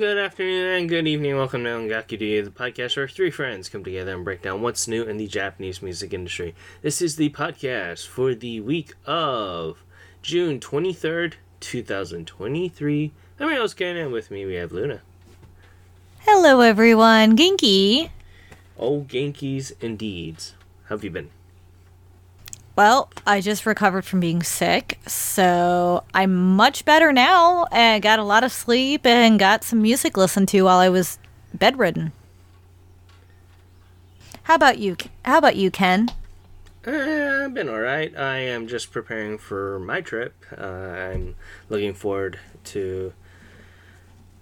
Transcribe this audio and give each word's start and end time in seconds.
good 0.00 0.16
afternoon, 0.16 0.78
and 0.78 0.88
good 0.88 1.06
evening. 1.06 1.36
Welcome 1.36 1.64
to 1.64 1.68
Ongaku 1.68 2.18
Do, 2.18 2.42
the 2.42 2.50
podcast 2.50 2.96
where 2.96 3.06
three 3.06 3.30
friends 3.30 3.68
come 3.68 3.84
together 3.84 4.14
and 4.14 4.24
break 4.24 4.40
down 4.40 4.62
what's 4.62 4.88
new 4.88 5.02
in 5.02 5.18
the 5.18 5.26
Japanese 5.26 5.82
music 5.82 6.14
industry. 6.14 6.54
This 6.80 7.02
is 7.02 7.16
the 7.16 7.28
podcast 7.28 8.06
for 8.06 8.34
the 8.34 8.62
week 8.62 8.94
of 9.04 9.84
June 10.22 10.58
23rd, 10.58 11.34
2023. 11.60 13.12
I'm 13.38 13.48
your 13.50 13.58
host, 13.58 13.76
Ken, 13.76 13.98
and 13.98 14.10
with 14.10 14.30
me 14.30 14.46
we 14.46 14.54
have 14.54 14.72
Luna. 14.72 15.02
Hello, 16.20 16.60
everyone. 16.60 17.36
Genki. 17.36 18.08
Oh, 18.78 19.02
Genkies 19.02 19.72
indeed. 19.82 20.36
How 20.84 20.94
have 20.94 21.04
you 21.04 21.10
been? 21.10 21.28
Well, 22.80 23.10
I 23.26 23.42
just 23.42 23.66
recovered 23.66 24.06
from 24.06 24.20
being 24.20 24.42
sick, 24.42 24.98
so 25.06 26.02
I'm 26.14 26.56
much 26.56 26.86
better 26.86 27.12
now 27.12 27.66
and 27.70 28.02
got 28.02 28.18
a 28.18 28.24
lot 28.24 28.42
of 28.42 28.52
sleep 28.52 29.04
and 29.04 29.38
got 29.38 29.64
some 29.64 29.82
music 29.82 30.16
listened 30.16 30.48
to 30.48 30.62
while 30.62 30.78
I 30.78 30.88
was 30.88 31.18
bedridden. 31.52 32.12
How 34.44 34.54
about 34.54 34.78
you? 34.78 34.96
How 35.26 35.36
about 35.36 35.56
you, 35.56 35.70
Ken? 35.70 36.08
Uh, 36.86 37.42
I've 37.44 37.52
been 37.52 37.68
alright. 37.68 38.16
I 38.16 38.38
am 38.38 38.66
just 38.66 38.90
preparing 38.90 39.36
for 39.36 39.78
my 39.78 40.00
trip. 40.00 40.42
Uh, 40.56 40.64
I'm 40.64 41.34
looking 41.68 41.92
forward 41.92 42.40
to 42.72 43.12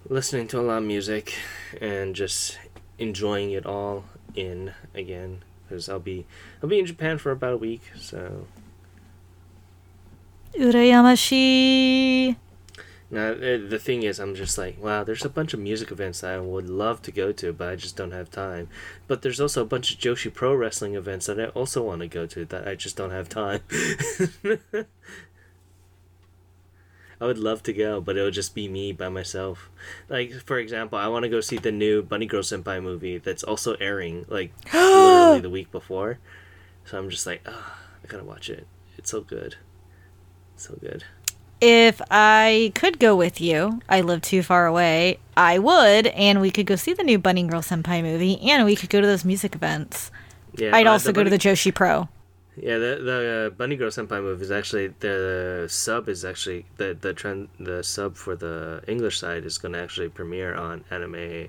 listening 0.08 0.46
to 0.46 0.60
a 0.60 0.62
lot 0.62 0.78
of 0.78 0.84
music 0.84 1.34
and 1.80 2.14
just 2.14 2.56
enjoying 3.00 3.50
it 3.50 3.66
all 3.66 4.04
in 4.36 4.74
again 4.94 5.42
because 5.68 5.88
I'll 5.88 5.98
be 5.98 6.26
I'll 6.62 6.68
be 6.68 6.78
in 6.78 6.86
Japan 6.86 7.18
for 7.18 7.30
about 7.30 7.54
a 7.54 7.56
week. 7.58 7.82
So 7.98 8.46
Urayamashi. 10.54 12.36
now 13.10 13.34
the 13.34 13.56
the 13.68 13.78
thing 13.78 14.02
is, 14.02 14.18
I'm 14.18 14.34
just 14.34 14.58
like, 14.58 14.82
wow, 14.82 15.04
there's 15.04 15.24
a 15.24 15.28
bunch 15.28 15.54
of 15.54 15.60
music 15.60 15.90
events 15.90 16.20
that 16.20 16.34
I 16.34 16.40
would 16.40 16.68
love 16.68 17.02
to 17.02 17.12
go 17.12 17.32
to, 17.32 17.52
but 17.52 17.68
I 17.68 17.76
just 17.76 17.96
don't 17.96 18.12
have 18.12 18.30
time. 18.30 18.68
But 19.06 19.22
there's 19.22 19.40
also 19.40 19.62
a 19.62 19.66
bunch 19.66 19.92
of 19.92 20.00
Joshi 20.00 20.32
Pro 20.32 20.54
Wrestling 20.54 20.94
events 20.94 21.26
that 21.26 21.40
I 21.40 21.46
also 21.48 21.82
want 21.82 22.00
to 22.00 22.08
go 22.08 22.26
to 22.26 22.44
that 22.46 22.66
I 22.66 22.74
just 22.74 22.96
don't 22.96 23.10
have 23.10 23.28
time. 23.28 23.60
I 27.20 27.26
would 27.26 27.38
love 27.38 27.62
to 27.64 27.72
go, 27.72 28.00
but 28.00 28.16
it 28.16 28.22
would 28.22 28.34
just 28.34 28.54
be 28.54 28.68
me 28.68 28.92
by 28.92 29.08
myself. 29.08 29.70
Like, 30.08 30.32
for 30.46 30.58
example, 30.58 30.98
I 30.98 31.08
want 31.08 31.24
to 31.24 31.28
go 31.28 31.40
see 31.40 31.56
the 31.58 31.72
new 31.72 32.02
Bunny 32.02 32.26
Girl 32.26 32.42
Senpai 32.42 32.82
movie 32.82 33.18
that's 33.18 33.42
also 33.42 33.74
airing, 33.74 34.24
like, 34.28 34.52
literally 34.72 35.40
the 35.40 35.50
week 35.50 35.72
before. 35.72 36.18
So 36.84 36.96
I'm 36.98 37.10
just 37.10 37.26
like, 37.26 37.42
ah, 37.46 37.78
I 38.04 38.06
gotta 38.06 38.24
watch 38.24 38.48
it. 38.48 38.66
It's 38.96 39.10
so 39.10 39.20
good. 39.20 39.56
So 40.56 40.76
good. 40.80 41.04
If 41.60 42.00
I 42.08 42.72
could 42.76 43.00
go 43.00 43.16
with 43.16 43.40
you, 43.40 43.80
I 43.88 44.00
live 44.00 44.22
too 44.22 44.44
far 44.44 44.66
away, 44.66 45.18
I 45.36 45.58
would, 45.58 46.06
and 46.08 46.40
we 46.40 46.52
could 46.52 46.66
go 46.66 46.76
see 46.76 46.92
the 46.92 47.02
new 47.02 47.18
Bunny 47.18 47.42
Girl 47.42 47.62
Senpai 47.62 48.00
movie, 48.00 48.40
and 48.48 48.64
we 48.64 48.76
could 48.76 48.90
go 48.90 49.00
to 49.00 49.06
those 49.06 49.24
music 49.24 49.56
events. 49.56 50.12
Yeah, 50.56 50.74
I'd 50.74 50.86
uh, 50.86 50.92
also 50.92 51.12
go 51.12 51.24
to 51.24 51.30
the 51.30 51.38
Joshi 51.38 51.74
Pro. 51.74 52.08
Yeah, 52.60 52.78
the 52.78 53.00
the 53.02 53.46
uh, 53.46 53.50
Bunny 53.50 53.76
Girl 53.76 53.90
Senpai 53.90 54.22
movie 54.22 54.42
is 54.42 54.50
actually 54.50 54.88
the 55.00 55.66
sub 55.70 56.08
is 56.08 56.24
actually 56.24 56.66
the 56.76 56.96
the 56.98 57.12
trend 57.14 57.48
the 57.60 57.84
sub 57.84 58.16
for 58.16 58.34
the 58.34 58.82
English 58.88 59.18
side 59.18 59.44
is 59.44 59.58
going 59.58 59.74
to 59.74 59.80
actually 59.80 60.08
premiere 60.08 60.54
on 60.54 60.84
Anime 60.90 61.48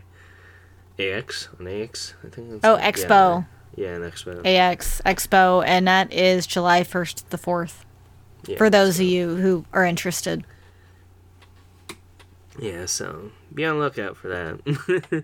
AX 0.99 1.49
on 1.59 1.67
AX 1.67 2.13
I 2.23 2.29
think. 2.29 2.59
Oh, 2.63 2.77
yeah, 2.77 2.91
Expo. 2.91 3.47
Yeah, 3.75 3.95
an 3.95 4.01
Expo. 4.01 4.45
AX 4.45 5.01
Expo, 5.05 5.63
and 5.65 5.87
that 5.87 6.11
is 6.11 6.45
July 6.45 6.83
1st 6.83 7.15
to 7.15 7.29
the 7.29 7.37
4th. 7.37 7.85
yeah, 8.45 8.57
For 8.57 8.69
those 8.69 8.97
so, 8.97 9.03
of 9.03 9.07
you 9.09 9.35
who 9.35 9.65
are 9.71 9.85
interested. 9.85 10.43
Yeah, 12.59 12.85
so 12.87 13.31
be 13.53 13.65
on 13.65 13.79
lookout 13.79 14.17
for 14.17 14.27
that. 14.27 15.23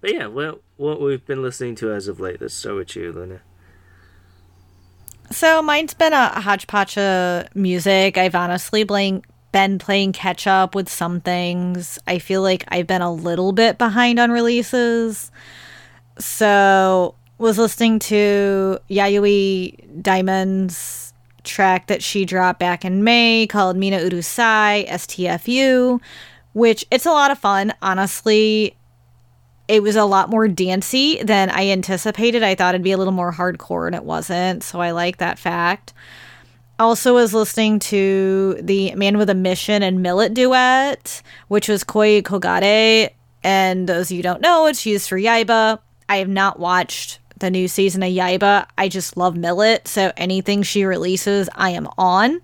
but 0.00 0.12
yeah, 0.12 0.26
well, 0.26 0.58
what 0.76 1.00
we've 1.00 1.24
been 1.24 1.42
listening 1.42 1.74
to 1.76 1.92
as 1.92 2.08
of 2.08 2.20
late. 2.20 2.40
Let's 2.40 2.54
start 2.54 2.76
with 2.76 2.94
you, 2.94 3.10
Luna. 3.10 3.40
So 5.30 5.60
mine's 5.62 5.94
been 5.94 6.12
a 6.12 6.40
hodgepodge 6.40 6.96
of 6.98 7.54
music. 7.54 8.16
I've 8.16 8.34
honestly 8.34 8.84
been 8.84 9.22
been 9.52 9.78
playing 9.78 10.12
catch 10.12 10.46
up 10.46 10.74
with 10.74 10.88
some 10.88 11.20
things. 11.20 11.98
I 12.06 12.18
feel 12.18 12.42
like 12.42 12.64
I've 12.68 12.86
been 12.86 13.00
a 13.00 13.12
little 13.12 13.52
bit 13.52 13.78
behind 13.78 14.18
on 14.18 14.30
releases. 14.30 15.30
So 16.18 17.14
was 17.38 17.58
listening 17.58 17.98
to 18.00 18.78
Yayoi 18.90 20.02
Daimon's 20.02 21.14
track 21.42 21.86
that 21.86 22.02
she 22.02 22.24
dropped 22.24 22.60
back 22.60 22.84
in 22.84 23.02
May 23.02 23.46
called 23.46 23.76
Mina 23.76 23.98
Urusai 23.98 24.86
STFU, 24.88 26.00
which 26.52 26.84
it's 26.90 27.06
a 27.06 27.10
lot 27.10 27.30
of 27.30 27.38
fun. 27.38 27.72
Honestly, 27.80 28.75
it 29.68 29.82
was 29.82 29.96
a 29.96 30.04
lot 30.04 30.30
more 30.30 30.48
dancey 30.48 31.22
than 31.22 31.50
I 31.50 31.68
anticipated. 31.70 32.42
I 32.42 32.54
thought 32.54 32.74
it'd 32.74 32.84
be 32.84 32.92
a 32.92 32.96
little 32.96 33.12
more 33.12 33.32
hardcore, 33.32 33.86
and 33.86 33.96
it 33.96 34.04
wasn't. 34.04 34.62
So 34.62 34.80
I 34.80 34.92
like 34.92 35.18
that 35.18 35.38
fact. 35.38 35.92
Also, 36.78 37.14
was 37.14 37.32
listening 37.32 37.78
to 37.78 38.58
the 38.60 38.94
Man 38.94 39.16
with 39.16 39.30
a 39.30 39.34
Mission 39.34 39.82
and 39.82 40.04
milet 40.04 40.34
duet, 40.34 41.22
which 41.48 41.68
was 41.68 41.84
Koi 41.84 42.20
Kogare. 42.20 43.10
And 43.42 43.88
those 43.88 44.12
you 44.12 44.22
don't 44.22 44.40
know, 44.40 44.66
it's 44.66 44.84
used 44.84 45.08
for 45.08 45.16
Yaiba. 45.16 45.78
I 46.08 46.16
have 46.18 46.28
not 46.28 46.58
watched 46.60 47.18
the 47.38 47.50
new 47.50 47.66
season 47.68 48.02
of 48.02 48.10
Yaiba. 48.10 48.66
I 48.76 48.88
just 48.88 49.16
love 49.16 49.34
milet, 49.34 49.88
so 49.88 50.12
anything 50.16 50.62
she 50.62 50.84
releases, 50.84 51.48
I 51.54 51.70
am 51.70 51.88
on. 51.96 52.40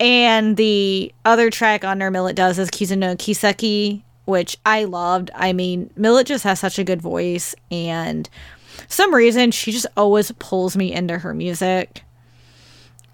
And 0.00 0.56
the 0.56 1.12
other 1.24 1.50
track 1.50 1.84
on 1.84 2.00
her 2.00 2.10
milet 2.10 2.36
does 2.36 2.58
is 2.58 2.70
Kizuno 2.70 3.16
Kiseki, 3.16 4.02
which 4.28 4.58
I 4.66 4.84
loved. 4.84 5.30
I 5.34 5.54
mean, 5.54 5.90
milet 5.96 6.26
just 6.26 6.44
has 6.44 6.60
such 6.60 6.78
a 6.78 6.84
good 6.84 7.00
voice, 7.00 7.54
and 7.70 8.28
some 8.86 9.14
reason 9.14 9.50
she 9.50 9.72
just 9.72 9.86
always 9.96 10.30
pulls 10.32 10.76
me 10.76 10.92
into 10.92 11.18
her 11.18 11.32
music. 11.32 12.02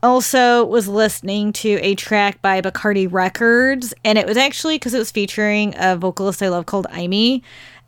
Also, 0.03 0.65
was 0.65 0.89
listening 0.89 1.53
to 1.53 1.79
a 1.81 1.95
track 1.95 2.43
by 2.43 2.61
Bacardi 2.61 3.11
Records, 3.11 3.95
and 4.05 4.19
it 4.19 4.27
was 4.27 4.37
actually 4.37 4.75
because 4.75 4.93
it 4.93 4.99
was 4.99 5.13
featuring 5.13 5.73
a 5.79 5.97
vocalist 5.97 6.43
I 6.43 6.49
love 6.49 6.67
called 6.67 6.89
Aimee, 6.93 7.43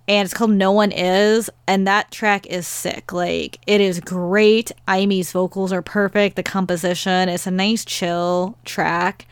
and 0.07 0.25
it's 0.25 0.33
called 0.33 0.53
No 0.53 0.71
One 0.71 0.93
Is, 0.93 1.51
and 1.67 1.85
that 1.87 2.13
track 2.13 2.47
is 2.47 2.67
sick. 2.67 3.13
Like, 3.13 3.59
it 3.67 3.81
is 3.81 3.99
great. 3.99 4.71
Aimee's 4.87 5.33
vocals 5.33 5.73
are 5.73 5.83
perfect. 5.83 6.37
The 6.37 6.45
composition 6.45 7.29
it's 7.29 7.47
a 7.47 7.51
nice, 7.51 7.85
chill 7.85 8.57
track 8.65 9.27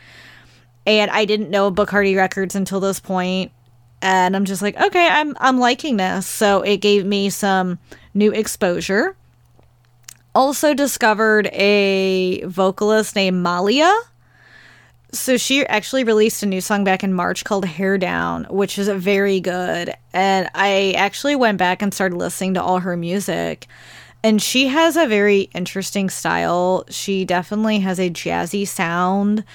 and 0.85 1.09
I 1.11 1.25
didn't 1.25 1.49
know 1.49 1.71
Bacardi 1.71 2.15
Records 2.15 2.55
until 2.55 2.79
this 2.79 2.99
point, 2.99 3.51
and 4.01 4.35
I'm 4.35 4.45
just 4.45 4.61
like, 4.61 4.79
okay, 4.79 5.07
I'm 5.07 5.35
I'm 5.39 5.59
liking 5.59 5.97
this. 5.97 6.27
So 6.27 6.61
it 6.61 6.77
gave 6.77 7.05
me 7.05 7.29
some 7.29 7.79
new 8.13 8.31
exposure. 8.31 9.15
Also 10.33 10.73
discovered 10.73 11.47
a 11.47 12.43
vocalist 12.43 13.15
named 13.15 13.41
Malia. 13.41 13.93
So 15.11 15.37
she 15.37 15.65
actually 15.65 16.03
released 16.03 16.43
a 16.43 16.45
new 16.45 16.59
song 16.59 16.83
back 16.83 17.03
in 17.03 17.13
March 17.13 17.45
called 17.45 17.63
Hair 17.63 17.99
Down, 17.99 18.45
which 18.49 18.77
is 18.77 18.89
very 18.89 19.39
good. 19.39 19.93
And 20.11 20.49
I 20.53 20.93
actually 20.97 21.37
went 21.37 21.57
back 21.57 21.81
and 21.81 21.93
started 21.93 22.17
listening 22.17 22.55
to 22.55 22.61
all 22.61 22.79
her 22.79 22.97
music. 22.97 23.67
And 24.23 24.41
she 24.41 24.67
has 24.67 24.97
a 24.97 25.07
very 25.07 25.49
interesting 25.53 26.09
style. 26.09 26.83
She 26.89 27.23
definitely 27.23 27.79
has 27.79 27.99
a 27.99 28.09
jazzy 28.09 28.67
sound 28.67 29.45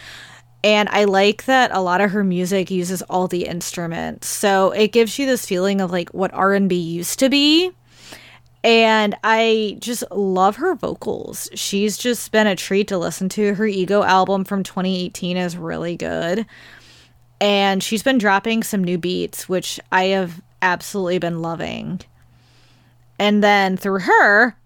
and 0.63 0.89
I 0.91 1.05
like 1.05 1.45
that 1.45 1.71
a 1.73 1.81
lot 1.81 2.01
of 2.01 2.11
her 2.11 2.23
music 2.23 2.71
uses 2.71 3.03
all 3.03 3.29
the 3.29 3.47
instruments. 3.47 4.29
So 4.29 4.73
it 4.73 4.93
gives 4.93 5.19
you 5.19 5.27
this 5.27 5.47
feeling 5.47 5.81
of 5.81 5.91
like 5.91 6.11
what 6.11 6.35
R&B 6.35 6.75
used 6.75 7.19
to 7.21 7.29
be. 7.31 7.73
And 8.63 9.17
I 9.25 9.79
just 9.79 10.05
love 10.11 10.57
her 10.57 10.75
vocals. 10.75 11.49
She's 11.55 11.97
just 11.97 12.31
been 12.31 12.47
a 12.47 12.57
treat 12.57 12.89
to 12.89 12.99
listen 12.99 13.31
to. 13.31 13.55
Her 13.55 13.67
Ego 13.67 14.03
album 14.03 14.45
from 14.45 14.63
2018 14.63 15.39
is 15.39 15.57
really 15.57 15.97
good. 15.97 16.45
And 17.41 17.83
she's 17.83 18.03
been 18.03 18.19
dropping 18.19 18.63
some 18.63 18.85
new 18.85 18.99
beats, 18.99 19.49
which 19.49 19.81
I 19.91 20.05
have 20.07 20.43
absolutely 20.61 21.19
been 21.19 21.41
loving. 21.41 22.03
And 23.19 23.43
then 23.43 23.79
through 23.79 24.01
her, 24.01 24.57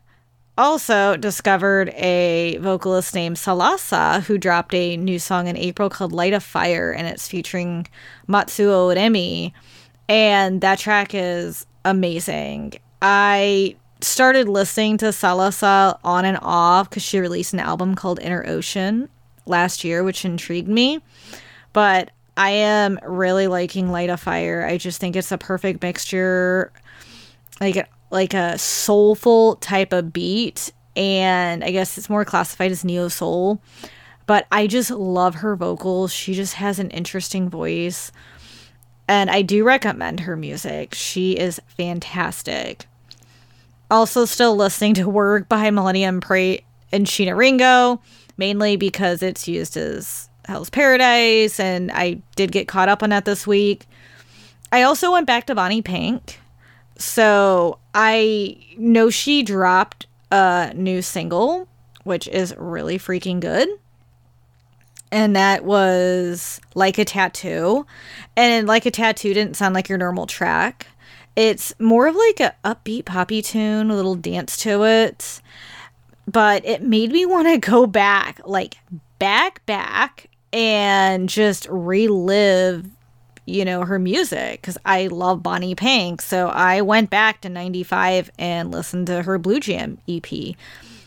also 0.57 1.17
discovered 1.17 1.89
a 1.91 2.59
vocalist 2.59 3.15
named 3.15 3.37
Salasa 3.37 4.23
who 4.23 4.39
dropped 4.39 4.75
a 4.75 4.97
new 4.97 5.19
song 5.19 5.49
in 5.49 5.57
April 5.57 5.91
called 5.91 6.13
Light 6.13 6.33
of 6.33 6.43
Fire 6.43 6.93
and 6.93 7.07
it's 7.07 7.27
featuring 7.27 7.87
Matsuo 8.29 8.95
Remi 8.95 9.53
and 10.09 10.61
that 10.61 10.79
track 10.79 11.11
is 11.13 11.67
amazing. 11.85 12.75
I 13.03 13.77
started 14.01 14.49
listening 14.49 14.99
to 14.99 15.07
Salasa 15.07 15.99
on 16.05 16.25
and 16.25 16.39
off 16.43 16.91
cuz 16.91 17.03
she 17.03 17.19
released 17.19 17.53
an 17.53 17.61
album 17.61 17.95
called 17.95 18.21
Inner 18.21 18.45
Ocean 18.47 19.09
last 19.47 19.83
year 19.83 20.05
which 20.05 20.25
intrigued 20.25 20.69
me. 20.69 21.01
But 21.73 22.11
I 22.37 22.51
am 22.51 22.99
really 23.05 23.49
liking 23.49 23.91
Light 23.91 24.11
of 24.11 24.21
Fire. 24.21 24.65
I 24.69 24.77
just 24.77 25.01
think 25.01 25.17
it's 25.17 25.33
a 25.33 25.39
perfect 25.39 25.83
mixture 25.83 26.73
like 27.61 27.89
like 28.15 28.33
a 28.33 28.57
soulful 28.57 29.57
type 29.57 29.93
of 29.93 30.13
beat 30.13 30.73
and 30.97 31.65
I 31.65 31.71
guess 31.71 31.99
it's 31.99 32.09
more 32.09 32.25
classified 32.25 32.71
as 32.71 32.85
neo 32.85 33.09
soul. 33.09 33.61
But 34.27 34.47
I 34.51 34.67
just 34.67 34.91
love 34.91 35.37
her 35.37 35.57
vocals. 35.57 36.13
She 36.13 36.33
just 36.33 36.55
has 36.55 36.79
an 36.79 36.91
interesting 36.91 37.51
voice. 37.51 38.11
And 39.07 39.31
I 39.31 39.43
do 39.43 39.65
recommend 39.65 40.21
her 40.21 40.37
music. 40.37 40.95
She 40.95 41.33
is 41.33 41.61
fantastic. 41.77 42.87
Also, 43.91 44.25
still 44.25 44.57
listening 44.57 44.95
to 44.95 45.09
work 45.09 45.49
by 45.49 45.71
Millennium 45.71 46.21
Parade 46.21 46.65
and 46.91 47.07
Sheena 47.07 47.37
Ringo, 47.37 48.01
mainly 48.39 48.77
because 48.77 49.23
it's 49.23 49.47
used 49.47 49.77
as 49.77 50.31
Hell's 50.47 50.71
Paradise, 50.71 51.61
and 51.61 51.91
I 51.93 52.23
did 52.35 52.51
get 52.51 52.67
caught 52.67 52.89
up 52.89 53.03
on 53.03 53.11
that 53.11 53.27
this 53.27 53.47
week. 53.47 53.87
I 54.73 54.83
also 54.83 55.13
went 55.13 55.27
back 55.27 55.47
to 55.47 55.55
Bonnie 55.55 55.83
Pink. 55.83 56.41
So 56.97 57.79
I 57.95 58.59
know 58.77 59.09
she 59.09 59.43
dropped 59.43 60.07
a 60.31 60.73
new 60.75 61.01
single, 61.01 61.69
which 62.03 62.27
is 62.29 62.55
really 62.59 62.99
freaking 62.99 63.41
good. 63.41 63.69
And 65.13 65.37
that 65.37 65.65
was 65.65 66.61
Like 66.75 66.99
a 66.99 67.05
Tattoo. 67.05 67.87
And 68.37 68.67
Like 68.67 68.85
a 68.85 68.91
Tattoo 68.91 69.33
didn't 69.33 69.57
sound 69.57 69.75
like 69.75 69.89
your 69.89 69.99
normal 69.99 70.27
track. 70.27 70.89
It's 71.37 71.73
more 71.79 72.09
of 72.09 72.17
like 72.17 72.41
a 72.41 72.55
upbeat 72.65 73.05
poppy 73.05 73.43
tune, 73.43 73.91
a 73.91 73.97
little 73.97 74.17
dance 74.17 74.57
to 74.59 74.85
it. 74.85 75.41
But 76.27 76.65
it 76.65 76.83
made 76.83 77.13
me 77.13 77.27
want 77.27 77.49
to 77.49 77.59
go 77.59 77.87
back, 77.87 78.41
like 78.45 78.77
back, 79.19 79.65
back, 79.67 80.31
and 80.53 81.29
just 81.29 81.69
relive 81.69 82.87
you 83.47 83.65
know 83.65 83.85
her 83.85 83.99
music 83.99 84.61
because 84.61 84.79
i 84.85 85.07
love 85.07 85.43
bonnie 85.43 85.75
pink. 85.75 86.23
So 86.23 86.49
i 86.49 86.81
went 86.81 87.11
back 87.11 87.41
to 87.43 87.49
95 87.49 88.31
and 88.39 88.71
listened 88.71 89.07
to 89.09 89.23
her 89.23 89.39
blue 89.39 89.61
jam 89.61 89.99
ep 90.09 90.27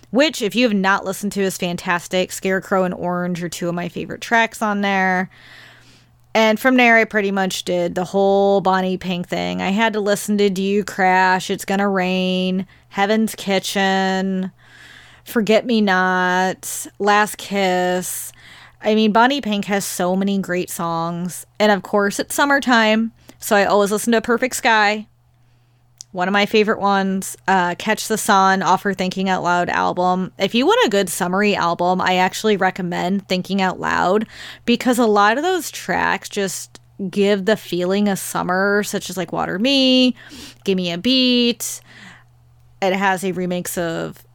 which 0.10 0.42
if 0.42 0.56
you 0.56 0.64
have 0.64 0.78
not 0.78 1.04
listened 1.04 1.34
to 1.34 1.42
is 1.42 1.58
fantastic. 1.58 2.32
Scarecrow 2.32 2.84
and 2.86 2.94
orange 2.94 3.44
are 3.44 3.50
two 3.50 3.68
of 3.68 3.76
my 3.76 3.90
favorite 3.90 4.22
tracks 4.22 4.62
on 4.62 4.80
there. 4.80 5.30
And 6.34 6.60
from 6.60 6.78
there 6.78 6.98
i 6.98 7.04
pretty 7.04 7.32
much 7.32 7.66
did 7.66 7.96
the 7.96 8.06
whole 8.06 8.62
bonnie 8.62 8.98
pink 8.98 9.28
thing. 9.28 9.62
I 9.62 9.70
had 9.70 9.94
to 9.94 10.00
listen 10.00 10.38
to 10.38 10.50
do 10.50 10.64
you 10.64 10.84
crash? 10.84 11.50
It's 11.50 11.66
gonna 11.66 11.90
rain 11.90 12.68
heaven's 12.90 13.36
kitchen 13.36 14.52
forget 15.28 15.66
me 15.66 15.82
not 15.82 16.88
last 17.00 17.38
kiss 17.38 18.32
I 18.82 18.96
mean, 18.96 19.12
Bonnie 19.12 19.42
Pink 19.42 19.66
has 19.66 19.86
so 19.86 20.16
many 20.16 20.38
great 20.40 20.70
songs. 20.70 21.46
And 21.60 21.72
of 21.72 21.84
course, 21.84 22.20
it's 22.20 22.36
summertime. 22.36 23.12
So 23.40 23.56
I 23.56 23.66
always 23.66 23.92
listen 23.92 24.14
to 24.14 24.22
Perfect 24.22 24.56
Sky. 24.56 25.08
One 26.12 26.28
of 26.28 26.32
my 26.32 26.46
favorite 26.46 26.80
ones, 26.80 27.36
uh, 27.48 27.76
Catch 27.76 28.08
the 28.08 28.18
Sun 28.18 28.64
off 28.64 28.84
her 28.84 28.94
Thinking 28.94 29.30
Out 29.30 29.44
Loud 29.44 29.70
album. 29.70 30.32
If 30.40 30.56
you 30.56 30.66
want 30.66 30.86
a 30.86 30.90
good 30.90 31.10
summary 31.10 31.56
album, 31.56 32.02
I 32.02 32.16
actually 32.16 32.58
recommend 32.58 33.28
Thinking 33.28 33.62
Out 33.62 33.80
Loud 33.80 34.26
because 34.66 34.98
a 34.98 35.06
lot 35.06 35.38
of 35.38 35.44
those 35.44 35.70
tracks 35.70 36.30
just 36.30 36.80
give 37.12 37.46
the 37.46 37.58
feeling 37.58 38.08
of 38.08 38.18
summer, 38.18 38.84
such 38.84 39.10
as 39.10 39.18
like 39.18 39.34
Water 39.34 39.60
Me, 39.60 40.16
Give 40.64 40.78
Me 40.78 40.92
a 40.92 40.98
Beat. 40.98 41.82
It 42.82 42.94
has 42.94 43.24
a 43.24 43.34
remix 43.34 43.78
of 43.78 44.26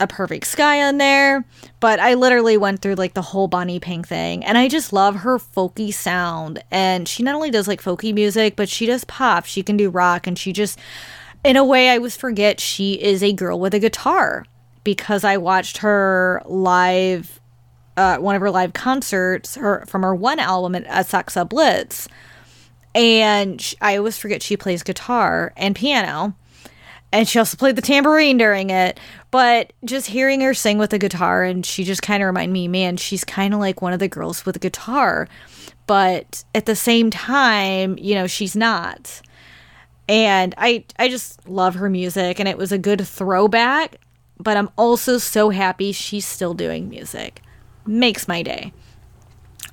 a 0.00 0.06
perfect 0.06 0.46
sky 0.46 0.82
on 0.82 0.98
there. 0.98 1.44
But 1.80 2.00
I 2.00 2.14
literally 2.14 2.56
went 2.56 2.80
through 2.80 2.94
like 2.94 3.14
the 3.14 3.22
whole 3.22 3.48
Bonnie 3.48 3.80
Pink 3.80 4.06
thing. 4.06 4.44
And 4.44 4.56
I 4.56 4.68
just 4.68 4.92
love 4.92 5.16
her 5.16 5.38
folky 5.38 5.92
sound. 5.92 6.62
And 6.70 7.08
she 7.08 7.22
not 7.22 7.34
only 7.34 7.50
does 7.50 7.68
like 7.68 7.82
folky 7.82 8.14
music, 8.14 8.56
but 8.56 8.68
she 8.68 8.86
does 8.86 9.04
pop. 9.04 9.44
She 9.44 9.62
can 9.62 9.76
do 9.76 9.90
rock. 9.90 10.26
And 10.26 10.38
she 10.38 10.52
just, 10.52 10.78
in 11.44 11.56
a 11.56 11.64
way, 11.64 11.90
I 11.90 11.96
always 11.96 12.16
forget 12.16 12.60
she 12.60 12.94
is 12.94 13.22
a 13.22 13.32
girl 13.32 13.58
with 13.58 13.74
a 13.74 13.78
guitar 13.78 14.44
because 14.84 15.24
I 15.24 15.36
watched 15.36 15.78
her 15.78 16.42
live, 16.46 17.40
uh, 17.96 18.18
one 18.18 18.34
of 18.34 18.40
her 18.40 18.50
live 18.50 18.72
concerts 18.72 19.56
her, 19.56 19.84
from 19.86 20.02
her 20.02 20.14
one 20.14 20.38
album 20.38 20.74
at 20.74 20.86
Akasaka 20.86 21.48
Blitz. 21.48 22.08
And 22.94 23.60
she, 23.60 23.76
I 23.80 23.96
always 23.96 24.16
forget 24.16 24.42
she 24.42 24.56
plays 24.56 24.82
guitar 24.82 25.52
and 25.56 25.76
piano 25.76 26.34
and 27.12 27.28
she 27.28 27.38
also 27.38 27.56
played 27.56 27.76
the 27.76 27.82
tambourine 27.82 28.36
during 28.38 28.70
it. 28.70 29.00
But 29.30 29.72
just 29.84 30.08
hearing 30.08 30.40
her 30.40 30.54
sing 30.54 30.78
with 30.78 30.90
the 30.90 30.98
guitar, 30.98 31.44
and 31.44 31.64
she 31.64 31.84
just 31.84 32.02
kind 32.02 32.22
of 32.22 32.26
reminded 32.26 32.52
me, 32.52 32.68
man, 32.68 32.96
she's 32.96 33.24
kind 33.24 33.54
of 33.54 33.60
like 33.60 33.82
one 33.82 33.92
of 33.92 33.98
the 33.98 34.08
girls 34.08 34.46
with 34.46 34.56
a 34.56 34.60
guitar. 34.60 35.28
But 35.86 36.44
at 36.54 36.66
the 36.66 36.76
same 36.76 37.10
time, 37.10 37.96
you 37.98 38.14
know, 38.14 38.26
she's 38.26 38.54
not. 38.54 39.22
And 40.08 40.54
I, 40.56 40.84
I 40.98 41.08
just 41.08 41.48
love 41.48 41.74
her 41.74 41.90
music, 41.90 42.38
and 42.38 42.48
it 42.48 42.58
was 42.58 42.72
a 42.72 42.78
good 42.78 43.06
throwback. 43.06 43.96
But 44.38 44.56
I'm 44.56 44.70
also 44.76 45.18
so 45.18 45.50
happy 45.50 45.92
she's 45.92 46.26
still 46.26 46.54
doing 46.54 46.88
music. 46.88 47.42
Makes 47.86 48.28
my 48.28 48.42
day. 48.42 48.72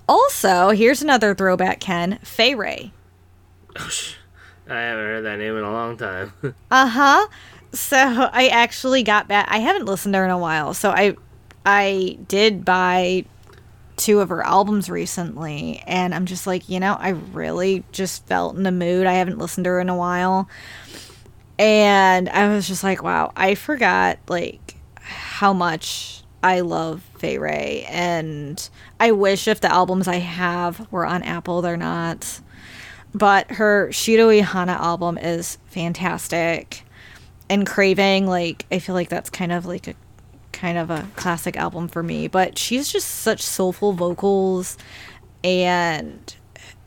Also, 0.07 0.69
here's 0.69 1.01
another 1.01 1.35
throwback, 1.35 1.79
Ken. 1.79 2.19
Fayray. 2.23 2.91
Oh, 3.77 3.89
I 4.69 4.79
haven't 4.79 5.05
heard 5.05 5.21
that 5.25 5.37
name 5.37 5.57
in 5.57 5.63
a 5.63 5.71
long 5.71 5.97
time. 5.97 6.33
uh 6.71 6.87
huh. 6.87 7.27
So 7.71 7.97
I 7.97 8.47
actually 8.47 9.03
got 9.03 9.27
back. 9.27 9.47
I 9.49 9.57
haven't 9.57 9.85
listened 9.85 10.13
to 10.13 10.19
her 10.19 10.25
in 10.25 10.31
a 10.31 10.37
while. 10.37 10.73
So 10.73 10.91
I, 10.91 11.15
I 11.65 12.17
did 12.27 12.63
buy 12.65 13.25
two 13.97 14.19
of 14.21 14.29
her 14.29 14.43
albums 14.43 14.89
recently, 14.89 15.83
and 15.85 16.13
I'm 16.13 16.25
just 16.25 16.47
like, 16.47 16.67
you 16.69 16.79
know, 16.79 16.93
I 16.93 17.09
really 17.09 17.83
just 17.91 18.25
felt 18.27 18.55
in 18.55 18.63
the 18.63 18.71
mood. 18.71 19.05
I 19.05 19.13
haven't 19.13 19.37
listened 19.37 19.65
to 19.65 19.71
her 19.71 19.79
in 19.79 19.89
a 19.89 19.95
while, 19.95 20.49
and 21.57 22.29
I 22.29 22.53
was 22.53 22.67
just 22.67 22.83
like, 22.83 23.03
wow, 23.03 23.31
I 23.35 23.55
forgot 23.55 24.19
like 24.27 24.75
how 24.99 25.53
much 25.53 26.23
I 26.43 26.61
love 26.61 27.07
Fayray, 27.19 27.85
and 27.89 28.69
I 28.99 29.11
wish 29.11 29.47
if 29.47 29.61
the 29.61 29.71
albums 29.71 30.07
I 30.07 30.17
have 30.17 30.91
were 30.91 31.05
on 31.05 31.23
Apple, 31.23 31.61
they're 31.61 31.77
not 31.77 32.41
but 33.15 33.49
her 33.51 33.91
Shiro 33.93 34.27
Ihana 34.27 34.77
album 34.77 35.17
is 35.17 35.57
fantastic. 35.67 36.83
And 37.49 37.65
Craving, 37.65 38.27
like 38.27 38.65
I 38.71 38.79
feel 38.79 38.93
like 38.93 39.07
that's 39.07 39.29
kind 39.29 39.53
of 39.53 39.65
like 39.65 39.87
a 39.87 39.95
kind 40.51 40.77
of 40.77 40.89
a 40.89 41.07
classic 41.15 41.55
album 41.55 41.87
for 41.87 42.03
me, 42.03 42.27
but 42.27 42.57
she's 42.57 42.91
just 42.91 43.07
such 43.07 43.41
soulful 43.41 43.93
vocals 43.93 44.77
and 45.45 46.35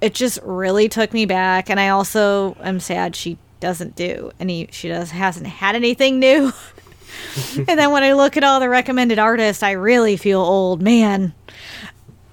it 0.02 0.14
just 0.14 0.38
really 0.42 0.88
took 0.88 1.14
me 1.14 1.24
back 1.24 1.70
and 1.70 1.80
I 1.80 1.88
also 1.88 2.56
am 2.60 2.78
sad 2.78 3.16
she 3.16 3.38
doesn't 3.60 3.96
do 3.96 4.30
any 4.38 4.68
she 4.70 4.88
does 4.88 5.10
hasn't 5.10 5.46
had 5.46 5.74
anything 5.76 6.18
new. 6.18 6.52
and 7.56 7.78
then 7.78 7.90
when 7.90 8.02
I 8.02 8.12
look 8.12 8.36
at 8.36 8.44
all 8.44 8.60
the 8.60 8.68
recommended 8.68 9.18
artists, 9.18 9.62
I 9.62 9.70
really 9.72 10.18
feel 10.18 10.40
old, 10.40 10.82
man. 10.82 11.32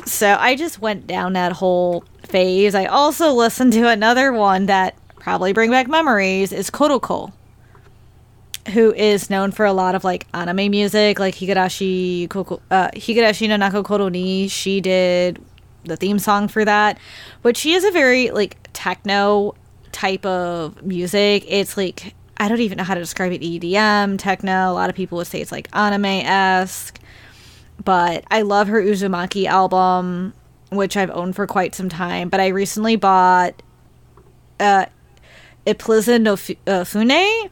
So 0.05 0.37
I 0.39 0.55
just 0.55 0.79
went 0.79 1.07
down 1.07 1.33
that 1.33 1.51
whole 1.53 2.03
phase. 2.23 2.75
I 2.75 2.85
also 2.85 3.33
listened 3.33 3.73
to 3.73 3.87
another 3.87 4.31
one 4.31 4.67
that 4.67 4.95
probably 5.19 5.51
bring 5.51 5.71
back 5.71 5.87
memories 5.87 6.51
is 6.53 6.69
KOTOKO, 6.69 7.33
who 8.73 8.93
is 8.93 9.29
known 9.29 9.51
for 9.51 9.65
a 9.65 9.73
lot 9.73 9.95
of 9.95 10.03
like 10.03 10.27
anime 10.33 10.69
music, 10.69 11.17
like 11.19 11.35
Higurashi 11.35 12.29
Koko, 12.29 12.61
uh, 12.69 12.89
Higurashi 12.89 13.47
no 13.47 13.55
Naku 13.55 13.81
Koro 13.81 14.07
ni. 14.07 14.47
She 14.47 14.79
did 14.79 15.43
the 15.85 15.97
theme 15.97 16.19
song 16.19 16.47
for 16.47 16.63
that, 16.65 16.99
but 17.41 17.57
she 17.57 17.73
is 17.73 17.83
a 17.83 17.91
very 17.91 18.29
like 18.29 18.57
techno 18.73 19.55
type 19.91 20.25
of 20.25 20.83
music. 20.83 21.45
It's 21.47 21.77
like 21.77 22.13
I 22.37 22.47
don't 22.47 22.59
even 22.59 22.77
know 22.77 22.83
how 22.83 22.93
to 22.93 22.99
describe 22.99 23.31
it. 23.31 23.41
EDM, 23.41 24.19
techno. 24.19 24.71
A 24.71 24.73
lot 24.73 24.89
of 24.89 24.95
people 24.95 25.17
would 25.17 25.27
say 25.27 25.41
it's 25.41 25.51
like 25.51 25.67
anime 25.73 26.05
esque 26.05 26.99
but 27.83 28.23
I 28.29 28.41
love 28.41 28.67
her 28.67 28.81
Uzumaki 28.81 29.45
album, 29.45 30.33
which 30.71 30.97
I've 30.97 31.11
owned 31.11 31.35
for 31.35 31.47
quite 31.47 31.75
some 31.75 31.89
time. 31.89 32.29
But 32.29 32.39
I 32.39 32.47
recently 32.47 32.95
bought 32.95 33.61
uh, 34.59 34.85
Ipliza 35.65 36.21
no 36.21 36.33
F- 36.33 36.51
uh, 36.67 36.83
Fune, 36.83 37.49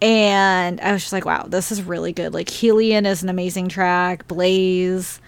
and 0.00 0.80
I 0.80 0.92
was 0.92 1.02
just 1.02 1.12
like, 1.12 1.24
wow, 1.24 1.44
this 1.48 1.72
is 1.72 1.82
really 1.82 2.12
good. 2.12 2.32
Like, 2.32 2.48
Helion 2.48 3.06
is 3.06 3.22
an 3.22 3.28
amazing 3.28 3.68
track, 3.68 4.28
Blaze. 4.28 5.20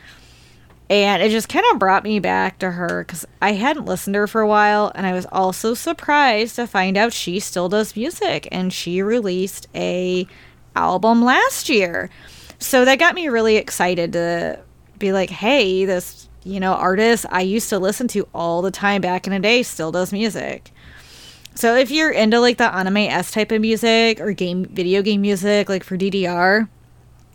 And 0.88 1.22
it 1.22 1.30
just 1.30 1.48
kind 1.48 1.64
of 1.70 1.78
brought 1.78 2.02
me 2.02 2.18
back 2.18 2.58
to 2.58 2.70
her 2.72 3.04
because 3.04 3.24
I 3.40 3.52
hadn't 3.52 3.84
listened 3.84 4.14
to 4.14 4.20
her 4.20 4.26
for 4.26 4.40
a 4.40 4.46
while. 4.46 4.90
And 4.94 5.06
I 5.06 5.12
was 5.12 5.26
also 5.30 5.72
surprised 5.72 6.56
to 6.56 6.66
find 6.66 6.96
out 6.96 7.12
she 7.12 7.38
still 7.38 7.68
does 7.68 7.94
music. 7.94 8.48
And 8.50 8.72
she 8.72 9.00
released 9.00 9.68
a 9.72 10.26
album 10.74 11.24
last 11.24 11.68
year 11.68 12.10
so 12.60 12.84
that 12.84 12.98
got 12.98 13.14
me 13.14 13.28
really 13.28 13.56
excited 13.56 14.12
to 14.12 14.60
be 14.98 15.12
like, 15.12 15.30
hey, 15.30 15.84
this, 15.86 16.28
you 16.44 16.60
know, 16.60 16.74
artist 16.74 17.26
I 17.30 17.40
used 17.40 17.70
to 17.70 17.78
listen 17.78 18.06
to 18.08 18.28
all 18.32 18.62
the 18.62 18.70
time 18.70 19.00
back 19.00 19.26
in 19.26 19.32
the 19.32 19.40
day 19.40 19.62
still 19.62 19.90
does 19.90 20.12
music. 20.12 20.70
So 21.54 21.74
if 21.76 21.90
you're 21.90 22.10
into 22.10 22.38
like 22.38 22.58
the 22.58 22.72
anime 22.72 22.98
S 22.98 23.32
type 23.32 23.50
of 23.50 23.60
music 23.60 24.20
or 24.20 24.32
game 24.32 24.66
video 24.66 25.02
game 25.02 25.22
music, 25.22 25.68
like 25.68 25.82
for 25.82 25.96
DDR, 25.96 26.68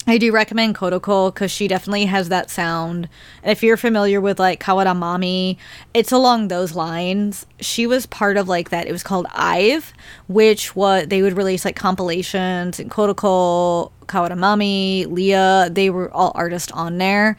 I 0.07 0.19
do 0.19 0.31
recommend 0.31 0.75
KOTOKO 0.75 1.33
because 1.33 1.49
she 1.49 1.67
definitely 1.67 2.05
has 2.05 2.29
that 2.29 2.51
sound. 2.51 3.09
And 3.41 3.51
if 3.51 3.63
you're 3.63 3.75
familiar 3.75 4.21
with 4.21 4.39
like 4.39 4.61
Kawada 4.61 4.95
Mami, 4.95 5.57
it's 5.95 6.11
along 6.11 6.47
those 6.47 6.75
lines. 6.75 7.47
She 7.59 7.87
was 7.87 8.05
part 8.05 8.37
of 8.37 8.47
like 8.47 8.69
that. 8.69 8.85
It 8.85 8.91
was 8.91 9.01
called 9.01 9.25
IVE, 9.33 9.93
which 10.27 10.75
what 10.75 11.09
they 11.09 11.23
would 11.23 11.35
release 11.35 11.65
like 11.65 11.75
compilations 11.75 12.79
and 12.79 12.91
KOTOKO, 12.91 13.91
Kawada 14.05 14.37
Mami, 14.37 15.11
Lia, 15.11 15.69
they 15.71 15.89
were 15.89 16.13
all 16.13 16.31
artists 16.35 16.71
on 16.71 16.99
there. 16.99 17.35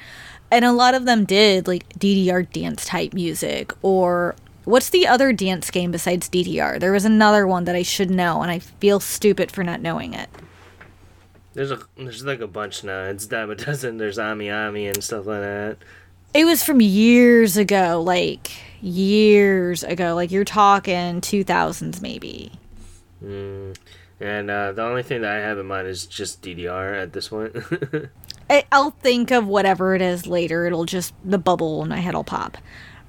And 0.51 0.65
a 0.65 0.73
lot 0.73 0.95
of 0.95 1.05
them 1.05 1.25
did 1.25 1.69
like 1.69 1.89
DDR 1.91 2.51
dance 2.51 2.85
type 2.85 3.15
music 3.15 3.73
or 3.83 4.35
What's 4.65 4.91
the 4.91 5.07
other 5.07 5.33
dance 5.33 5.71
game 5.71 5.93
besides 5.93 6.29
DDR? 6.29 6.81
There 6.81 6.91
was 6.91 7.05
another 7.05 7.47
one 7.47 7.67
that 7.67 7.77
I 7.77 7.83
should 7.83 8.11
know, 8.11 8.43
and 8.43 8.51
I 8.51 8.59
feel 8.59 8.99
stupid 8.99 9.53
for 9.53 9.63
not 9.63 9.81
knowing 9.81 10.13
it. 10.13 10.29
There's 11.57 11.71
a 11.71 11.81
there's 11.97 12.23
like 12.23 12.41
a 12.41 12.47
bunch 12.47 12.85
now. 12.85 13.05
It's 13.05 13.27
dime 13.27 13.51
a 13.51 13.55
dozen. 13.55 13.97
There's 13.97 14.19
Ami 14.19 14.51
Ami 14.51 14.89
and 14.89 15.03
stuff 15.03 15.25
like 15.25 15.41
that. 15.41 15.79
It 16.35 16.45
was 16.45 16.63
from 16.63 16.83
years 16.83 17.57
ago, 17.57 18.03
like 18.05 18.53
years 18.83 19.83
ago. 19.83 20.15
Like 20.15 20.31
you're 20.31 20.45
talking 20.45 21.23
2000s 21.23 22.03
maybe. 22.03 22.53
Mm. 23.25 23.75
And 24.21 24.51
uh, 24.51 24.73
the 24.73 24.83
only 24.83 25.03
thing 25.03 25.23
that 25.23 25.35
I 25.35 25.41
have 25.41 25.59
in 25.59 25.65
mind 25.65 25.89
is 25.89 26.05
just 26.05 26.43
DDR 26.43 27.01
at 27.01 27.15
this 27.15 27.29
point. 27.29 27.57
I'll 28.71 28.91
think 28.91 29.31
of 29.31 29.47
whatever 29.47 29.95
it 29.95 30.03
is 30.03 30.27
later. 30.27 30.67
It'll 30.67 30.85
just 30.85 31.15
the 31.25 31.39
bubble 31.39 31.83
in 31.83 31.89
my 31.89 32.01
head 32.01 32.15
will 32.15 32.23
pop. 32.23 32.59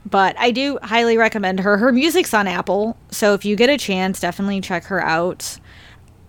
But 0.10 0.38
I 0.40 0.52
do 0.52 0.80
highly 0.82 1.18
recommend 1.18 1.60
her. 1.60 1.78
Her 1.78 1.92
music's 1.92 2.34
on 2.34 2.48
Apple, 2.48 2.96
so 3.12 3.34
if 3.34 3.44
you 3.44 3.58
get 3.58 3.70
a 3.70 3.78
chance, 3.78 4.22
definitely 4.22 4.62
check 4.62 4.86
her 4.86 5.04
out. 5.04 5.60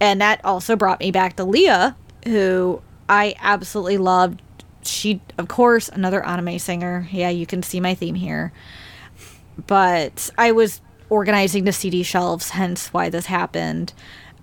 And 0.00 0.20
that 0.20 0.44
also 0.44 0.75
brought 0.75 0.98
me 0.98 1.12
back 1.12 1.37
to 1.37 1.44
Lia, 1.44 1.96
who 2.28 2.82
I 3.08 3.35
absolutely 3.40 3.99
loved. 3.99 4.42
She, 4.82 5.20
of 5.37 5.49
course, 5.49 5.88
another 5.88 6.25
anime 6.25 6.58
singer. 6.58 7.08
Yeah, 7.11 7.30
you 7.30 7.47
can 7.47 7.62
see 7.62 7.80
my 7.80 7.94
theme 7.94 8.14
here. 8.14 8.52
But 9.66 10.30
I 10.38 10.52
was 10.52 10.80
organizing 11.11 11.64
the 11.64 11.73
CD 11.73 12.02
shelves, 12.02 12.50
hence 12.50 12.92
why 12.92 13.11
this 13.11 13.26
happened. 13.26 13.92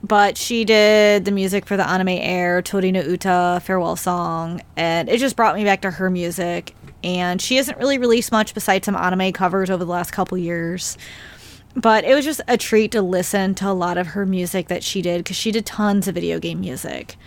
But 0.03 0.37
she 0.37 0.65
did 0.65 1.25
the 1.25 1.31
music 1.31 1.65
for 1.65 1.77
the 1.77 1.87
anime 1.87 2.09
air, 2.09 2.61
Tori 2.61 2.91
no 2.91 3.01
Uta, 3.01 3.61
Farewell 3.63 3.95
Song, 3.95 4.61
and 4.75 5.09
it 5.09 5.19
just 5.19 5.35
brought 5.35 5.55
me 5.55 5.63
back 5.63 5.81
to 5.81 5.91
her 5.91 6.09
music. 6.09 6.75
And 7.03 7.41
she 7.41 7.55
hasn't 7.55 7.77
really 7.77 7.97
released 7.97 8.31
much 8.31 8.53
besides 8.53 8.85
some 8.85 8.95
anime 8.95 9.31
covers 9.31 9.69
over 9.69 9.83
the 9.83 9.91
last 9.91 10.11
couple 10.11 10.37
years 10.37 10.97
but 11.75 12.05
it 12.05 12.15
was 12.15 12.23
just 12.23 12.41
a 12.47 12.57
treat 12.57 12.91
to 12.91 13.01
listen 13.01 13.53
to 13.55 13.69
a 13.69 13.73
lot 13.73 13.97
of 13.97 14.07
her 14.07 14.25
music 14.25 14.69
that 14.69 14.83
she 14.83 15.01
did 15.01 15.19
because 15.19 15.35
she 15.35 15.51
did 15.51 15.65
tons 15.65 16.07
of 16.07 16.15
video 16.15 16.39
game 16.39 16.61
music. 16.61 17.17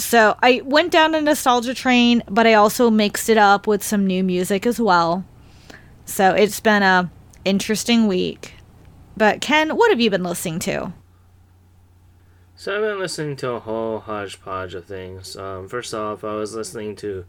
So 0.00 0.36
I 0.42 0.62
went 0.64 0.92
down 0.92 1.14
a 1.14 1.20
nostalgia 1.20 1.74
train, 1.74 2.22
but 2.28 2.46
I 2.46 2.54
also 2.54 2.90
mixed 2.90 3.28
it 3.28 3.36
up 3.36 3.66
with 3.66 3.82
some 3.82 4.06
new 4.06 4.24
music 4.24 4.66
as 4.66 4.80
well. 4.80 5.24
So 6.06 6.32
it's 6.32 6.58
been 6.58 6.82
a 6.82 7.10
interesting 7.44 8.06
week. 8.06 8.54
But 9.16 9.40
Ken, 9.40 9.76
what 9.76 9.90
have 9.90 10.00
you 10.00 10.10
been 10.10 10.22
listening 10.22 10.58
to? 10.60 10.94
So 12.56 12.74
I've 12.74 12.82
been 12.82 12.98
listening 12.98 13.36
to 13.36 13.50
a 13.50 13.60
whole 13.60 14.00
hodgepodge 14.00 14.74
of 14.74 14.86
things. 14.86 15.36
Um, 15.36 15.68
first 15.68 15.92
off, 15.92 16.24
I 16.24 16.34
was 16.34 16.54
listening 16.54 16.96
to 16.96 17.26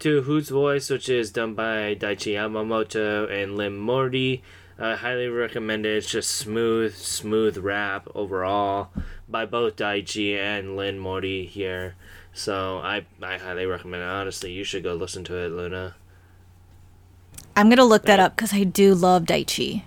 to 0.00 0.22
Whose 0.22 0.48
Voice, 0.48 0.90
which 0.90 1.08
is 1.08 1.30
done 1.30 1.54
by 1.54 1.94
Daichi 1.94 2.34
Yamamoto 2.34 3.30
and 3.30 3.56
Lim 3.56 3.78
Morty. 3.78 4.42
I 4.82 4.96
highly 4.96 5.28
recommend 5.28 5.86
it. 5.86 5.96
It's 5.96 6.10
just 6.10 6.28
smooth, 6.28 6.96
smooth 6.96 7.56
rap 7.58 8.08
overall 8.16 8.90
by 9.28 9.46
both 9.46 9.76
Daichi 9.76 10.36
and 10.36 10.76
Lin 10.76 10.98
Morty 10.98 11.46
here. 11.46 11.94
So 12.32 12.78
I 12.78 13.06
I 13.22 13.38
highly 13.38 13.64
recommend 13.64 14.02
it. 14.02 14.08
Honestly, 14.08 14.50
you 14.50 14.64
should 14.64 14.82
go 14.82 14.94
listen 14.94 15.22
to 15.24 15.36
it, 15.36 15.50
Luna. 15.50 15.94
I'm 17.54 17.68
gonna 17.68 17.84
look 17.84 18.06
that 18.06 18.18
up 18.18 18.34
because 18.34 18.52
I 18.52 18.64
do 18.64 18.92
love 18.96 19.22
Daichi. 19.22 19.84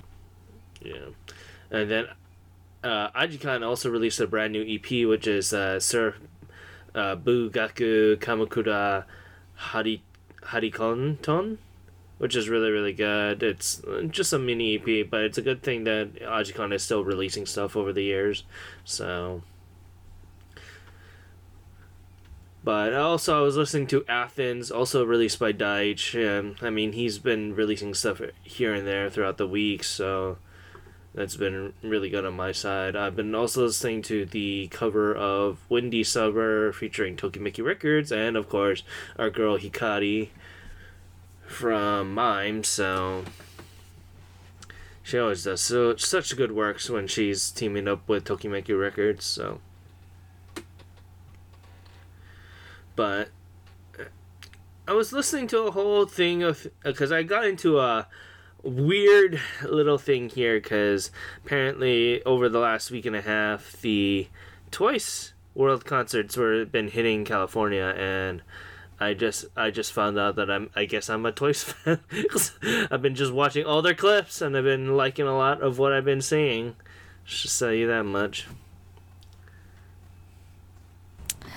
Yeah, 0.82 1.10
and 1.70 1.92
then 1.92 2.08
uh, 2.82 3.10
Ajikan 3.10 3.68
also 3.68 3.90
released 3.90 4.22
a 4.22 4.28
brand 4.28 4.54
new 4.54 4.64
EP, 4.64 5.06
which 5.06 5.28
is 5.28 5.52
uh, 5.52 5.78
Sir 5.78 6.16
uh, 6.94 7.18
Bugaku 7.18 8.16
Kamakura 8.16 9.04
Hari 9.56 10.04
Harikonton 10.42 11.58
which 12.18 12.36
is 12.36 12.50
really 12.50 12.72
really 12.72 12.94
good. 12.94 13.44
It's 13.44 13.82
just 14.10 14.34
a 14.34 14.40
mini 14.40 14.76
EP, 14.76 15.10
but 15.10 15.22
it's 15.22 15.38
a 15.38 15.42
good 15.42 15.62
thing 15.64 15.84
that 15.84 16.16
Ajikan 16.16 16.74
is 16.74 16.84
still 16.84 17.04
releasing 17.04 17.46
stuff 17.46 17.76
over 17.76 17.92
the 17.92 18.04
years. 18.04 18.44
So, 18.84 19.42
but 22.64 22.94
also 22.94 23.38
I 23.38 23.42
was 23.42 23.58
listening 23.58 23.88
to 23.88 24.06
Athens, 24.08 24.72
also 24.72 25.06
released 25.06 25.40
by 25.40 25.52
Deitch. 25.52 26.16
Um, 26.16 26.56
I 26.62 26.70
mean, 26.70 26.94
he's 26.94 27.20
been 27.20 27.56
releasing 27.56 27.94
stuff 27.94 28.22
here 28.44 28.74
and 28.74 28.88
there 28.88 29.10
throughout 29.10 29.38
the 29.38 29.48
week, 29.48 29.84
so 29.84 30.38
that's 31.14 31.38
been 31.38 31.74
really 31.82 32.10
good 32.10 32.26
on 32.26 32.36
my 32.36 32.52
side. 32.52 32.96
I've 32.96 33.16
been 33.16 33.34
also 33.34 33.66
listening 33.66 34.02
to 34.04 34.26
the 34.26 34.68
cover 34.68 35.16
of 35.16 35.60
Windy 35.70 36.04
Summer 36.04 36.74
featuring 36.74 37.16
Tokimeki 37.16 37.64
Records, 37.64 38.12
and 38.12 38.36
of 38.36 38.50
course 38.50 38.84
our 39.18 39.30
girl 39.30 39.58
Hikari 39.58 40.30
from 41.48 42.14
Mime, 42.14 42.64
so 42.64 43.24
she 45.04 45.18
always 45.20 45.44
does 45.44 45.62
so 45.62 45.96
such 45.96 46.36
good 46.36 46.52
works 46.52 46.90
when 46.90 47.08
she's 47.08 47.52
teaming 47.52 47.88
up 47.88 48.08
with 48.08 48.26
Tokimeki 48.26 48.80
Records. 48.80 49.24
So, 49.26 49.60
but 52.96 53.30
I 54.88 54.94
was 54.94 55.12
listening 55.12 55.48
to 55.48 55.62
a 55.62 55.72
whole 55.72 56.06
thing 56.06 56.44
of 56.44 56.66
uh, 56.66 56.92
because 56.92 57.12
I 57.12 57.24
got 57.24 57.46
into 57.46 57.80
a 57.80 58.08
weird 58.62 59.40
little 59.64 59.98
thing 59.98 60.30
here 60.30 60.60
because 60.60 61.12
apparently 61.44 62.24
over 62.24 62.50
the 62.50 62.60
last 62.60 62.92
week 62.92 63.06
and 63.06 63.16
a 63.16 63.22
half 63.22 63.74
the 63.82 64.28
Twice 64.72 65.34
World 65.54 65.86
concerts 65.86 66.36
were 66.36 66.66
been 66.66 66.90
hitting 66.90 67.26
California 67.26 67.96
and 67.98 68.42
I 69.00 69.14
just 69.14 69.46
I 69.58 69.72
just 69.72 69.92
found 69.92 70.18
out 70.18 70.36
that 70.38 70.50
I'm 70.50 70.70
I 70.76 70.86
guess 70.86 71.10
I'm 71.10 71.26
a 71.26 71.32
Twice 71.32 71.64
fan. 71.64 72.00
I've 72.90 73.02
been 73.02 73.16
just 73.16 73.34
watching 73.34 73.66
all 73.66 73.82
their 73.82 73.94
clips 73.94 74.42
and 74.42 74.56
I've 74.56 74.64
been 74.64 74.96
liking 74.96 75.28
a 75.28 75.38
lot 75.38 75.62
of 75.62 75.78
what 75.78 75.92
I've 75.94 76.06
been 76.06 76.22
seeing. 76.22 76.76
Just 77.26 77.60
tell 77.60 77.74
you 77.74 77.88
that 77.88 78.04
much. 78.04 78.48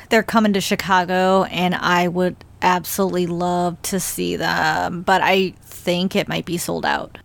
They're 0.09 0.23
coming 0.23 0.55
to 0.55 0.61
Chicago 0.61 1.45
and 1.45 1.75
I 1.75 2.09
would 2.09 2.37
absolutely 2.63 3.27
love 3.27 3.81
to 3.83 4.01
see 4.01 4.37
them, 4.37 5.03
but 5.03 5.21
I 5.23 5.51
think 5.61 6.17
it 6.17 6.29
might 6.29 6.47
be 6.47 6.57
sold 6.57 6.87
out. 6.87 7.19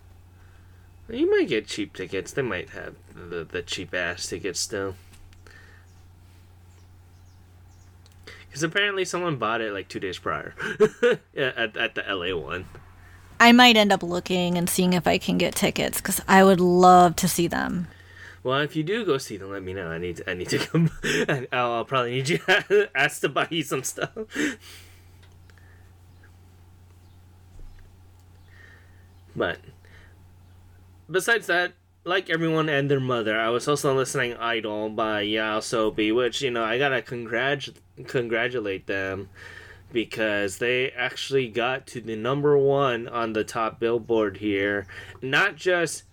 You 1.10 1.30
might 1.30 1.48
get 1.48 1.68
cheap 1.68 1.94
tickets. 1.94 2.34
They 2.34 2.42
might 2.42 2.70
have 2.72 2.96
the, 3.16 3.44
the 3.44 3.62
cheap 3.62 3.94
ass 3.94 4.28
tickets 4.28 4.60
still. 4.60 4.96
Because 8.54 8.62
apparently 8.62 9.04
someone 9.04 9.38
bought 9.38 9.62
it 9.62 9.74
like 9.74 9.90
two 9.90 10.00
days 10.00 10.20
prior 10.20 10.54
at, 11.36 11.76
at 11.76 11.96
the 11.96 12.04
LA 12.08 12.38
one. 12.38 12.66
I 13.40 13.52
might 13.52 13.76
end 13.76 13.92
up 13.92 14.04
looking 14.04 14.60
and 14.60 14.70
seeing 14.70 14.94
if 14.94 15.08
I 15.08 15.18
can 15.18 15.40
get 15.40 15.56
tickets 15.56 16.00
because 16.00 16.22
I 16.28 16.44
would 16.44 16.60
love 16.60 17.16
to 17.16 17.28
see 17.28 17.48
them. 17.48 17.88
Well, 18.44 18.60
if 18.60 18.76
you 18.76 18.84
do 18.84 19.06
go 19.06 19.18
see 19.18 19.38
them, 19.38 19.50
let 19.50 19.64
me 19.64 19.74
know. 19.74 19.88
I 19.88 19.98
need 19.98 20.18
to, 20.18 20.30
I 20.30 20.36
need 20.36 20.50
to 20.50 20.60
come. 20.60 20.92
I'll, 21.52 21.72
I'll 21.72 21.86
probably 21.86 22.12
need 22.12 22.30
you 22.30 22.40
ask 22.96 23.22
to 23.22 23.30
buy 23.30 23.48
you 23.50 23.64
some 23.64 23.82
stuff. 23.82 24.12
But 29.36 29.58
besides 31.10 31.48
that, 31.48 31.74
like 32.04 32.30
everyone 32.30 32.70
and 32.70 32.90
their 32.90 33.00
mother, 33.00 33.40
I 33.40 33.50
was 33.50 33.68
also 33.68 33.96
listening 33.96 34.36
Idol 34.36 34.90
by 34.90 35.24
YOASOBI, 35.24 36.16
which, 36.16 36.42
you 36.42 36.52
know, 36.52 36.64
I 36.64 36.78
gotta 36.78 37.02
congrat- 37.02 37.76
congratulate 38.08 38.88
them 38.88 39.30
because 39.92 40.58
they 40.58 40.92
actually 40.92 41.48
got 41.48 41.86
to 41.88 42.02
the 42.02 42.16
number 42.16 42.58
one 42.58 43.08
on 43.08 43.34
the 43.34 43.44
top 43.44 43.80
billboard 43.80 44.38
here. 44.38 44.88
Not 45.22 45.56
just 45.56 46.04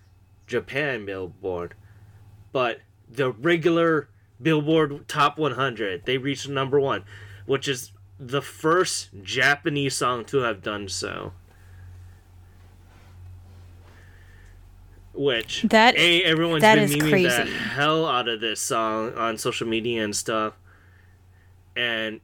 Japan 0.47 1.05
billboard, 1.05 1.73
but 2.51 2.79
the 3.09 3.31
regular 3.31 4.09
Billboard 4.41 5.07
Top 5.07 5.37
100. 5.37 6.05
They 6.05 6.17
reached 6.17 6.49
number 6.49 6.79
one, 6.79 7.03
which 7.45 7.67
is 7.67 7.91
the 8.19 8.41
first 8.41 9.09
Japanese 9.21 9.95
song 9.95 10.25
to 10.25 10.39
have 10.39 10.61
done 10.61 10.87
so. 10.87 11.33
Which 15.13 15.63
that 15.63 15.95
a 15.97 16.23
everyone's 16.23 16.61
that 16.61 16.75
been 16.75 16.85
is 16.85 16.95
memeing 16.95 17.09
crazy. 17.09 17.27
the 17.27 17.45
hell 17.45 18.07
out 18.07 18.27
of 18.29 18.39
this 18.39 18.61
song 18.61 19.13
on 19.15 19.37
social 19.37 19.67
media 19.67 20.03
and 20.03 20.15
stuff, 20.15 20.53
and 21.75 22.21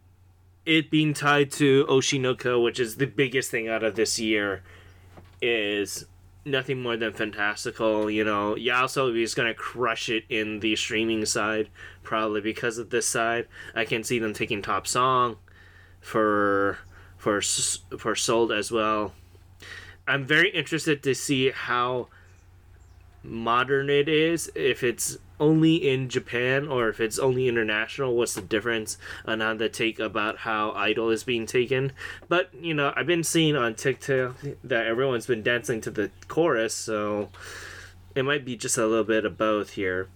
it 0.66 0.90
being 0.90 1.14
tied 1.14 1.52
to 1.54 1.86
Oshinoko, 1.90 2.64
which 2.64 2.80
is 2.80 2.96
the 2.96 3.08
biggest 3.08 3.52
thing 3.52 3.68
out 3.68 3.84
of 3.84 3.96
this 3.96 4.20
year, 4.20 4.64
is 5.42 6.06
nothing 6.46 6.82
more 6.82 6.96
than 6.96 7.12
fantastical. 7.12 8.10
You 8.10 8.24
know, 8.24 8.56
YOASOBI 8.56 9.22
is 9.22 9.36
gonna 9.36 9.54
crush 9.54 10.10
it 10.10 10.24
in 10.30 10.62
the 10.62 10.76
streaming 10.76 11.26
side, 11.26 11.70
probably 12.04 12.42
because 12.42 12.78
of 12.78 12.90
this 12.90 13.06
side. 13.06 13.48
I 13.76 13.84
can 13.84 14.04
see 14.04 14.18
them 14.18 14.34
taking 14.34 14.62
top 14.62 14.88
song 14.88 15.38
for 16.00 16.80
for 17.18 17.42
for 17.42 18.16
sold 18.16 18.52
as 18.52 18.72
well. 18.72 19.14
I'm 20.08 20.26
very 20.26 20.50
interested 20.52 21.04
to 21.04 21.14
see 21.14 21.50
how 21.52 22.08
modern 23.24 23.90
it 23.90 24.08
is 24.08 24.52
if 24.56 24.84
it's 24.84 25.18
only 25.40 25.76
in 25.76 26.10
Japan 26.10 26.68
or 26.68 26.90
if 26.90 27.00
it's 27.00 27.20
only 27.20 27.48
international 27.48 28.16
what's 28.16 28.34
the 28.34 28.42
difference 28.42 28.98
uh, 29.28 29.32
and 29.32 29.44
on 29.44 29.58
the 29.58 29.70
take 29.70 30.00
about 30.00 30.40
how 30.40 30.72
idol 30.72 31.10
is 31.10 31.24
being 31.24 31.46
taken 31.46 31.92
but 32.28 32.50
you 32.60 32.74
know 32.74 32.92
I've 32.96 33.06
been 33.08 33.24
seeing 33.24 33.56
on 33.56 33.76
TikTok 33.76 34.38
that 34.64 34.88
everyone's 34.88 35.28
been 35.28 35.44
dancing 35.44 35.82
to 35.82 35.92
the 35.92 36.10
chorus 36.28 36.74
so 36.74 37.30
it 38.18 38.26
might 38.26 38.44
be 38.44 38.58
just 38.58 38.78
a 38.78 38.88
little 38.88 39.04
bit 39.04 39.26
of 39.26 39.38
both 39.38 39.72
here. 39.72 40.08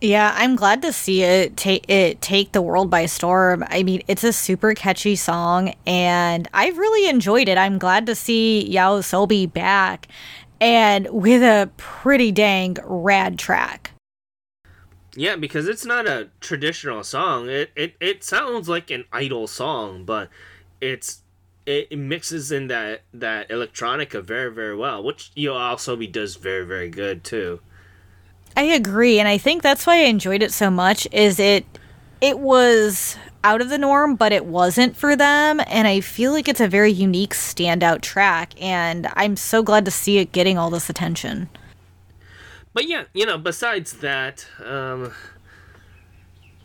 Yeah, 0.00 0.34
I'm 0.36 0.56
glad 0.56 0.82
to 0.82 0.92
see 0.92 1.22
it 1.22 1.56
take 1.56 1.88
it 1.88 2.20
take 2.20 2.52
the 2.52 2.62
world 2.62 2.90
by 2.90 3.06
storm. 3.06 3.64
I 3.68 3.82
mean, 3.82 4.02
it's 4.08 4.24
a 4.24 4.32
super 4.32 4.74
catchy 4.74 5.16
song 5.16 5.74
and 5.86 6.48
I've 6.52 6.76
really 6.76 7.08
enjoyed 7.08 7.48
it. 7.48 7.56
I'm 7.56 7.78
glad 7.78 8.06
to 8.06 8.14
see 8.14 8.68
YOASOBI 8.70 9.52
back 9.52 10.08
and 10.60 11.08
with 11.10 11.42
a 11.42 11.70
pretty 11.76 12.32
dang 12.32 12.76
rad 12.84 13.38
track. 13.38 13.92
Yeah, 15.14 15.36
because 15.36 15.66
it's 15.66 15.84
not 15.84 16.06
a 16.06 16.28
traditional 16.40 17.02
song. 17.02 17.48
It 17.48 17.70
it, 17.74 17.94
it 18.00 18.22
sounds 18.22 18.68
like 18.68 18.90
an 18.90 19.04
idol 19.12 19.46
song, 19.46 20.04
but 20.04 20.28
it's 20.80 21.22
it, 21.64 21.88
it 21.90 21.96
mixes 21.96 22.52
in 22.52 22.68
that 22.68 23.02
that 23.14 23.48
electronica 23.48 24.22
very 24.22 24.52
very 24.52 24.76
well, 24.76 25.02
which 25.02 25.32
YOASOBI 25.34 26.12
does 26.12 26.36
very 26.36 26.66
very 26.66 26.90
good 26.90 27.24
too. 27.24 27.60
I 28.56 28.62
agree, 28.62 29.18
and 29.18 29.28
I 29.28 29.38
think 29.38 29.62
that's 29.62 29.86
why 29.86 29.96
I 29.96 30.04
enjoyed 30.04 30.42
it 30.42 30.52
so 30.52 30.70
much. 30.70 31.06
Is 31.12 31.38
it 31.38 31.66
it 32.20 32.38
was 32.38 33.16
out 33.44 33.60
of 33.60 33.68
the 33.68 33.78
norm, 33.78 34.16
but 34.16 34.32
it 34.32 34.46
wasn't 34.46 34.96
for 34.96 35.14
them, 35.14 35.60
and 35.66 35.86
I 35.86 36.00
feel 36.00 36.32
like 36.32 36.48
it's 36.48 36.60
a 36.60 36.68
very 36.68 36.90
unique 36.90 37.34
standout 37.34 38.00
track, 38.00 38.54
and 38.60 39.08
I'm 39.14 39.36
so 39.36 39.62
glad 39.62 39.84
to 39.84 39.90
see 39.90 40.18
it 40.18 40.32
getting 40.32 40.58
all 40.58 40.70
this 40.70 40.90
attention. 40.90 41.48
But 42.72 42.88
yeah, 42.88 43.04
you 43.14 43.24
know, 43.24 43.38
besides 43.38 43.94
that, 43.94 44.46
um, 44.64 45.12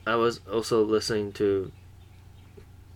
I 0.06 0.16
was 0.16 0.42
also 0.52 0.84
listening 0.84 1.32
to 1.34 1.72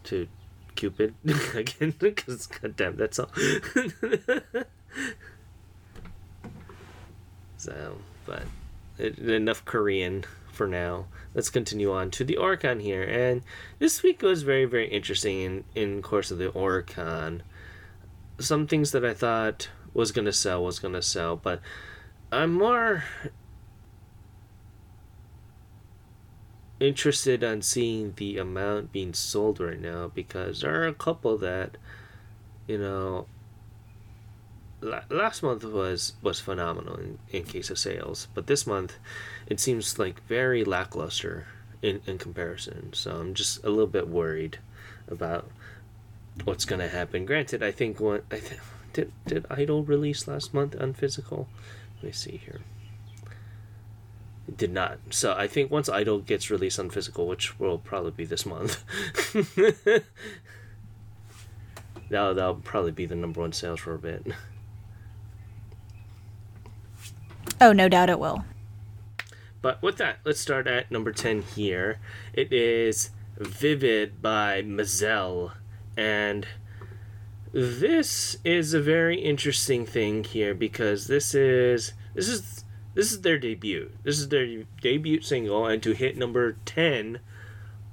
to 0.06 0.28
Cupid 0.76 1.16
again 1.56 1.94
because 1.98 2.48
goddamn 2.48 2.98
that's 2.98 3.20
all. 3.20 3.30
so, 7.58 7.98
but 8.26 8.44
enough 8.98 9.64
Korean 9.66 10.26
for 10.52 10.68
now. 10.68 11.06
Let's 11.36 11.50
continue 11.50 11.92
on 11.92 12.12
to 12.12 12.24
the 12.24 12.38
Oricon 12.38 12.82
here. 12.82 13.04
And 13.04 13.44
this 13.78 14.02
week 14.02 14.22
was 14.22 14.44
very, 14.44 14.64
very 14.64 14.88
interesting 14.88 15.42
in, 15.42 15.64
in 15.76 16.02
course 16.02 16.32
of 16.32 16.38
the 16.38 16.50
Oricon. 16.50 17.42
Some 18.40 18.68
things 18.68 18.92
that 18.92 19.04
I 19.04 19.14
thought 19.14 19.70
was 19.94 20.14
going 20.14 20.26
to 20.26 20.34
sell 20.34 20.64
was 20.64 20.80
going 20.80 20.94
to 20.94 21.02
sell, 21.02 21.36
but 21.36 21.60
I'm 22.32 22.54
more 22.54 23.04
interested 26.80 27.44
on 27.44 27.62
seeing 27.62 28.14
the 28.16 28.38
amount 28.38 28.94
being 28.94 29.14
sold 29.14 29.60
right 29.60 29.80
now 29.80 30.12
because 30.14 30.62
there 30.62 30.82
are 30.82 30.88
a 30.88 30.94
couple 30.94 31.38
that, 31.38 31.78
you 32.68 32.78
know, 32.78 33.28
last 35.10 35.44
month 35.44 35.64
was 35.64 36.14
was 36.22 36.40
phenomenal 36.40 36.96
in, 36.96 37.20
in 37.32 37.44
case 37.44 37.70
of 37.70 37.78
sales, 37.78 38.28
but 38.34 38.48
this 38.48 38.68
month 38.68 38.98
it 39.48 39.60
seems 39.60 40.00
like 40.00 40.26
very 40.28 40.64
lackluster 40.64 41.48
in, 41.82 42.02
in 42.06 42.18
comparison. 42.18 42.94
So 42.94 43.18
I'm 43.18 43.34
just 43.34 43.64
a 43.64 43.70
little 43.70 43.88
bit 43.88 44.08
worried 44.08 44.60
about 45.08 45.50
what's 46.44 46.66
gonna 46.66 46.88
happen. 46.88 47.26
Granted, 47.26 47.64
I 47.64 47.72
think 47.72 48.00
what 48.00 48.24
I 48.32 48.40
th- 48.40 48.62
did 48.94 49.12
did 49.26 49.46
Idol 49.50 49.84
release 49.84 50.28
last 50.28 50.54
month 50.54 50.76
on 50.80 50.94
physical. 50.94 51.48
Let 51.98 52.04
me 52.04 52.12
see 52.12 52.38
here. 52.38 52.62
It 54.48 54.58
did 54.58 54.72
not. 54.72 55.00
So 55.10 55.34
I 55.34 55.48
think 55.48 55.72
once 55.72 55.90
Idol 55.90 56.20
gets 56.20 56.52
released 56.52 56.80
on 56.80 56.90
physical, 56.90 57.28
which 57.28 57.60
will 57.60 57.80
probably 57.80 58.12
be 58.12 58.26
this 58.26 58.46
month, 58.46 58.84
that'll, 62.10 62.36
that'll 62.36 62.56
probably 62.56 62.92
be 62.92 63.08
the 63.08 63.16
number 63.16 63.42
one 63.42 63.54
sales 63.54 63.80
for 63.80 63.96
a 63.96 64.00
bit. 64.00 64.28
Oh, 67.62 67.72
no 67.72 67.88
doubt 67.88 68.10
it 68.10 68.20
will. 68.20 68.44
But 69.62 69.82
with 69.82 69.98
that, 69.98 70.20
let's 70.24 70.40
start 70.40 70.68
at 70.68 70.92
number 70.92 71.12
10 71.12 71.42
here. 71.42 72.00
It 72.34 72.52
is 72.54 73.12
Vivid 73.38 74.22
by 74.22 74.62
MAZZEL. 74.62 75.54
And 75.98 76.46
this 77.52 78.38
is 78.44 78.74
a 78.74 78.82
very 78.82 79.20
interesting 79.20 79.86
thing 79.86 80.24
here 80.24 80.54
because 80.54 81.08
this 81.08 81.34
is 81.34 81.94
this 82.14 82.28
is 82.28 82.66
this 82.94 83.12
is 83.12 83.22
their 83.22 83.40
debut. 83.40 83.92
This 84.04 84.20
is 84.20 84.30
their 84.30 84.64
debut 84.82 85.22
single 85.22 85.66
and 85.66 85.82
to 85.84 85.94
hit 85.94 86.18
number 86.18 86.58
10 86.66 87.20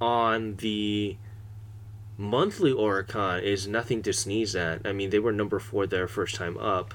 on 0.01 0.57
the 0.57 1.17
monthly 2.19 2.73
Oricon 2.73 3.43
is 3.43 3.67
nothing 3.67 4.03
to 4.03 4.13
sneeze 4.13 4.55
at. 4.57 4.85
I 4.85 4.93
mean, 4.93 5.11
they 5.11 5.19
were 5.21 5.33
number 5.33 5.59
4 5.59 5.87
their 5.87 6.09
first 6.09 6.35
time 6.35 6.59
up. 6.59 6.95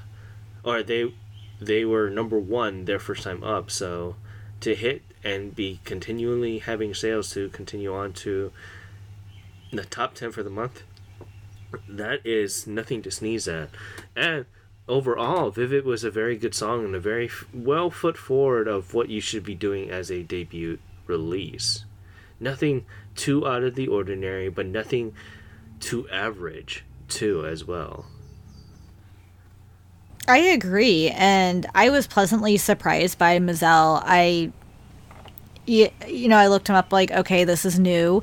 Or 0.62 0.82
they 0.82 1.14
they 1.60 1.84
were 1.84 2.10
number 2.10 2.38
one 2.38 2.84
their 2.84 2.98
first 2.98 3.24
time 3.24 3.42
up. 3.42 3.70
So 3.70 4.16
to 4.60 4.74
hit 4.74 5.02
and 5.24 5.54
be 5.54 5.80
continually 5.84 6.58
having 6.58 6.94
sales 6.94 7.32
to 7.32 7.48
continue 7.50 7.94
on 7.94 8.12
to 8.12 8.52
the 9.72 9.84
top 9.84 10.14
10 10.14 10.32
for 10.32 10.42
the 10.42 10.50
month, 10.50 10.82
that 11.88 12.24
is 12.24 12.66
nothing 12.66 13.02
to 13.02 13.10
sneeze 13.10 13.46
at. 13.48 13.70
And 14.16 14.46
overall, 14.88 15.50
Vivid 15.50 15.84
was 15.84 16.04
a 16.04 16.10
very 16.10 16.36
good 16.36 16.54
song 16.54 16.84
and 16.84 16.94
a 16.94 17.00
very 17.00 17.30
well 17.52 17.90
foot 17.90 18.16
forward 18.16 18.68
of 18.68 18.94
what 18.94 19.08
you 19.08 19.20
should 19.20 19.44
be 19.44 19.54
doing 19.54 19.90
as 19.90 20.10
a 20.10 20.22
debut 20.22 20.78
release. 21.06 21.84
Nothing 22.40 22.86
too 23.14 23.46
out 23.46 23.64
of 23.64 23.74
the 23.74 23.88
ordinary, 23.88 24.48
but 24.48 24.66
nothing 24.66 25.12
too 25.80 26.08
average, 26.08 26.84
too, 27.08 27.44
as 27.44 27.64
well. 27.64 28.06
I 30.28 30.38
agree, 30.38 31.08
and 31.08 31.66
I 31.74 31.88
was 31.88 32.06
pleasantly 32.06 32.58
surprised 32.58 33.16
by 33.16 33.38
MAZZEL. 33.38 34.02
I, 34.04 34.52
you, 35.66 35.88
you 36.06 36.28
know, 36.28 36.36
I 36.36 36.48
looked 36.48 36.68
him 36.68 36.76
up 36.76 36.92
like, 36.92 37.10
okay, 37.10 37.44
this 37.44 37.64
is 37.64 37.78
new, 37.78 38.22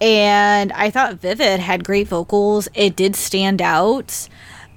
and 0.00 0.72
I 0.72 0.90
thought 0.90 1.16
Vivid 1.16 1.58
had 1.58 1.82
great 1.82 2.06
vocals. 2.06 2.68
It 2.72 2.94
did 2.94 3.16
stand 3.16 3.60
out, 3.60 4.28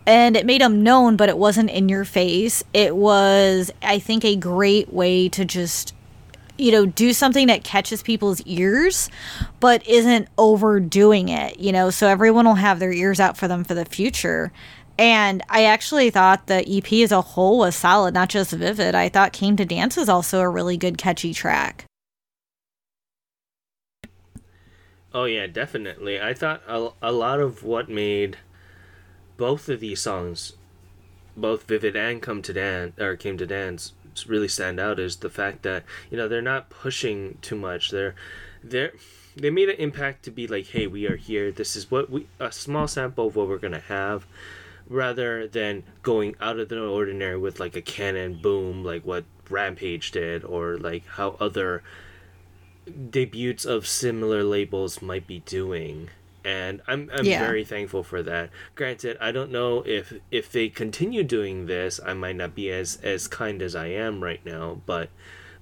and 0.08 0.36
it 0.36 0.48
made 0.48 0.62
him 0.62 0.82
known, 0.82 1.16
but 1.16 1.30
it 1.30 1.38
wasn't 1.38 1.70
in 1.70 1.90
your 1.90 2.06
face. 2.06 2.64
It 2.74 2.96
was, 2.96 3.72
I 3.84 4.00
think, 4.00 4.26
a 4.26 4.36
great 4.36 4.92
way 4.92 5.30
to 5.30 5.46
just 5.46 5.94
you 6.58 6.72
know, 6.72 6.86
do 6.86 7.14
something 7.14 7.48
that 7.48 7.64
catches 7.64 8.04
people's 8.04 8.40
ears, 8.42 9.10
but 9.60 9.86
isn't 9.88 10.28
overdoing 10.38 11.30
it, 11.30 11.60
you 11.60 11.72
know, 11.72 11.90
so 11.90 12.08
everyone 12.08 12.46
will 12.46 12.54
have 12.56 12.80
their 12.80 12.92
ears 12.92 13.20
out 13.20 13.36
for 13.38 13.48
them 13.48 13.64
for 13.64 13.74
the 13.74 13.86
future. 13.86 14.52
And 14.98 15.42
I 15.50 15.64
actually 15.64 16.10
thought 16.12 16.48
the 16.48 16.64
EP 16.70 16.92
as 17.04 17.12
a 17.12 17.22
whole 17.22 17.58
was 17.60 17.76
solid, 17.76 18.14
not 18.14 18.30
just 18.30 18.52
Vivid. 18.52 18.94
I 18.94 19.10
thought 19.10 19.34
Came 19.34 19.56
to 19.58 19.66
Dance 19.66 19.98
is 19.98 20.08
also 20.08 20.40
a 20.40 20.50
really 20.50 20.78
good, 20.78 20.98
catchy 20.98 21.34
track. 21.34 21.86
Oh, 25.14 25.26
yeah, 25.26 25.48
definitely. 25.48 26.22
I 26.22 26.34
thought 26.34 26.62
a, 26.68 26.90
a 27.02 27.12
lot 27.12 27.40
of 27.40 27.64
what 27.64 27.90
made 27.90 28.38
both 29.38 29.68
of 29.68 29.80
these 29.80 30.02
songs, 30.02 30.54
both 31.36 31.64
Vivid 31.64 31.96
and 31.96 32.22
Come 32.22 32.42
to 32.44 32.54
Dance, 32.54 33.00
or 33.00 33.16
Came 33.16 33.38
to 33.38 33.48
Dance, 33.48 33.94
really 34.28 34.48
stand 34.48 34.80
out 34.80 35.00
is 35.00 35.18
the 35.18 35.30
fact 35.30 35.64
that, 35.64 35.84
you 36.12 36.18
know, 36.18 36.28
they're 36.28 36.42
not 36.42 36.70
pushing 36.70 37.40
too 37.42 37.56
much. 37.56 37.90
They're, 37.90 38.14
they're, 38.64 38.94
they 39.36 39.50
made 39.50 39.70
an 39.70 39.78
impact 39.78 40.24
to 40.26 40.32
be 40.32 40.46
like, 40.46 40.68
hey, 40.68 40.86
we 40.86 41.08
are 41.08 41.16
here. 41.16 41.52
This 41.52 41.76
is 41.76 41.90
what 41.90 42.12
we, 42.12 42.28
a 42.40 42.52
small 42.52 42.88
sample 42.88 43.28
of 43.28 43.36
what 43.36 43.48
we're 43.48 43.58
going 43.58 43.74
to 43.74 43.80
have 43.80 44.28
rather 44.88 45.48
than 45.48 45.84
going 46.02 46.36
out 46.40 46.60
of 46.60 46.70
the 46.70 46.86
ordinary 46.86 47.38
with 47.38 47.60
like 47.60 47.76
a 47.76 47.82
cannon 47.82 48.40
boom 48.42 48.84
like 48.84 49.06
what 49.06 49.24
Rampage 49.50 50.12
did 50.12 50.44
or 50.44 50.78
like 50.78 51.06
how 51.06 51.36
other 51.40 51.84
debuts 53.10 53.66
of 53.66 53.88
similar 53.88 54.44
labels 54.44 55.02
might 55.02 55.26
be 55.26 55.40
doing 55.40 56.10
and 56.46 56.82
I'm 56.88 57.10
I'm 57.14 57.26
yeah. 57.26 57.40
very 57.40 57.64
thankful 57.64 58.04
for 58.04 58.22
that. 58.24 58.50
Granted, 58.76 59.18
I 59.22 59.32
don't 59.32 59.52
know 59.52 59.82
if 59.86 60.14
if 60.30 60.52
they 60.52 60.70
continue 60.70 61.24
doing 61.24 61.68
this, 61.68 62.00
I 62.06 62.14
might 62.14 62.36
not 62.36 62.56
be 62.56 62.70
as 62.70 62.98
as 62.98 63.28
kind 63.28 63.62
as 63.62 63.76
I 63.76 63.88
am 63.88 64.24
right 64.24 64.46
now, 64.46 64.82
but 64.86 65.10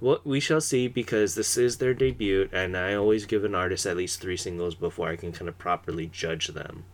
what 0.00 0.26
we 0.26 0.40
shall 0.40 0.60
see 0.60 0.88
because 0.88 1.36
this 1.36 1.56
is 1.56 1.78
their 1.78 1.94
debut 1.94 2.48
and 2.52 2.76
I 2.76 2.94
always 2.94 3.24
give 3.24 3.44
an 3.44 3.54
artist 3.54 3.86
at 3.86 3.96
least 3.96 4.20
3 4.20 4.36
singles 4.36 4.74
before 4.74 5.08
I 5.08 5.14
can 5.14 5.30
kind 5.30 5.48
of 5.48 5.56
properly 5.58 6.06
judge 6.06 6.48
them. 6.48 6.84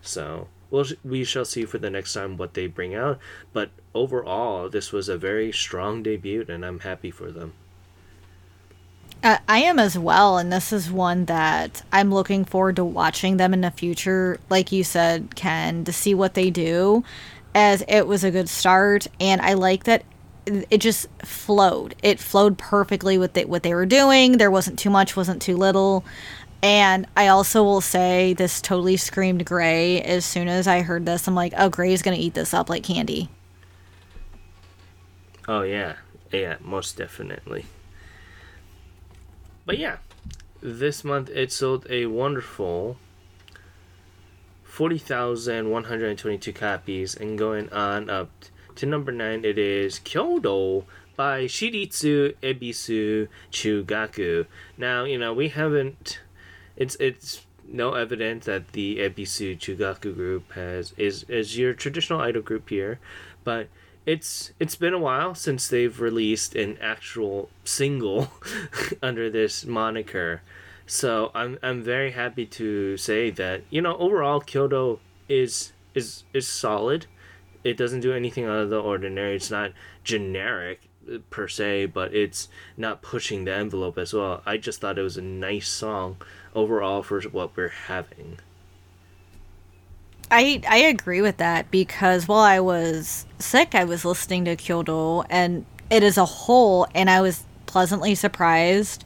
So, 0.00 0.46
well, 0.70 0.84
we 1.04 1.24
shall 1.24 1.44
see 1.44 1.64
for 1.64 1.78
the 1.78 1.90
next 1.90 2.12
time 2.12 2.36
what 2.36 2.54
they 2.54 2.66
bring 2.66 2.94
out. 2.94 3.18
But 3.52 3.70
overall, 3.94 4.68
this 4.68 4.92
was 4.92 5.08
a 5.08 5.18
very 5.18 5.52
strong 5.52 6.02
debut, 6.02 6.44
and 6.48 6.64
I'm 6.64 6.80
happy 6.80 7.10
for 7.10 7.30
them. 7.30 7.52
Uh, 9.22 9.38
I 9.48 9.60
am 9.60 9.78
as 9.78 9.98
well, 9.98 10.36
and 10.36 10.52
this 10.52 10.72
is 10.72 10.90
one 10.90 11.24
that 11.26 11.82
I'm 11.90 12.12
looking 12.12 12.44
forward 12.44 12.76
to 12.76 12.84
watching 12.84 13.38
them 13.38 13.54
in 13.54 13.62
the 13.62 13.70
future. 13.70 14.38
Like 14.50 14.70
you 14.70 14.84
said, 14.84 15.34
Ken, 15.34 15.84
to 15.84 15.92
see 15.92 16.14
what 16.14 16.34
they 16.34 16.50
do, 16.50 17.04
as 17.54 17.82
it 17.88 18.06
was 18.06 18.22
a 18.22 18.30
good 18.30 18.50
start, 18.50 19.06
and 19.18 19.40
I 19.40 19.54
like 19.54 19.84
that 19.84 20.04
it 20.46 20.78
just 20.78 21.06
flowed. 21.24 21.94
It 22.02 22.20
flowed 22.20 22.58
perfectly 22.58 23.16
with 23.16 23.32
the, 23.32 23.44
what 23.46 23.62
they 23.62 23.74
were 23.74 23.86
doing. 23.86 24.38
There 24.38 24.50
wasn't 24.50 24.78
too 24.78 24.90
much, 24.90 25.16
wasn't 25.16 25.40
too 25.40 25.56
little. 25.56 26.04
And 26.64 27.06
I 27.14 27.28
also 27.28 27.62
will 27.62 27.82
say 27.82 28.32
this 28.32 28.62
totally 28.62 28.96
screamed 28.96 29.44
Gray. 29.44 30.00
As 30.00 30.24
soon 30.24 30.48
as 30.48 30.66
I 30.66 30.80
heard 30.80 31.04
this, 31.04 31.28
I'm 31.28 31.34
like, 31.34 31.52
oh, 31.58 31.68
Gray's 31.68 32.00
going 32.00 32.16
to 32.16 32.22
eat 32.22 32.32
this 32.32 32.54
up 32.54 32.70
like 32.70 32.82
candy. 32.82 33.28
Oh 35.46 35.60
yeah, 35.60 35.96
yeah, 36.32 36.56
most 36.62 36.96
definitely. 36.96 37.66
But 39.66 39.76
yeah, 39.76 39.98
this 40.62 41.04
month 41.04 41.28
it 41.28 41.52
sold 41.52 41.86
a 41.90 42.06
wonderful 42.06 42.96
40,122 44.62 46.50
copies 46.54 47.14
and 47.14 47.36
going 47.36 47.70
on 47.74 48.08
up 48.08 48.30
to 48.76 48.86
number 48.86 49.12
9 49.12 49.44
it 49.44 49.58
is 49.58 49.98
Kyodo 49.98 50.84
by 51.14 51.44
Shiritsu 51.44 52.36
Ebisu 52.42 53.28
Chugaku. 53.52 54.46
Now, 54.78 55.04
you 55.04 55.18
know, 55.18 55.34
we 55.34 55.50
haven't 55.50 56.20
it's 56.76 56.96
it's 56.96 57.46
no 57.66 57.94
evidence 57.94 58.46
that 58.46 58.72
the 58.72 58.98
Ebisu 58.98 59.58
Chugaku 59.58 60.14
group 60.14 60.52
has 60.52 60.92
is 60.96 61.24
is 61.24 61.56
your 61.58 61.72
traditional 61.74 62.20
idol 62.20 62.42
group 62.42 62.68
here, 62.68 62.98
but 63.42 63.68
it's 64.06 64.52
it's 64.60 64.76
been 64.76 64.94
a 64.94 64.98
while 64.98 65.34
since 65.34 65.68
they've 65.68 66.00
released 66.00 66.54
an 66.54 66.76
actual 66.80 67.48
single 67.64 68.30
under 69.02 69.30
this 69.30 69.64
moniker. 69.64 70.42
So 70.86 71.30
I'm 71.34 71.58
I'm 71.62 71.82
very 71.82 72.10
happy 72.10 72.46
to 72.46 72.96
say 72.96 73.30
that 73.30 73.62
you 73.70 73.80
know 73.80 73.96
overall 73.96 74.40
Kyoto 74.40 75.00
is 75.28 75.72
is 75.94 76.24
is 76.32 76.46
solid. 76.46 77.06
It 77.62 77.78
doesn't 77.78 78.00
do 78.00 78.12
anything 78.12 78.44
out 78.44 78.58
of 78.58 78.70
the 78.70 78.80
ordinary. 78.80 79.36
It's 79.36 79.50
not 79.50 79.72
generic 80.02 80.82
per 81.30 81.48
se, 81.48 81.86
but 81.86 82.14
it's 82.14 82.48
not 82.76 83.02
pushing 83.02 83.44
the 83.44 83.54
envelope 83.54 83.98
as 83.98 84.12
well. 84.12 84.42
I 84.44 84.56
just 84.56 84.80
thought 84.80 84.98
it 84.98 85.02
was 85.02 85.16
a 85.16 85.22
nice 85.22 85.68
song 85.68 86.16
overall 86.54 87.02
for 87.02 87.20
what 87.22 87.56
we're 87.56 87.68
having. 87.68 88.38
I 90.30 90.62
I 90.68 90.78
agree 90.78 91.20
with 91.20 91.36
that 91.36 91.70
because 91.70 92.26
while 92.26 92.40
I 92.40 92.60
was 92.60 93.26
sick, 93.38 93.74
I 93.74 93.84
was 93.84 94.04
listening 94.04 94.44
to 94.46 94.56
Kyodo 94.56 95.24
and 95.28 95.66
it 95.90 96.02
as 96.02 96.16
a 96.16 96.24
whole, 96.24 96.86
and 96.94 97.10
I 97.10 97.20
was 97.20 97.44
pleasantly 97.66 98.14
surprised. 98.14 99.04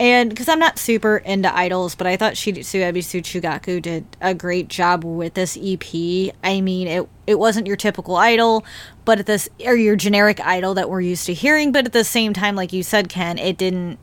And 0.00 0.30
because 0.30 0.48
I'm 0.48 0.60
not 0.60 0.78
super 0.78 1.16
into 1.18 1.54
idols, 1.54 1.96
but 1.96 2.06
I 2.06 2.16
thought 2.16 2.34
Shiritsu 2.34 2.80
Ebisu 2.80 3.20
Chugaku 3.20 3.82
did 3.82 4.06
a 4.20 4.32
great 4.32 4.68
job 4.68 5.02
with 5.04 5.34
this 5.34 5.58
EP. 5.60 6.32
I 6.44 6.60
mean, 6.60 6.86
it 6.86 7.08
it 7.26 7.38
wasn't 7.38 7.66
your 7.66 7.76
typical 7.76 8.16
idol, 8.16 8.64
but 9.04 9.18
at 9.18 9.26
this 9.26 9.48
or 9.64 9.74
your 9.74 9.96
generic 9.96 10.40
idol 10.40 10.74
that 10.74 10.88
we're 10.88 11.00
used 11.00 11.26
to 11.26 11.34
hearing. 11.34 11.72
But 11.72 11.86
at 11.86 11.92
the 11.92 12.04
same 12.04 12.32
time, 12.32 12.54
like 12.54 12.72
you 12.72 12.84
said, 12.84 13.08
Ken, 13.08 13.38
it 13.38 13.58
didn't 13.58 13.98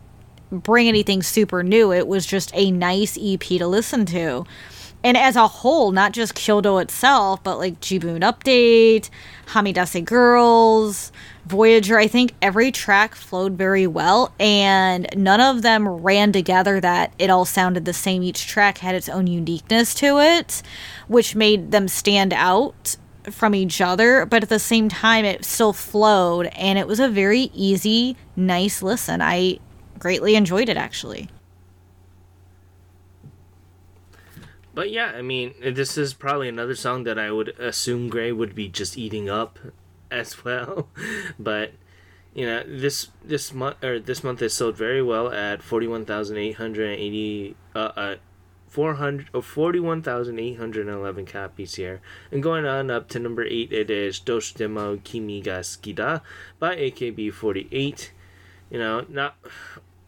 bring 0.52 0.88
anything 0.88 1.24
super 1.24 1.64
new. 1.64 1.94
It 1.94 2.08
was 2.08 2.26
just 2.26 2.52
a 2.54 2.72
nice 2.72 3.18
EP 3.22 3.40
to 3.40 3.68
listen 3.68 4.06
to 4.08 4.46
and 5.06 5.16
as 5.16 5.36
a 5.36 5.48
whole, 5.48 5.92
not 5.92 6.14
just 6.14 6.34
Kyoto 6.34 6.80
itself, 6.80 7.44
but 7.44 7.60
like 7.60 7.80
Jibun 7.80 8.22
Update, 8.22 9.12
Hamidase 9.50 10.04
Girls, 10.04 11.12
Voyager, 11.46 12.00
I 12.00 12.08
think 12.08 12.34
every 12.42 12.72
track 12.72 13.14
flowed 13.14 13.54
very 13.54 13.86
well, 13.86 14.34
and 14.40 15.08
none 15.16 15.40
of 15.40 15.62
them 15.62 15.88
ran 15.88 16.32
together 16.32 16.82
that 16.82 17.14
it 17.20 17.30
all 17.30 17.46
sounded 17.46 17.86
the 17.86 17.94
same. 17.94 18.24
Each 18.24 18.48
track 18.48 18.80
had 18.80 18.96
its 18.96 19.08
own 19.08 19.28
uniqueness 19.28 19.94
to 19.96 20.20
it, 20.20 20.64
which 21.08 21.36
made 21.36 21.70
them 21.70 21.88
stand 21.88 22.34
out 22.34 22.98
from 23.30 23.54
each 23.54 23.82
other, 23.82 24.26
but 24.26 24.42
at 24.42 24.50
the 24.50 24.58
same 24.58 24.90
time, 24.90 25.24
it 25.24 25.46
still 25.46 25.72
flowed, 25.72 26.48
and 26.48 26.80
it 26.80 26.88
was 26.88 27.00
a 27.00 27.08
very 27.08 27.52
easy, 27.54 28.18
nice 28.36 28.82
listen. 28.82 29.22
I 29.22 29.60
greatly 30.00 30.34
enjoyed 30.34 30.68
it 30.68 30.78
actually. 30.78 31.30
But 34.76 34.92
yeah, 34.92 35.14
I 35.16 35.22
mean, 35.22 35.56
this 35.62 35.98
is 35.98 36.14
probably 36.14 36.50
another 36.50 36.76
song 36.76 37.06
that 37.06 37.18
I 37.18 37.32
would 37.32 37.58
assume 37.58 38.10
Gray 38.10 38.34
would 38.34 38.54
be 38.54 38.68
just 38.68 38.98
eating 38.98 39.30
up 39.30 39.58
as 40.12 40.44
well. 40.44 40.90
but 41.40 41.72
you 42.34 42.46
know, 42.46 42.64
this 42.68 43.08
this 43.24 43.54
month 43.54 43.82
or 43.82 43.98
this 43.98 44.22
month 44.22 44.42
is 44.42 44.54
sold 44.54 44.76
very 44.76 45.02
well 45.02 45.32
at 45.32 45.64
forty 45.64 45.88
one 45.88 46.06
thousand 46.06 46.38
eight 46.38 46.58
hundred 46.58 47.00
eighty 47.00 47.56
uh, 47.74 47.92
uh 47.96 48.16
400 48.68 49.30
or 49.34 49.42
41,811 49.42 51.26
copies 51.26 51.76
here. 51.76 52.02
And 52.30 52.44
going 52.44 52.66
on 52.66 52.92
up 52.92 53.08
to 53.10 53.20
number 53.20 53.46
8 53.46 53.72
it 53.72 53.90
is 53.90 54.20
Doshitemo 54.20 55.02
Kimi 55.02 55.40
ga 55.40 55.62
Sukida 55.62 56.20
by 56.60 56.76
AKB48. 56.76 58.10
You 58.70 58.80
know, 58.80 59.06
not 59.08 59.38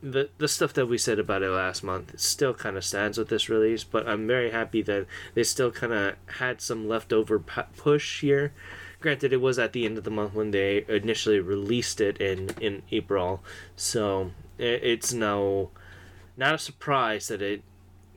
the 0.02 0.30
the 0.38 0.48
stuff 0.48 0.74
that 0.74 0.86
we 0.86 0.98
said 0.98 1.20
about 1.20 1.42
it 1.42 1.50
last 1.50 1.84
month 1.84 2.20
still 2.20 2.54
kind 2.54 2.78
of 2.78 2.86
stands 2.86 3.18
with 3.18 3.30
this 3.30 3.50
release, 3.50 3.84
but 3.84 4.08
I'm 4.08 4.28
very 4.28 4.52
happy 4.52 4.82
that 4.84 5.08
they 5.34 5.44
still 5.44 5.72
kind 5.72 5.94
of 5.94 6.16
had 6.38 6.62
some 6.62 6.88
leftover 6.88 7.40
push 7.40 8.22
here. 8.22 8.54
Granted, 9.00 9.34
it 9.34 9.42
was 9.42 9.60
at 9.60 9.74
the 9.74 9.86
end 9.86 9.98
of 9.98 10.04
the 10.04 10.12
month 10.12 10.34
when 10.34 10.52
they 10.52 10.86
initially 10.88 11.40
released 11.40 12.00
it 12.02 12.18
in 12.18 12.50
in 12.62 12.84
April, 12.92 13.44
so 13.76 14.32
it, 14.58 14.84
it's 14.84 15.14
no 15.14 15.72
not 16.36 16.56
a 16.56 16.60
surprise 16.60 17.28
that 17.28 17.42
it 17.42 17.64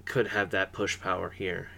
could 0.05 0.29
have 0.29 0.51
that 0.51 0.73
push 0.73 1.01
power 1.01 1.31
here. 1.31 1.71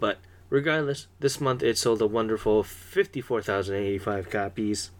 But 0.00 0.18
regardless, 0.48 1.06
this 1.20 1.40
month 1.40 1.62
it 1.62 1.76
sold 1.76 2.00
a 2.00 2.06
wonderful 2.06 2.62
54,085 2.62 4.30
copies. 4.30 4.90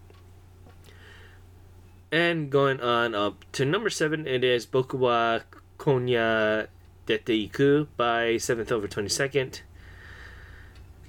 And 2.12 2.50
going 2.50 2.78
on 2.82 3.14
up 3.14 3.42
to 3.52 3.64
number 3.64 3.88
seven, 3.88 4.26
it 4.26 4.44
is 4.44 4.66
Boku 4.66 4.98
wa 4.98 5.40
Konya 5.78 6.66
Dete 7.06 7.30
Iku 7.30 7.86
by 7.96 8.34
7th 8.34 8.70
over 8.70 8.86
22nd. 8.86 9.62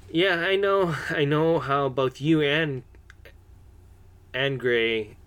Yeah, 0.09 0.37
I 0.37 0.55
know, 0.55 0.95
I 1.09 1.25
know 1.25 1.59
how 1.59 1.89
both 1.89 2.21
you 2.21 2.41
and 2.41 2.83
and 4.33 4.57
Gray 4.57 5.17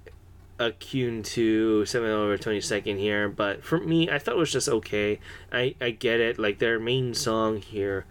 attuned 0.59 1.27
to 1.27 1.83
7th 1.83 2.09
over 2.09 2.39
22nd 2.39 2.99
here, 2.99 3.29
but 3.29 3.63
for 3.63 3.79
me, 3.79 4.09
I 4.09 4.19
thought 4.19 4.37
it 4.37 4.39
was 4.39 4.53
just 4.53 4.71
okay. 4.71 5.21
I, 5.53 5.75
I 5.79 5.91
get 5.91 6.21
it, 6.21 6.39
like 6.39 6.59
their 6.59 6.81
main 6.81 7.13
song 7.13 7.61
here, 7.61 8.07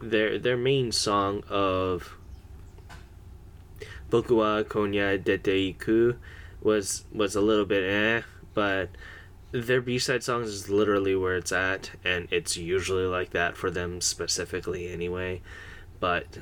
their 0.00 0.36
their 0.36 0.56
main 0.56 0.90
song 0.90 1.44
of 1.48 2.16
Boku 4.10 4.38
wa 4.38 4.64
Konya 4.64 5.22
Dete 5.22 5.70
Iku 5.70 6.16
was 6.62 7.04
was 7.12 7.36
a 7.36 7.40
little 7.40 7.64
bit 7.64 7.84
eh, 7.84 8.22
but 8.54 8.90
their 9.50 9.80
B-side 9.80 10.22
songs 10.22 10.48
is 10.48 10.68
literally 10.68 11.16
where 11.16 11.36
it's 11.36 11.52
at 11.52 11.92
and 12.04 12.28
it's 12.30 12.56
usually 12.56 13.06
like 13.06 13.30
that 13.30 13.56
for 13.56 13.70
them 13.70 14.00
specifically 14.00 14.88
anyway. 14.88 15.40
But 16.00 16.38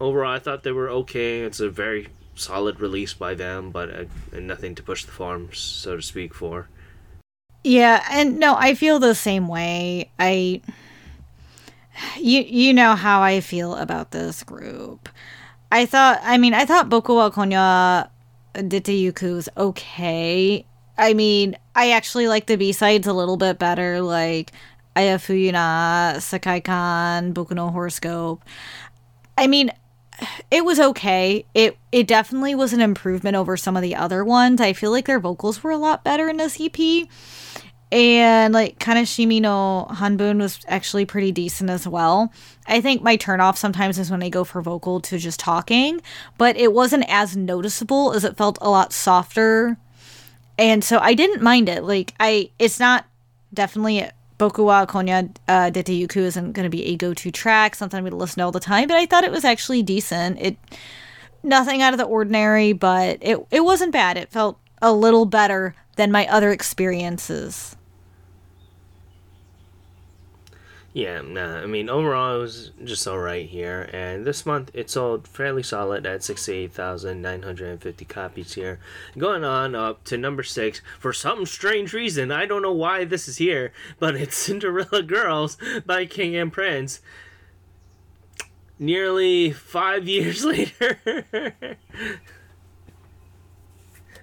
overall 0.00 0.34
I 0.34 0.38
thought 0.38 0.62
they 0.62 0.72
were 0.72 0.90
okay. 0.90 1.40
It's 1.40 1.60
a 1.60 1.70
very 1.70 2.08
solid 2.34 2.80
release 2.80 3.14
by 3.14 3.34
them, 3.34 3.70
but 3.70 3.88
uh, 3.90 4.04
nothing 4.38 4.74
to 4.74 4.82
push 4.82 5.04
the 5.04 5.12
farms 5.12 5.58
so 5.58 5.96
to 5.96 6.02
speak 6.02 6.34
for. 6.34 6.68
Yeah, 7.64 8.04
and 8.10 8.38
no, 8.38 8.54
I 8.56 8.74
feel 8.74 8.98
the 8.98 9.14
same 9.14 9.48
way. 9.48 10.10
I 10.18 10.60
you 12.16 12.42
you 12.42 12.72
know 12.72 12.94
how 12.94 13.22
I 13.22 13.40
feel 13.40 13.74
about 13.74 14.10
this 14.10 14.42
group. 14.42 15.08
I 15.72 15.86
thought 15.86 16.20
I 16.22 16.38
mean, 16.38 16.54
I 16.54 16.64
thought 16.64 16.88
Boku 16.88 17.16
wa 17.16 17.30
Konya 17.30 18.08
Deteyuku's 18.56 19.48
okay. 19.56 20.64
I 20.98 21.14
mean, 21.14 21.56
I 21.74 21.90
actually 21.90 22.28
like 22.28 22.46
the 22.46 22.56
B 22.56 22.72
sides 22.72 23.06
a 23.06 23.12
little 23.12 23.36
bit 23.36 23.58
better, 23.58 24.00
like 24.00 24.52
Ayafuyuna, 24.96 26.20
Sakai 26.22 26.60
Kan, 26.60 27.34
Boku 27.34 27.52
no 27.52 27.70
Horoscope. 27.70 28.42
I 29.36 29.46
mean, 29.46 29.70
it 30.50 30.64
was 30.64 30.80
okay. 30.80 31.44
It 31.54 31.76
it 31.92 32.06
definitely 32.06 32.54
was 32.54 32.72
an 32.72 32.80
improvement 32.80 33.36
over 33.36 33.56
some 33.56 33.76
of 33.76 33.82
the 33.82 33.94
other 33.94 34.24
ones. 34.24 34.60
I 34.60 34.72
feel 34.72 34.90
like 34.90 35.06
their 35.06 35.20
vocals 35.20 35.62
were 35.62 35.70
a 35.70 35.76
lot 35.76 36.04
better 36.04 36.28
in 36.28 36.38
this 36.38 36.58
EP. 36.60 37.08
And 37.92 38.52
like 38.52 38.78
Kanashimi 38.80 39.40
no 39.40 39.86
Hanbun 39.90 40.38
was 40.38 40.58
actually 40.66 41.04
pretty 41.04 41.30
decent 41.30 41.70
as 41.70 41.86
well. 41.86 42.32
I 42.66 42.80
think 42.80 43.02
my 43.02 43.16
turnoff 43.16 43.56
sometimes 43.56 43.98
is 43.98 44.10
when 44.10 44.22
I 44.22 44.28
go 44.28 44.42
for 44.42 44.60
vocal 44.60 45.00
to 45.02 45.18
just 45.18 45.38
talking, 45.38 46.00
but 46.36 46.56
it 46.56 46.72
wasn't 46.72 47.04
as 47.08 47.36
noticeable 47.36 48.12
as 48.12 48.24
it 48.24 48.36
felt 48.36 48.58
a 48.60 48.68
lot 48.68 48.92
softer. 48.92 49.76
And 50.58 50.82
so 50.82 50.98
I 50.98 51.14
didn't 51.14 51.42
mind 51.42 51.68
it. 51.68 51.84
Like 51.84 52.14
I 52.18 52.50
it's 52.58 52.80
not 52.80 53.06
definitely 53.54 54.08
Boku 54.38 54.64
wa 54.64 54.84
Konya 54.84 55.34
uh, 55.48 55.70
Dete 55.70 55.86
Yuku 55.86 56.18
isn't 56.18 56.52
going 56.52 56.64
to 56.64 56.70
be 56.70 56.86
a 56.86 56.96
go-to 56.96 57.30
track, 57.30 57.74
something 57.74 58.04
to 58.04 58.14
listen 58.14 58.40
to 58.40 58.44
all 58.44 58.52
the 58.52 58.60
time, 58.60 58.88
but 58.88 58.96
I 58.96 59.06
thought 59.06 59.24
it 59.24 59.30
was 59.30 59.44
actually 59.44 59.82
decent. 59.82 60.38
It 60.40 60.56
nothing 61.42 61.80
out 61.80 61.94
of 61.94 61.98
the 61.98 62.04
ordinary, 62.04 62.72
but 62.72 63.18
it 63.22 63.38
it 63.50 63.60
wasn't 63.60 63.92
bad. 63.92 64.16
It 64.16 64.30
felt 64.30 64.58
a 64.80 64.92
little 64.92 65.24
better 65.24 65.74
than 65.96 66.12
my 66.12 66.26
other 66.26 66.52
experiences. 66.52 67.76
Yeah, 70.96 71.20
nah, 71.20 71.58
I 71.58 71.66
mean, 71.66 71.90
overall, 71.90 72.36
it 72.36 72.40
was 72.40 72.70
just 72.82 73.06
alright 73.06 73.46
here. 73.46 73.90
And 73.92 74.24
this 74.24 74.46
month, 74.46 74.70
it 74.72 74.88
sold 74.88 75.28
fairly 75.28 75.62
solid 75.62 76.06
at 76.06 76.24
68,950 76.24 78.04
copies 78.06 78.54
here. 78.54 78.80
Going 79.18 79.44
on 79.44 79.74
up 79.74 80.04
to 80.04 80.16
number 80.16 80.42
six, 80.42 80.80
for 80.98 81.12
some 81.12 81.44
strange 81.44 81.92
reason, 81.92 82.32
I 82.32 82.46
don't 82.46 82.62
know 82.62 82.72
why 82.72 83.04
this 83.04 83.28
is 83.28 83.36
here, 83.36 83.74
but 83.98 84.16
it's 84.16 84.34
Cinderella 84.38 85.02
Girls 85.02 85.58
by 85.84 86.06
King 86.06 86.34
and 86.34 86.50
Prince. 86.50 87.00
Nearly 88.78 89.50
five 89.50 90.08
years 90.08 90.46
later. 90.46 90.98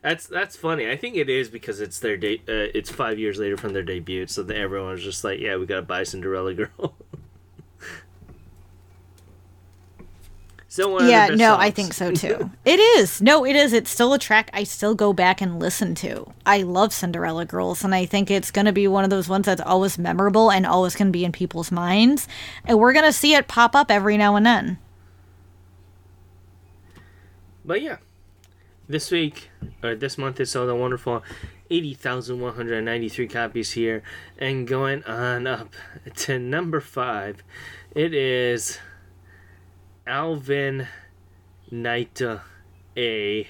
That's 0.04 0.28
that's 0.28 0.58
funny. 0.58 0.90
I 0.90 0.98
think 0.98 1.16
it 1.16 1.30
is 1.30 1.48
because 1.48 1.80
it's 1.80 1.98
their 2.00 2.18
date. 2.18 2.42
Uh, 2.42 2.68
it's 2.76 2.92
five 2.92 3.18
years 3.18 3.40
later 3.40 3.56
from 3.56 3.72
their 3.72 3.84
debut, 3.84 4.28
so 4.28 4.44
that 4.44 4.58
everyone's 4.58 5.02
just 5.02 5.24
like, 5.24 5.40
"Yeah, 5.40 5.56
we 5.56 5.66
gotta 5.66 5.82
buy 5.82 6.04
Cinderella 6.04 6.54
Girl." 6.56 6.94
Still 10.68 11.08
yeah, 11.08 11.28
no, 11.28 11.36
songs. 11.54 11.64
I 11.64 11.70
think 11.70 11.94
so 11.94 12.12
too. 12.16 12.50
it 12.66 12.80
is. 12.80 13.22
No, 13.22 13.46
it 13.46 13.56
is. 13.56 13.72
It's 13.74 13.92
still 13.92 14.12
a 14.12 14.20
track 14.20 14.50
I 14.54 14.64
still 14.64 14.96
go 14.96 15.14
back 15.14 15.40
and 15.40 15.60
listen 15.60 15.94
to. 15.96 16.34
I 16.48 16.64
love 16.64 16.92
Cinderella 16.92 17.46
Girls, 17.46 17.84
and 17.84 17.94
I 17.94 18.06
think 18.06 18.30
it's 18.32 18.50
going 18.50 18.66
to 18.66 18.72
be 18.74 18.88
one 18.88 19.04
of 19.04 19.12
those 19.12 19.30
ones 19.30 19.46
that's 19.46 19.62
always 19.62 20.00
memorable 20.00 20.52
and 20.52 20.66
always 20.66 20.96
going 20.96 21.10
to 21.10 21.12
be 21.12 21.24
in 21.24 21.32
people's 21.32 21.72
minds. 21.72 22.28
And 22.66 22.80
we're 22.80 22.92
going 22.92 23.06
to 23.06 23.14
see 23.14 23.36
it 23.36 23.48
pop 23.48 23.76
up 23.76 23.92
every 23.92 24.18
now 24.18 24.36
and 24.36 24.46
then. 24.46 24.80
But 27.64 27.84
yeah, 27.84 27.98
this 28.88 29.12
week, 29.12 29.50
or 29.82 29.96
this 29.96 30.18
month, 30.18 30.40
it 30.40 30.48
sold 30.48 30.70
a 30.70 30.76
wonderful 30.76 31.24
80,193 31.70 33.28
copies 33.28 33.72
here. 33.72 34.04
And 34.38 34.68
going 34.68 35.04
on 35.06 35.48
up 35.48 35.74
to 36.18 36.40
number 36.40 36.80
five, 36.80 37.44
it 37.96 38.14
is 38.14 38.80
Alvin 40.06 40.88
Naita 41.72 42.42
A. 42.98 43.48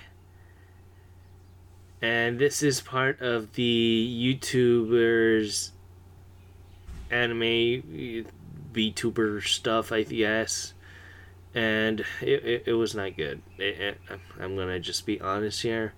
And 2.02 2.38
this 2.38 2.62
is 2.62 2.82
part 2.82 3.22
of 3.22 3.54
the 3.54 4.38
YouTubers 4.38 5.72
anime 7.10 7.42
uh, 7.42 8.30
VTuber 8.74 9.44
stuff, 9.44 9.92
I 9.92 10.04
guess. 10.04 10.74
And 11.56 12.00
it, 12.22 12.44
it, 12.46 12.64
it 12.68 12.74
was 12.74 12.96
not 12.96 13.16
good. 13.16 13.42
It, 13.58 13.80
it, 13.80 13.98
I'm 14.40 14.56
gonna 14.56 14.80
just 14.80 15.06
be 15.06 15.22
honest 15.22 15.62
here. 15.62 15.94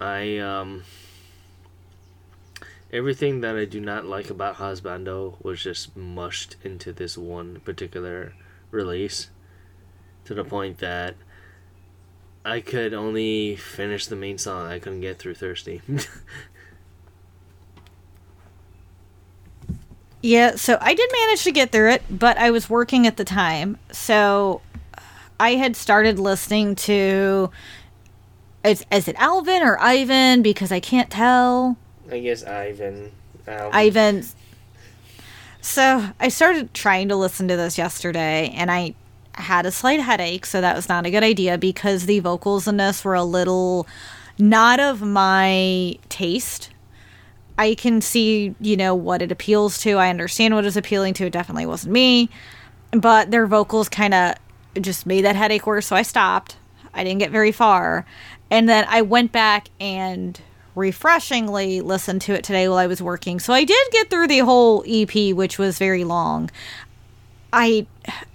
I, 0.00 0.38
um. 0.38 0.84
Everything 2.92 3.40
that 3.40 3.56
I 3.56 3.64
do 3.64 3.80
not 3.80 4.04
like 4.04 4.28
about 4.28 4.56
Husbando 4.56 5.42
was 5.42 5.62
just 5.62 5.96
mushed 5.96 6.56
into 6.62 6.92
this 6.92 7.16
one 7.16 7.60
particular 7.60 8.34
release 8.70 9.30
to 10.26 10.34
the 10.34 10.44
point 10.44 10.78
that 10.78 11.14
I 12.44 12.60
could 12.60 12.92
only 12.92 13.56
finish 13.56 14.06
the 14.06 14.16
main 14.16 14.36
song. 14.36 14.66
I 14.66 14.78
couldn't 14.78 15.00
get 15.00 15.18
through 15.18 15.34
Thirsty. 15.34 15.80
yeah, 20.22 20.56
so 20.56 20.78
I 20.80 20.94
did 20.94 21.10
manage 21.12 21.44
to 21.44 21.52
get 21.52 21.72
through 21.72 21.90
it, 21.90 22.02
but 22.08 22.38
I 22.38 22.50
was 22.50 22.70
working 22.70 23.06
at 23.06 23.16
the 23.16 23.24
time. 23.24 23.78
So 23.90 24.62
I 25.38 25.56
had 25.56 25.76
started 25.76 26.18
listening 26.18 26.74
to 26.76 27.50
is, 28.64 28.86
is 28.92 29.08
it 29.08 29.16
Alvin 29.18 29.62
or 29.62 29.78
Ivan 29.80 30.40
because 30.40 30.70
I 30.70 30.78
can't 30.78 31.10
tell. 31.10 31.76
I 32.10 32.20
guess 32.20 32.44
Ivan. 32.44 33.10
Alvin. 33.46 33.74
Ivan 33.74 34.24
so 35.62 36.08
I 36.18 36.28
started 36.28 36.74
trying 36.74 37.08
to 37.08 37.16
listen 37.16 37.46
to 37.46 37.56
this 37.56 37.78
yesterday 37.78 38.52
and 38.56 38.68
I 38.70 38.94
had 39.34 39.64
a 39.64 39.70
slight 39.70 40.00
headache, 40.00 40.44
so 40.44 40.60
that 40.60 40.74
was 40.74 40.88
not 40.88 41.06
a 41.06 41.10
good 41.10 41.22
idea 41.22 41.56
because 41.56 42.04
the 42.04 42.18
vocals 42.18 42.66
in 42.66 42.76
this 42.76 43.04
were 43.04 43.14
a 43.14 43.22
little 43.22 43.86
not 44.38 44.80
of 44.80 45.02
my 45.02 45.96
taste. 46.08 46.70
I 47.58 47.74
can 47.74 48.00
see, 48.00 48.54
you 48.60 48.76
know, 48.76 48.94
what 48.94 49.22
it 49.22 49.30
appeals 49.30 49.78
to. 49.80 49.98
I 49.98 50.10
understand 50.10 50.54
what 50.54 50.64
it's 50.64 50.76
appealing 50.76 51.14
to. 51.14 51.26
It 51.26 51.32
definitely 51.32 51.66
wasn't 51.66 51.92
me. 51.92 52.30
But 52.92 53.30
their 53.30 53.46
vocals 53.46 53.88
kind 53.88 54.14
of 54.14 54.34
just 54.80 55.06
made 55.06 55.24
that 55.24 55.36
headache 55.36 55.66
worse, 55.66 55.86
so 55.86 55.96
I 55.96 56.02
stopped. 56.02 56.56
I 56.94 57.04
didn't 57.04 57.20
get 57.20 57.30
very 57.30 57.52
far. 57.52 58.06
And 58.50 58.68
then 58.68 58.84
I 58.88 59.02
went 59.02 59.32
back 59.32 59.68
and 59.80 60.40
refreshingly 60.74 61.80
listened 61.80 62.22
to 62.22 62.34
it 62.34 62.44
today 62.44 62.68
while 62.68 62.78
I 62.78 62.86
was 62.86 63.02
working. 63.02 63.40
So 63.40 63.52
I 63.52 63.64
did 63.64 63.86
get 63.92 64.10
through 64.10 64.28
the 64.28 64.38
whole 64.40 64.84
EP, 64.86 65.34
which 65.34 65.58
was 65.58 65.78
very 65.78 66.04
long. 66.04 66.50
I 67.52 67.86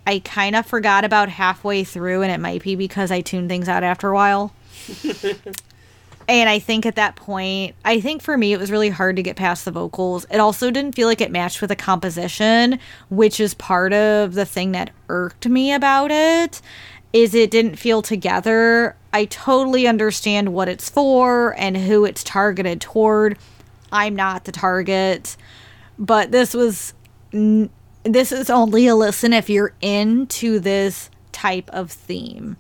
I 0.06 0.19
kind 0.19 0.56
of 0.56 0.65
forgot 0.65 1.03
about 1.03 1.30
halfway 1.30 1.84
through, 1.84 2.21
and 2.21 2.32
it 2.32 2.39
might 2.39 2.63
be 2.63 2.75
because 2.75 3.12
I 3.12 3.21
tuned 3.21 3.49
things 3.49 3.67
out 3.67 3.84
after 3.84 4.10
a 4.10 4.13
while. 4.13 4.53
and 6.27 6.49
I 6.49 6.59
think 6.59 6.85
at 6.85 6.95
that 6.95 7.15
point, 7.15 7.75
I 7.85 8.01
think 8.01 8.21
for 8.21 8.37
me, 8.37 8.51
it 8.51 8.59
was 8.59 8.69
really 8.69 8.89
hard 8.89 9.15
to 9.15 9.23
get 9.23 9.37
past 9.37 9.63
the 9.63 9.71
vocals. 9.71 10.25
It 10.29 10.39
also 10.39 10.71
didn't 10.71 10.93
feel 10.93 11.07
like 11.07 11.21
it 11.21 11.31
matched 11.31 11.61
with 11.61 11.69
the 11.69 11.75
composition, 11.75 12.79
which 13.09 13.39
is 13.39 13.53
part 13.53 13.93
of 13.93 14.33
the 14.33 14.45
thing 14.45 14.73
that 14.73 14.91
irked 15.07 15.47
me 15.47 15.71
about 15.71 16.11
it 16.11 16.61
is 17.13 17.33
it 17.33 17.49
didn't 17.49 17.77
feel 17.77 18.01
together. 18.01 18.95
I 19.13 19.25
totally 19.25 19.87
understand 19.87 20.53
what 20.53 20.67
it's 20.67 20.89
for 20.89 21.55
and 21.57 21.77
who 21.77 22.03
it's 22.03 22.23
targeted 22.23 22.81
toward. 22.81 23.37
I'm 23.91 24.15
not 24.15 24.43
the 24.43 24.51
target, 24.51 25.37
but 25.97 26.31
this 26.31 26.53
was 26.53 26.93
this 27.31 28.31
is 28.31 28.49
only 28.49 28.87
a 28.87 28.95
listen 28.95 29.33
if 29.33 29.49
you're 29.49 29.73
into 29.81 30.59
this 30.59 31.09
type 31.31 31.69
of 31.71 31.91
theme 31.91 32.57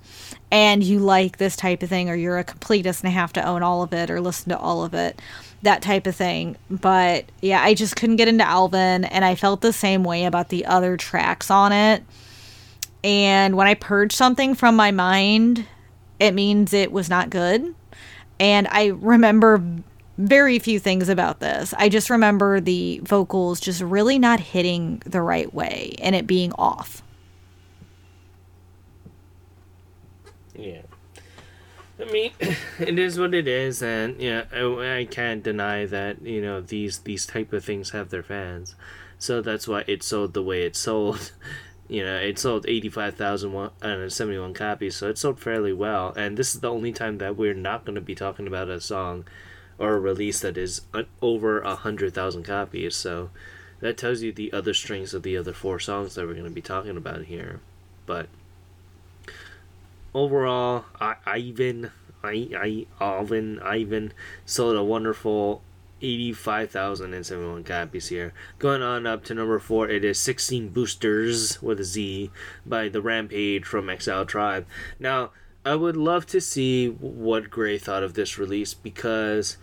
and 0.51 0.83
you 0.83 0.99
like 0.99 1.37
this 1.37 1.55
type 1.55 1.83
of 1.83 1.89
thing 1.89 2.09
or 2.09 2.15
you're 2.15 2.37
a 2.37 2.43
completist 2.43 3.03
and 3.03 3.11
have 3.11 3.33
to 3.33 3.45
own 3.45 3.63
all 3.63 3.83
of 3.83 3.93
it 3.93 4.09
or 4.09 4.21
listen 4.21 4.49
to 4.49 4.57
all 4.57 4.83
of 4.83 4.93
it 4.93 5.21
that 5.63 5.81
type 5.81 6.07
of 6.07 6.15
thing 6.15 6.55
but 6.69 7.25
yeah 7.41 7.61
i 7.61 7.73
just 7.73 7.95
couldn't 7.95 8.15
get 8.15 8.27
into 8.27 8.47
alvin 8.47 9.03
and 9.05 9.25
i 9.25 9.35
felt 9.35 9.61
the 9.61 9.73
same 9.73 10.03
way 10.03 10.25
about 10.25 10.49
the 10.49 10.65
other 10.65 10.95
tracks 10.95 11.49
on 11.49 11.71
it 11.71 12.03
and 13.03 13.55
when 13.55 13.67
I 13.67 13.73
purge 13.75 14.11
something 14.11 14.55
from 14.55 14.75
my 14.75 14.91
mind, 14.91 15.65
it 16.19 16.33
means 16.33 16.73
it 16.73 16.91
was 16.91 17.09
not 17.09 17.29
good. 17.29 17.73
And 18.39 18.67
I 18.69 18.87
remember 18.87 19.63
very 20.17 20.59
few 20.59 20.79
things 20.79 21.09
about 21.09 21.39
this. 21.39 21.73
I 21.77 21.89
just 21.89 22.09
remember 22.09 22.59
the 22.59 22.99
vocals 23.03 23.59
just 23.59 23.81
really 23.81 24.19
not 24.19 24.39
hitting 24.39 25.01
the 25.05 25.21
right 25.21 25.53
way 25.53 25.95
and 26.01 26.15
it 26.15 26.27
being 26.27 26.51
off. 26.53 27.03
Yeah. 30.55 30.81
I 31.99 32.11
mean, 32.11 32.31
it 32.79 32.99
is 32.99 33.19
what 33.19 33.33
it 33.33 33.47
is, 33.47 33.81
and 33.81 34.21
yeah, 34.21 34.43
I, 34.53 34.99
I 34.99 35.05
can't 35.05 35.43
deny 35.43 35.85
that 35.85 36.21
you 36.21 36.41
know 36.41 36.61
these 36.61 36.99
these 36.99 37.25
type 37.25 37.53
of 37.53 37.65
things 37.65 37.91
have 37.91 38.09
their 38.09 38.23
fans, 38.23 38.75
so 39.17 39.41
that's 39.41 39.67
why 39.67 39.83
it 39.87 40.03
sold 40.03 40.33
the 40.33 40.43
way 40.43 40.63
it 40.63 40.75
sold. 40.75 41.31
you 41.87 42.03
know, 42.03 42.17
it 42.17 42.37
sold 42.37 42.65
85,071 42.67 44.53
copies, 44.53 44.95
so 44.95 45.09
it 45.09 45.17
sold 45.17 45.39
fairly 45.39 45.71
well. 45.71 46.13
And 46.15 46.37
this 46.37 46.53
is 46.53 46.61
the 46.61 46.69
only 46.69 46.91
time 46.91 47.17
that 47.19 47.37
we're 47.37 47.53
not 47.53 47.85
going 47.85 47.95
to 47.95 48.01
be 48.01 48.15
talking 48.15 48.45
about 48.45 48.69
a 48.69 48.81
song 48.81 49.25
or 49.79 49.93
a 49.93 49.99
release 49.99 50.41
that 50.41 50.57
is 50.57 50.81
over 51.21 51.61
a 51.61 51.67
100,000 51.67 52.43
copies. 52.43 52.95
So 52.95 53.29
that 53.79 53.97
tells 53.97 54.21
you 54.21 54.33
the 54.33 54.51
other 54.51 54.73
strengths 54.73 55.13
of 55.13 55.23
the 55.23 55.37
other 55.37 55.53
four 55.53 55.79
songs 55.79 56.15
that 56.15 56.25
we're 56.25 56.33
going 56.33 56.45
to 56.45 56.51
be 56.51 56.61
talking 56.61 56.97
about 56.97 57.25
here. 57.25 57.61
But 58.05 58.27
overall, 60.17 60.85
I, 60.99 61.15
Ivan, 61.27 61.91
I, 62.23 62.49
I, 62.57 62.85
Alvin, 62.99 63.59
Ivan 63.59 64.13
sold 64.45 64.75
a 64.75 64.83
wonderful 64.83 65.61
85,071 66.01 67.63
copies 67.63 68.09
here. 68.09 68.33
Going 68.57 68.81
on 68.81 69.05
up 69.05 69.23
to 69.25 69.35
number 69.35 69.59
4, 69.59 69.89
it 69.89 70.03
is 70.03 70.19
16 70.19 70.69
Boosters 70.69 71.61
with 71.61 71.79
a 71.79 71.83
Z 71.83 72.31
by 72.65 72.89
The 72.89 73.01
Rampage 73.01 73.65
from 73.65 73.89
Exile 73.89 74.25
Tribe. 74.25 74.65
Now, 74.99 75.31
I 75.63 75.75
would 75.75 75.97
love 75.97 76.25
to 76.27 76.41
see 76.41 76.87
what 76.87 77.51
Gray 77.51 77.77
thought 77.77 78.03
of 78.03 78.15
this 78.15 78.39
release 78.39 78.73
because 78.73 79.57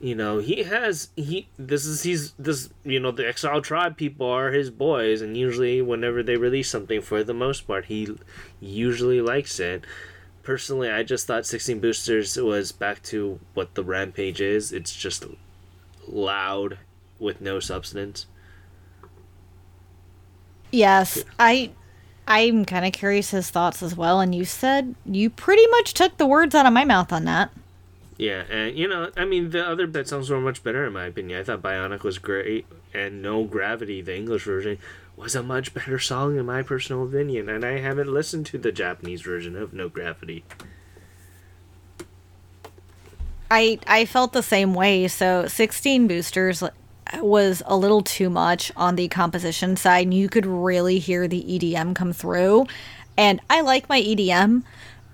you 0.00 0.14
know 0.14 0.38
he 0.38 0.62
has 0.62 1.10
he 1.14 1.46
this 1.58 1.84
is 1.84 2.02
he's 2.02 2.32
this 2.32 2.70
you 2.84 2.98
know 2.98 3.10
the 3.10 3.26
exile 3.26 3.60
tribe 3.60 3.96
people 3.96 4.26
are 4.26 4.50
his 4.50 4.70
boys 4.70 5.20
and 5.20 5.36
usually 5.36 5.82
whenever 5.82 6.22
they 6.22 6.36
release 6.36 6.70
something 6.70 7.02
for 7.02 7.22
the 7.22 7.34
most 7.34 7.66
part 7.66 7.84
he 7.84 8.08
usually 8.60 9.20
likes 9.20 9.60
it 9.60 9.84
personally, 10.42 10.90
I 10.90 11.02
just 11.02 11.26
thought 11.26 11.46
16 11.46 11.80
Boosters 11.80 12.36
was 12.36 12.72
back 12.72 13.02
to 13.04 13.38
what 13.54 13.74
the 13.74 13.84
Rampage 13.84 14.40
is. 14.40 14.72
It's 14.72 14.94
just 14.94 15.24
loud 16.08 16.78
with 17.18 17.40
no 17.40 17.60
substance. 17.60 18.26
Yes, 20.72 21.24
I 21.38 21.70
I'm 22.26 22.64
kind 22.64 22.84
of 22.84 22.92
curious 22.92 23.30
his 23.30 23.50
thoughts 23.50 23.82
as 23.82 23.96
well 23.96 24.20
and 24.20 24.34
you 24.34 24.44
said 24.44 24.94
you 25.04 25.30
pretty 25.30 25.66
much 25.68 25.94
took 25.94 26.16
the 26.16 26.26
words 26.26 26.54
out 26.54 26.66
of 26.66 26.72
my 26.72 26.84
mouth 26.84 27.12
on 27.12 27.24
that. 27.24 27.50
Yeah, 28.20 28.44
and 28.50 28.76
you 28.76 28.86
know, 28.86 29.10
I 29.16 29.24
mean 29.24 29.48
the 29.48 29.66
other 29.66 29.86
bed 29.86 30.06
songs 30.06 30.28
were 30.28 30.42
much 30.42 30.62
better 30.62 30.84
in 30.84 30.92
my 30.92 31.06
opinion. 31.06 31.40
I 31.40 31.42
thought 31.42 31.62
Bionic 31.62 32.02
was 32.02 32.18
great 32.18 32.66
and 32.92 33.22
No 33.22 33.44
Gravity, 33.44 34.02
the 34.02 34.14
English 34.14 34.44
version, 34.44 34.76
was 35.16 35.34
a 35.34 35.42
much 35.42 35.72
better 35.72 35.98
song 35.98 36.36
in 36.36 36.44
my 36.44 36.62
personal 36.62 37.02
opinion, 37.04 37.48
and 37.48 37.64
I 37.64 37.78
haven't 37.78 38.12
listened 38.12 38.44
to 38.46 38.58
the 38.58 38.72
Japanese 38.72 39.22
version 39.22 39.56
of 39.56 39.72
No 39.72 39.88
Gravity. 39.88 40.44
I 43.50 43.78
I 43.86 44.04
felt 44.04 44.34
the 44.34 44.42
same 44.42 44.74
way. 44.74 45.08
So 45.08 45.46
16 45.46 46.06
boosters 46.06 46.62
was 47.22 47.62
a 47.64 47.74
little 47.74 48.02
too 48.02 48.28
much 48.28 48.70
on 48.76 48.96
the 48.96 49.08
composition 49.08 49.78
side, 49.78 50.04
and 50.04 50.12
you 50.12 50.28
could 50.28 50.44
really 50.44 50.98
hear 50.98 51.26
the 51.26 51.42
EDM 51.42 51.94
come 51.94 52.12
through. 52.12 52.66
And 53.16 53.40
I 53.48 53.62
like 53.62 53.88
my 53.88 54.02
EDM, 54.02 54.62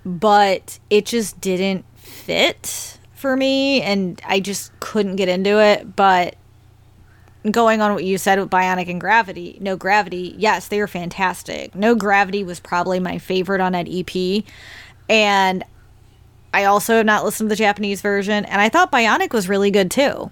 but 0.05 0.81
it 0.91 1.07
just 1.07 1.41
didn't 1.41 1.85
fit 1.95 2.96
for 3.17 3.37
me, 3.37 3.83
and 3.83 4.21
I 4.27 4.41
just 4.41 4.79
couldn't 4.81 5.17
get 5.17 5.29
into 5.29 5.61
it. 5.61 5.97
But 5.97 6.37
going 7.51 7.81
on 7.81 7.95
what 7.95 8.05
you 8.05 8.19
said 8.19 8.39
with 8.39 8.51
Bionic 8.51 8.89
and 8.89 9.01
Gravity, 9.01 9.59
No 9.61 9.77
Gravity, 9.77 10.35
yes, 10.39 10.69
they 10.69 10.81
are 10.81 10.87
fantastic. 10.87 11.75
No 11.75 11.95
Gravity 11.95 12.45
was 12.45 12.61
probably 12.61 13.01
my 13.01 13.19
favorite 13.19 13.61
on 13.61 13.73
that 13.73 13.89
EP. 13.89 14.45
And 15.09 15.65
I 16.53 16.65
also 16.65 16.97
have 16.97 17.07
not 17.07 17.25
listened 17.25 17.51
to 17.51 17.55
the 17.55 17.59
Japanese 17.59 18.01
version, 18.01 18.45
and 18.45 18.61
I 18.61 18.69
thought 18.69 18.93
Bionic 18.93 19.33
was 19.33 19.49
really 19.49 19.71
good 19.71 19.91
too. 19.91 20.31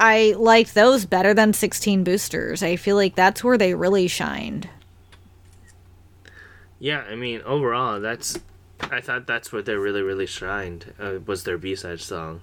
I 0.00 0.34
liked 0.38 0.74
those 0.74 1.06
better 1.06 1.34
than 1.34 1.52
16 1.52 2.04
Boosters. 2.04 2.62
I 2.62 2.76
feel 2.76 2.96
like 2.96 3.16
that's 3.16 3.42
where 3.42 3.58
they 3.58 3.74
really 3.74 4.06
shined. 4.06 4.68
Yeah, 6.78 7.00
I 7.00 7.16
mean, 7.16 7.42
overall, 7.42 8.00
that's. 8.00 8.38
I 8.80 9.00
thought 9.00 9.26
that's 9.26 9.52
where 9.52 9.62
they 9.62 9.74
really, 9.74 10.02
really 10.02 10.26
shined. 10.26 10.94
Uh, 10.98 11.18
was 11.24 11.44
their 11.44 11.58
B 11.58 11.74
side 11.74 12.00
songs, 12.00 12.42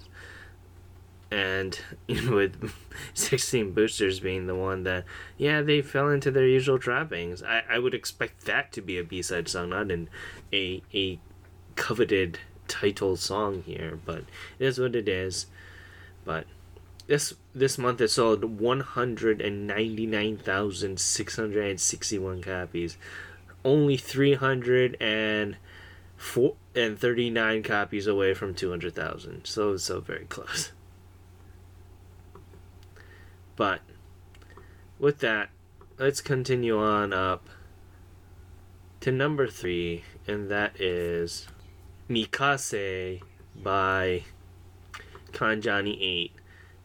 and 1.31 1.79
with 2.07 2.73
sixteen 3.13 3.71
boosters 3.71 4.19
being 4.19 4.47
the 4.47 4.55
one 4.55 4.83
that, 4.83 5.05
yeah, 5.37 5.61
they 5.61 5.81
fell 5.81 6.09
into 6.09 6.31
their 6.31 6.47
usual 6.47 6.79
trappings. 6.79 7.41
I, 7.41 7.63
I 7.69 7.79
would 7.79 7.93
expect 7.93 8.45
that 8.45 8.71
to 8.73 8.81
be 8.81 8.97
a 8.97 9.03
B 9.03 9.21
side 9.21 9.47
song, 9.47 9.69
not 9.69 9.91
in 9.91 10.09
a 10.53 10.81
a 10.93 11.19
coveted 11.75 12.39
title 12.67 13.15
song 13.15 13.63
here. 13.65 13.99
But 14.05 14.25
it 14.59 14.65
is 14.65 14.79
what 14.79 14.95
it 14.95 15.07
is. 15.07 15.47
But 16.25 16.45
this 17.07 17.33
this 17.53 17.77
month 17.77 18.01
it 18.01 18.09
sold 18.09 18.59
one 18.59 18.81
hundred 18.81 19.41
and 19.41 19.67
ninety 19.67 20.05
nine 20.05 20.37
hundred 26.25 26.55
and 26.75 26.99
sixty 26.99 27.31
one 27.31 27.63
copies 27.63 27.63
only 27.63 27.63
339 27.63 27.63
copies 27.63 28.07
away 28.07 28.33
from 28.33 28.53
200,000. 28.55 29.45
So 29.45 29.77
so 29.77 29.99
very 29.99 30.25
close. 30.25 30.71
But 33.55 33.81
with 34.99 35.19
that, 35.19 35.49
let's 35.97 36.21
continue 36.21 36.77
on 36.77 37.13
up 37.13 37.47
to 39.01 39.11
number 39.11 39.47
3 39.47 40.03
and 40.27 40.49
that 40.49 40.79
is 40.81 41.47
Mikase 42.09 43.21
by 43.55 44.23
Kanjani 45.31 45.97
8. 46.01 46.31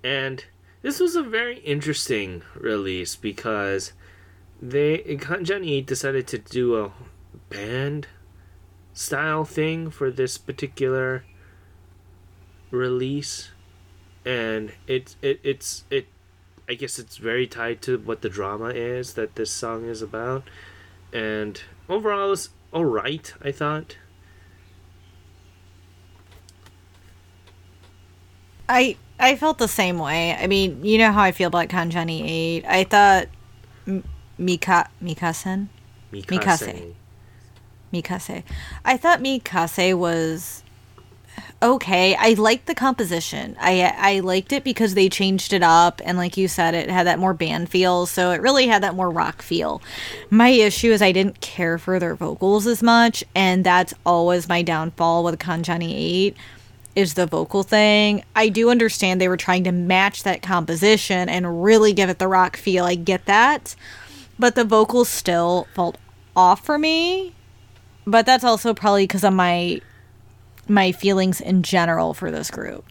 And 0.05 0.45
this 0.83 1.01
was 1.01 1.17
a 1.17 1.23
very 1.23 1.59
interesting 1.59 2.43
release 2.55 3.17
because 3.17 3.93
they 4.63 4.99
Kanjani 4.99 5.79
8 5.79 5.87
decided 5.87 6.27
to 6.29 6.39
do 6.39 6.77
a 6.77 6.93
band 7.49 8.07
style 9.01 9.47
thing 9.47 9.91
for 9.91 10.11
this 10.11 10.37
particular 10.37 11.25
release 12.71 13.49
and 14.27 14.73
it, 14.87 15.17
it 15.23 15.41
it's 15.43 15.85
it 15.91 16.07
I 16.69 16.75
guess 16.75 16.99
it's 16.99 17.17
very 17.17 17.47
tied 17.47 17.81
to 17.83 17.97
what 17.97 18.21
the 18.21 18.29
drama 18.29 18.67
is 18.67 19.15
that 19.15 19.37
this 19.37 19.51
song 19.51 19.87
is 19.87 20.03
about 20.03 20.45
and 21.15 21.63
overall 21.89 22.27
it 22.27 22.29
was 22.29 22.51
alright 22.75 23.33
I 23.41 23.53
thought 23.53 23.97
I 28.69 28.97
I 29.19 29.35
felt 29.37 29.59
the 29.59 29.69
same 29.69 29.99
way. 29.99 30.35
I 30.35 30.47
mean, 30.47 30.85
you 30.85 30.97
know 30.97 31.11
how 31.13 31.23
I 31.23 31.33
feel 31.33 31.49
about 31.49 31.69
Kanjani 31.69 32.23
8. 32.25 32.65
I 32.67 32.85
thought 32.85 33.27
Mika 34.39 34.89
Mikasen? 35.03 35.69
Mikase. 36.13 36.39
Mikase. 36.39 36.95
I 38.85 38.97
thought 38.97 39.21
Mikase 39.21 39.95
was 39.97 40.63
okay. 41.63 42.15
I 42.17 42.35
liked 42.35 42.67
the 42.67 42.75
composition. 42.75 43.57
I 43.61 43.93
I 43.97 44.21
liked 44.21 44.53
it 44.53 44.65
because 44.65 44.95
they 44.95 45.09
changed 45.09 45.53
it 45.53 45.63
up 45.63 46.01
and 46.05 46.17
like 46.17 46.37
you 46.37 46.49
said 46.49 46.75
it 46.75 46.91
had 46.91 47.07
that 47.07 47.19
more 47.19 47.35
band 47.35 47.69
feel, 47.69 48.07
so 48.07 48.31
it 48.31 48.41
really 48.41 48.67
had 48.67 48.83
that 48.83 48.95
more 48.95 49.11
rock 49.11 49.43
feel. 49.43 49.83
My 50.31 50.49
issue 50.49 50.91
is 50.93 51.03
I 51.03 51.13
didn't 51.13 51.41
care 51.41 51.79
for 51.79 51.99
their 51.99 52.15
vocals 52.15 52.67
as 52.67 52.83
much 52.83 53.25
and 53.35 53.65
that's 53.65 53.95
always 54.07 54.49
my 54.49 54.63
downfall 54.63 55.25
with 55.25 55.39
Kanjani 55.39 55.93
8 55.93 56.37
is 56.97 57.15
the 57.15 57.27
vocal 57.27 57.63
thing. 57.63 58.25
I 58.35 58.49
do 58.49 58.69
understand 58.69 59.21
they 59.21 59.29
were 59.29 59.37
trying 59.37 59.65
to 59.65 59.73
match 59.73 60.25
that 60.25 60.43
composition 60.43 61.29
and 61.29 61.63
really 61.63 61.93
give 61.93 62.11
it 62.11 62.19
the 62.19 62.29
rock 62.29 62.57
feel. 62.57 62.85
I 62.85 62.95
get 62.95 63.27
that 63.27 63.75
but 64.39 64.55
the 64.55 64.65
vocals 64.65 65.09
still 65.09 65.69
felt 65.75 65.99
off 66.35 66.65
for 66.65 66.79
me. 66.79 67.35
But 68.11 68.27
that's 68.27 68.43
also 68.43 68.75
probably 68.75 69.05
because 69.05 69.23
of 69.23 69.33
my 69.33 69.81
my 70.67 70.91
feelings 70.91 71.41
in 71.41 71.63
general 71.63 72.13
for 72.13 72.31
this 72.31 72.51
group. 72.51 72.85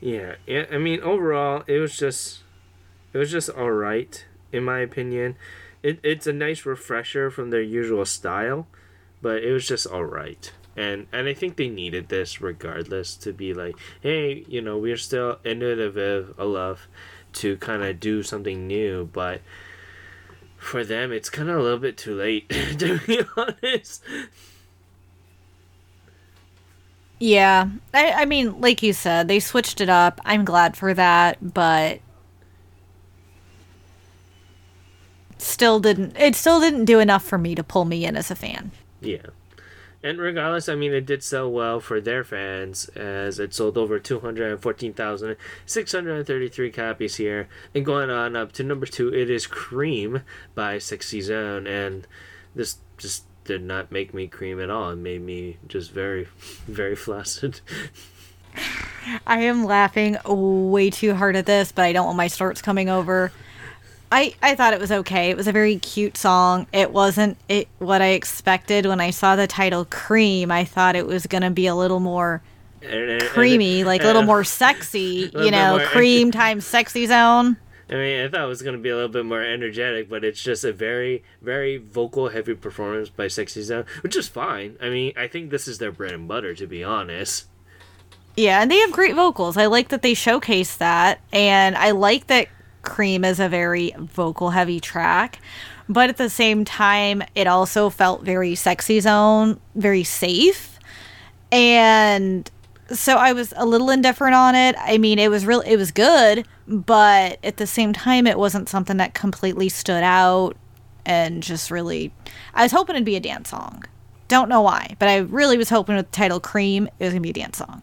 Yeah, 0.00 0.36
yeah. 0.46 0.66
I 0.70 0.78
mean, 0.78 1.00
overall, 1.00 1.64
it 1.66 1.80
was 1.80 1.96
just 1.96 2.42
it 3.12 3.18
was 3.18 3.32
just 3.32 3.50
all 3.50 3.72
right 3.72 4.24
in 4.52 4.62
my 4.62 4.78
opinion. 4.78 5.34
It, 5.82 5.98
it's 6.04 6.26
a 6.28 6.32
nice 6.32 6.64
refresher 6.64 7.30
from 7.30 7.50
their 7.50 7.60
usual 7.60 8.04
style, 8.04 8.68
but 9.20 9.42
it 9.42 9.52
was 9.52 9.66
just 9.66 9.88
all 9.88 10.04
right. 10.04 10.52
And 10.76 11.08
and 11.12 11.26
I 11.26 11.34
think 11.34 11.56
they 11.56 11.68
needed 11.68 12.10
this 12.10 12.40
regardless 12.40 13.16
to 13.16 13.32
be 13.32 13.54
like, 13.54 13.74
hey, 14.00 14.44
you 14.48 14.62
know, 14.62 14.78
we're 14.78 14.96
still 14.96 15.38
innovative 15.44 16.38
enough 16.38 16.86
to 17.34 17.56
kind 17.56 17.82
of 17.82 17.98
do 17.98 18.22
something 18.22 18.68
new, 18.68 19.10
but 19.12 19.40
for 20.64 20.84
them, 20.84 21.12
it's 21.12 21.30
kind 21.30 21.48
of 21.48 21.56
a 21.56 21.62
little 21.62 21.78
bit 21.78 21.96
too 21.96 22.14
late, 22.14 22.48
to 22.78 22.98
be 23.00 23.20
honest. 23.36 24.02
Yeah, 27.18 27.68
I, 27.92 28.12
I 28.12 28.24
mean, 28.24 28.60
like 28.60 28.82
you 28.82 28.92
said, 28.92 29.28
they 29.28 29.40
switched 29.40 29.80
it 29.80 29.88
up. 29.88 30.20
I'm 30.24 30.44
glad 30.44 30.76
for 30.76 30.92
that, 30.94 31.54
but 31.54 32.00
still 35.38 35.80
didn't. 35.80 36.16
It 36.18 36.34
still 36.34 36.60
didn't 36.60 36.86
do 36.86 36.98
enough 36.98 37.24
for 37.24 37.38
me 37.38 37.54
to 37.54 37.62
pull 37.62 37.84
me 37.84 38.04
in 38.04 38.16
as 38.16 38.30
a 38.30 38.34
fan. 38.34 38.72
Yeah. 39.00 39.26
And 40.04 40.18
regardless, 40.18 40.68
I 40.68 40.74
mean, 40.74 40.92
it 40.92 41.06
did 41.06 41.22
sell 41.22 41.50
well 41.50 41.80
for 41.80 41.98
their 41.98 42.24
fans 42.24 42.90
as 42.90 43.38
it 43.38 43.54
sold 43.54 43.78
over 43.78 43.98
214,633 43.98 46.70
copies 46.70 47.16
here. 47.16 47.48
And 47.74 47.86
going 47.86 48.10
on 48.10 48.36
up 48.36 48.52
to 48.52 48.62
number 48.62 48.84
two, 48.84 49.14
it 49.14 49.30
is 49.30 49.46
Cream 49.46 50.20
by 50.54 50.76
Sexy 50.76 51.22
Zone. 51.22 51.66
And 51.66 52.06
this 52.54 52.76
just 52.98 53.24
did 53.44 53.62
not 53.62 53.90
make 53.90 54.12
me 54.12 54.26
cream 54.26 54.60
at 54.60 54.68
all. 54.68 54.90
It 54.90 54.96
made 54.96 55.22
me 55.22 55.56
just 55.66 55.90
very, 55.90 56.28
very 56.66 56.96
flaccid. 56.96 57.62
I 59.26 59.40
am 59.40 59.64
laughing 59.64 60.18
way 60.26 60.90
too 60.90 61.14
hard 61.14 61.34
at 61.34 61.46
this, 61.46 61.72
but 61.72 61.86
I 61.86 61.94
don't 61.94 62.04
want 62.04 62.18
my 62.18 62.28
snorts 62.28 62.60
coming 62.60 62.90
over. 62.90 63.32
I, 64.14 64.32
I 64.40 64.54
thought 64.54 64.72
it 64.72 64.78
was 64.78 64.92
okay. 64.92 65.30
It 65.30 65.36
was 65.36 65.48
a 65.48 65.52
very 65.52 65.76
cute 65.76 66.16
song. 66.16 66.68
It 66.72 66.92
wasn't 66.92 67.36
it 67.48 67.66
what 67.80 68.00
I 68.00 68.10
expected 68.10 68.86
when 68.86 69.00
I 69.00 69.10
saw 69.10 69.34
the 69.34 69.48
title 69.48 69.84
Cream. 69.86 70.52
I 70.52 70.64
thought 70.64 70.94
it 70.94 71.04
was 71.04 71.26
gonna 71.26 71.50
be 71.50 71.66
a 71.66 71.74
little 71.74 71.98
more 71.98 72.40
creamy, 72.80 73.82
like 73.82 74.04
a 74.04 74.06
little 74.06 74.22
more 74.32 74.44
sexy. 74.44 75.32
You 75.34 75.50
know, 75.50 75.84
cream 75.86 76.30
times 76.30 76.64
sexy 76.64 77.06
zone. 77.06 77.56
I 77.90 77.94
mean, 77.94 78.24
I 78.24 78.28
thought 78.28 78.44
it 78.44 78.48
was 78.48 78.62
going 78.62 78.76
to 78.76 78.80
be 78.80 78.88
a 78.88 78.94
little 78.94 79.10
bit 79.10 79.26
more 79.26 79.42
energetic, 79.42 80.08
but 80.08 80.24
it's 80.24 80.42
just 80.42 80.64
a 80.64 80.72
very, 80.72 81.22
very 81.42 81.76
vocal 81.76 82.30
heavy 82.30 82.54
performance 82.54 83.10
by 83.10 83.28
Sexy 83.28 83.60
Zone, 83.60 83.84
which 84.00 84.16
is 84.16 84.26
fine. 84.26 84.78
I 84.80 84.88
mean, 84.88 85.12
I 85.18 85.28
think 85.28 85.50
this 85.50 85.68
is 85.68 85.76
their 85.76 85.92
bread 85.92 86.12
and 86.12 86.26
butter, 86.26 86.54
to 86.54 86.66
be 86.66 86.82
honest. 86.82 87.44
Yeah, 88.38 88.62
and 88.62 88.70
they 88.70 88.78
have 88.78 88.90
great 88.90 89.14
vocals. 89.14 89.58
I 89.58 89.66
like 89.66 89.88
that 89.88 90.00
they 90.00 90.14
showcase 90.14 90.76
that, 90.76 91.20
and 91.30 91.76
I 91.76 91.90
like 91.90 92.28
that 92.28 92.48
Cream 92.84 93.24
is 93.24 93.40
a 93.40 93.48
very 93.48 93.94
vocal 93.98 94.50
heavy 94.50 94.80
track. 94.80 95.40
But 95.88 96.08
at 96.08 96.16
the 96.16 96.30
same 96.30 96.64
time, 96.64 97.22
it 97.34 97.46
also 97.46 97.90
felt 97.90 98.22
very 98.22 98.54
sexy 98.54 99.00
zone, 99.00 99.60
very 99.74 100.04
safe. 100.04 100.78
And 101.52 102.50
so 102.90 103.16
I 103.16 103.32
was 103.32 103.52
a 103.56 103.66
little 103.66 103.90
indifferent 103.90 104.34
on 104.34 104.54
it. 104.54 104.76
I 104.78 104.98
mean, 104.98 105.18
it 105.18 105.30
was 105.30 105.46
real 105.46 105.60
it 105.60 105.76
was 105.76 105.90
good, 105.90 106.46
but 106.66 107.38
at 107.44 107.56
the 107.56 107.66
same 107.66 107.92
time 107.92 108.26
it 108.26 108.38
wasn't 108.38 108.68
something 108.68 108.96
that 108.98 109.14
completely 109.14 109.68
stood 109.68 110.02
out 110.02 110.56
and 111.06 111.42
just 111.42 111.70
really 111.70 112.12
I 112.54 112.62
was 112.62 112.72
hoping 112.72 112.96
it'd 112.96 113.04
be 113.04 113.16
a 113.16 113.20
dance 113.20 113.50
song. 113.50 113.84
Don't 114.28 114.48
know 114.48 114.62
why, 114.62 114.96
but 114.98 115.08
I 115.08 115.18
really 115.18 115.58
was 115.58 115.68
hoping 115.68 115.96
with 115.96 116.10
the 116.10 116.16
title 116.16 116.40
Cream 116.40 116.88
it 116.98 117.04
was 117.04 117.12
going 117.12 117.22
to 117.22 117.32
be 117.32 117.38
a 117.38 117.44
dance 117.44 117.58
song. 117.58 117.82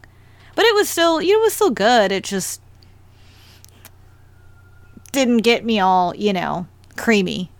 But 0.56 0.66
it 0.66 0.76
was 0.76 0.90
still, 0.90 1.22
you 1.22 1.34
know, 1.34 1.40
it 1.40 1.44
was 1.44 1.54
still 1.54 1.70
good. 1.72 2.12
It 2.12 2.24
just 2.24 2.62
didn't 5.12 5.40
get 5.40 5.66
me 5.66 5.80
all, 5.80 6.16
you 6.16 6.34
know, 6.34 6.68
creamy. 6.96 7.52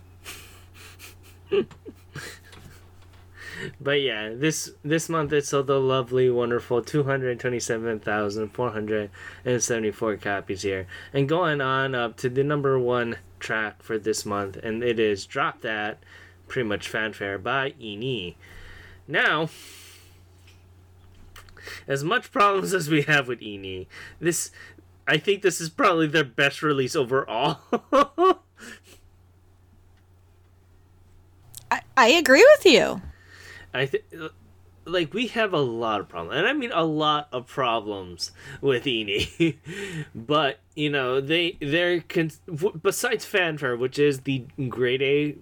but 3.80 4.02
yeah, 4.02 4.30
this 4.34 4.72
this 4.84 5.10
month 5.10 5.34
it 5.34 5.46
sold 5.46 5.70
a 5.70 5.78
lovely, 5.78 6.30
wonderful 6.30 6.82
two 6.82 7.04
hundred 7.04 7.40
twenty-seven 7.40 8.00
thousand 8.00 8.50
four 8.50 8.72
hundred 8.72 9.10
and 9.46 9.62
seventy-four 9.62 10.18
copies 10.18 10.62
here, 10.62 10.88
and 11.14 11.30
going 11.30 11.62
on 11.62 11.94
up 11.96 12.18
to 12.18 12.30
the 12.30 12.44
number 12.44 12.80
one 12.80 13.18
track 13.40 13.84
for 13.84 13.98
this 13.98 14.26
month, 14.26 14.58
and 14.58 14.84
it 14.84 15.00
is 15.00 15.26
"Drop 15.26 15.62
That," 15.62 16.00
pretty 16.48 16.68
much 16.68 16.88
fanfare 16.88 17.38
by 17.38 17.72
Ini. 17.72 18.36
Now, 19.08 19.50
as 21.88 22.04
much 22.04 22.32
problems 22.32 22.74
as 22.74 22.90
we 22.90 23.04
have 23.04 23.28
with 23.28 23.40
Eni, 23.40 23.88
this 24.20 24.52
I 25.12 25.18
think 25.18 25.42
this 25.42 25.60
is 25.60 25.70
probably 25.70 26.08
their 26.08 26.24
best 26.24 26.64
release 26.64 26.96
overall. 26.96 27.60
I, 31.70 31.82
I 31.98 32.08
agree 32.08 32.48
with 32.56 32.66
you. 32.66 33.02
I 33.74 33.88
think 33.88 34.06
like 34.86 35.14
we 35.14 35.28
have 35.28 35.52
a 35.52 35.60
lot 35.60 36.00
of 36.00 36.08
problems, 36.08 36.38
and 36.38 36.48
I 36.48 36.54
mean 36.54 36.72
a 36.74 36.86
lot 36.86 37.28
of 37.34 37.46
problems 37.46 38.32
with 38.62 38.86
Eni. 38.86 39.58
but 40.16 40.62
you 40.76 40.90
know 40.90 41.20
they 41.20 41.58
they're 41.60 42.00
con- 42.00 42.32
besides 42.82 43.26
fanfare, 43.26 43.76
which 43.76 44.00
is 44.00 44.22
the 44.22 44.46
grade 44.70 45.02
A 45.02 45.36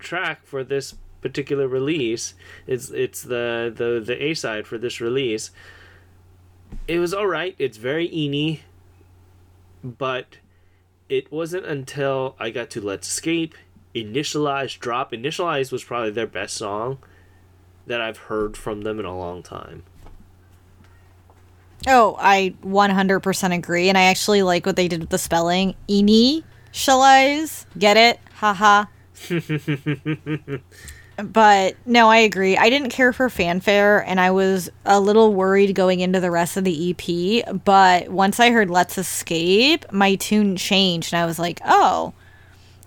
track 0.00 0.44
for 0.44 0.64
this 0.64 0.96
particular 1.20 1.68
release. 1.68 2.34
It's 2.66 2.90
it's 2.90 3.22
the 3.22 3.72
the 3.72 4.02
the 4.04 4.20
A 4.20 4.34
side 4.34 4.66
for 4.66 4.78
this 4.78 5.00
release. 5.00 5.52
It 6.88 6.98
was 6.98 7.14
all 7.14 7.28
right. 7.28 7.54
It's 7.60 7.76
very 7.76 8.08
Eni, 8.08 8.62
but 9.82 10.38
it 11.08 11.30
wasn't 11.30 11.66
until 11.66 12.36
I 12.38 12.50
got 12.50 12.70
to 12.70 12.80
Let's 12.80 13.08
Escape, 13.08 13.54
Initialize, 13.94 14.78
Drop. 14.78 15.12
Initialize 15.12 15.70
was 15.70 15.84
probably 15.84 16.10
their 16.10 16.26
best 16.26 16.56
song 16.56 16.98
that 17.86 18.00
I've 18.00 18.16
heard 18.16 18.56
from 18.56 18.82
them 18.82 18.98
in 18.98 19.04
a 19.04 19.16
long 19.16 19.42
time. 19.42 19.82
Oh, 21.86 22.16
I 22.18 22.54
100% 22.64 23.54
agree. 23.54 23.88
And 23.88 23.98
I 23.98 24.02
actually 24.02 24.42
like 24.42 24.64
what 24.66 24.76
they 24.76 24.88
did 24.88 25.00
with 25.00 25.10
the 25.10 25.18
spelling. 25.18 25.74
Initialize. 25.88 27.66
Get 27.76 27.96
it? 27.96 28.20
Haha. 28.34 28.86
but 31.16 31.76
no, 31.84 32.08
I 32.08 32.18
agree. 32.18 32.56
I 32.56 32.70
didn't 32.70 32.90
care 32.90 33.12
for 33.12 33.28
fanfare 33.28 34.04
and 34.04 34.20
I 34.20 34.30
was 34.30 34.70
a 34.84 34.98
little 34.98 35.34
worried 35.34 35.74
going 35.74 36.00
into 36.00 36.20
the 36.20 36.30
rest 36.30 36.56
of 36.56 36.64
the 36.64 36.90
EP. 36.90 37.64
But 37.64 38.08
once 38.08 38.40
I 38.40 38.50
heard 38.50 38.70
Let's 38.70 38.98
Escape, 38.98 39.90
my 39.92 40.14
tune 40.14 40.56
changed 40.56 41.12
and 41.12 41.22
I 41.22 41.26
was 41.26 41.38
like, 41.38 41.60
oh, 41.64 42.12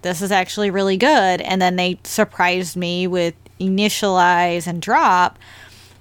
this 0.01 0.21
is 0.21 0.32
actually 0.32 0.69
really 0.69 0.97
good. 0.97 1.41
And 1.41 1.61
then 1.61 1.76
they 1.76 1.99
surprised 2.03 2.76
me 2.76 3.07
with 3.07 3.36
initialize 3.59 4.67
and 4.67 4.82
drop. 4.82 5.39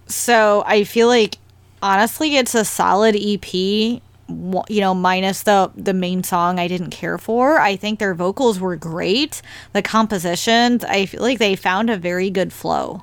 So 0.06 0.62
I 0.66 0.84
feel 0.84 1.08
like 1.08 1.38
honestly 1.82 2.36
it's 2.36 2.54
a 2.54 2.64
solid 2.64 3.14
EP 3.16 4.00
you 4.28 4.80
know 4.80 4.94
minus 4.94 5.42
the 5.42 5.70
the 5.74 5.94
main 5.94 6.22
song 6.22 6.58
I 6.58 6.68
didn't 6.68 6.90
care 6.90 7.18
for. 7.18 7.58
I 7.58 7.76
think 7.76 7.98
their 7.98 8.14
vocals 8.14 8.58
were 8.60 8.76
great. 8.76 9.42
The 9.72 9.82
compositions, 9.82 10.84
I 10.84 11.06
feel 11.06 11.22
like 11.22 11.38
they 11.38 11.56
found 11.56 11.90
a 11.90 11.96
very 11.96 12.30
good 12.30 12.52
flow. 12.52 13.02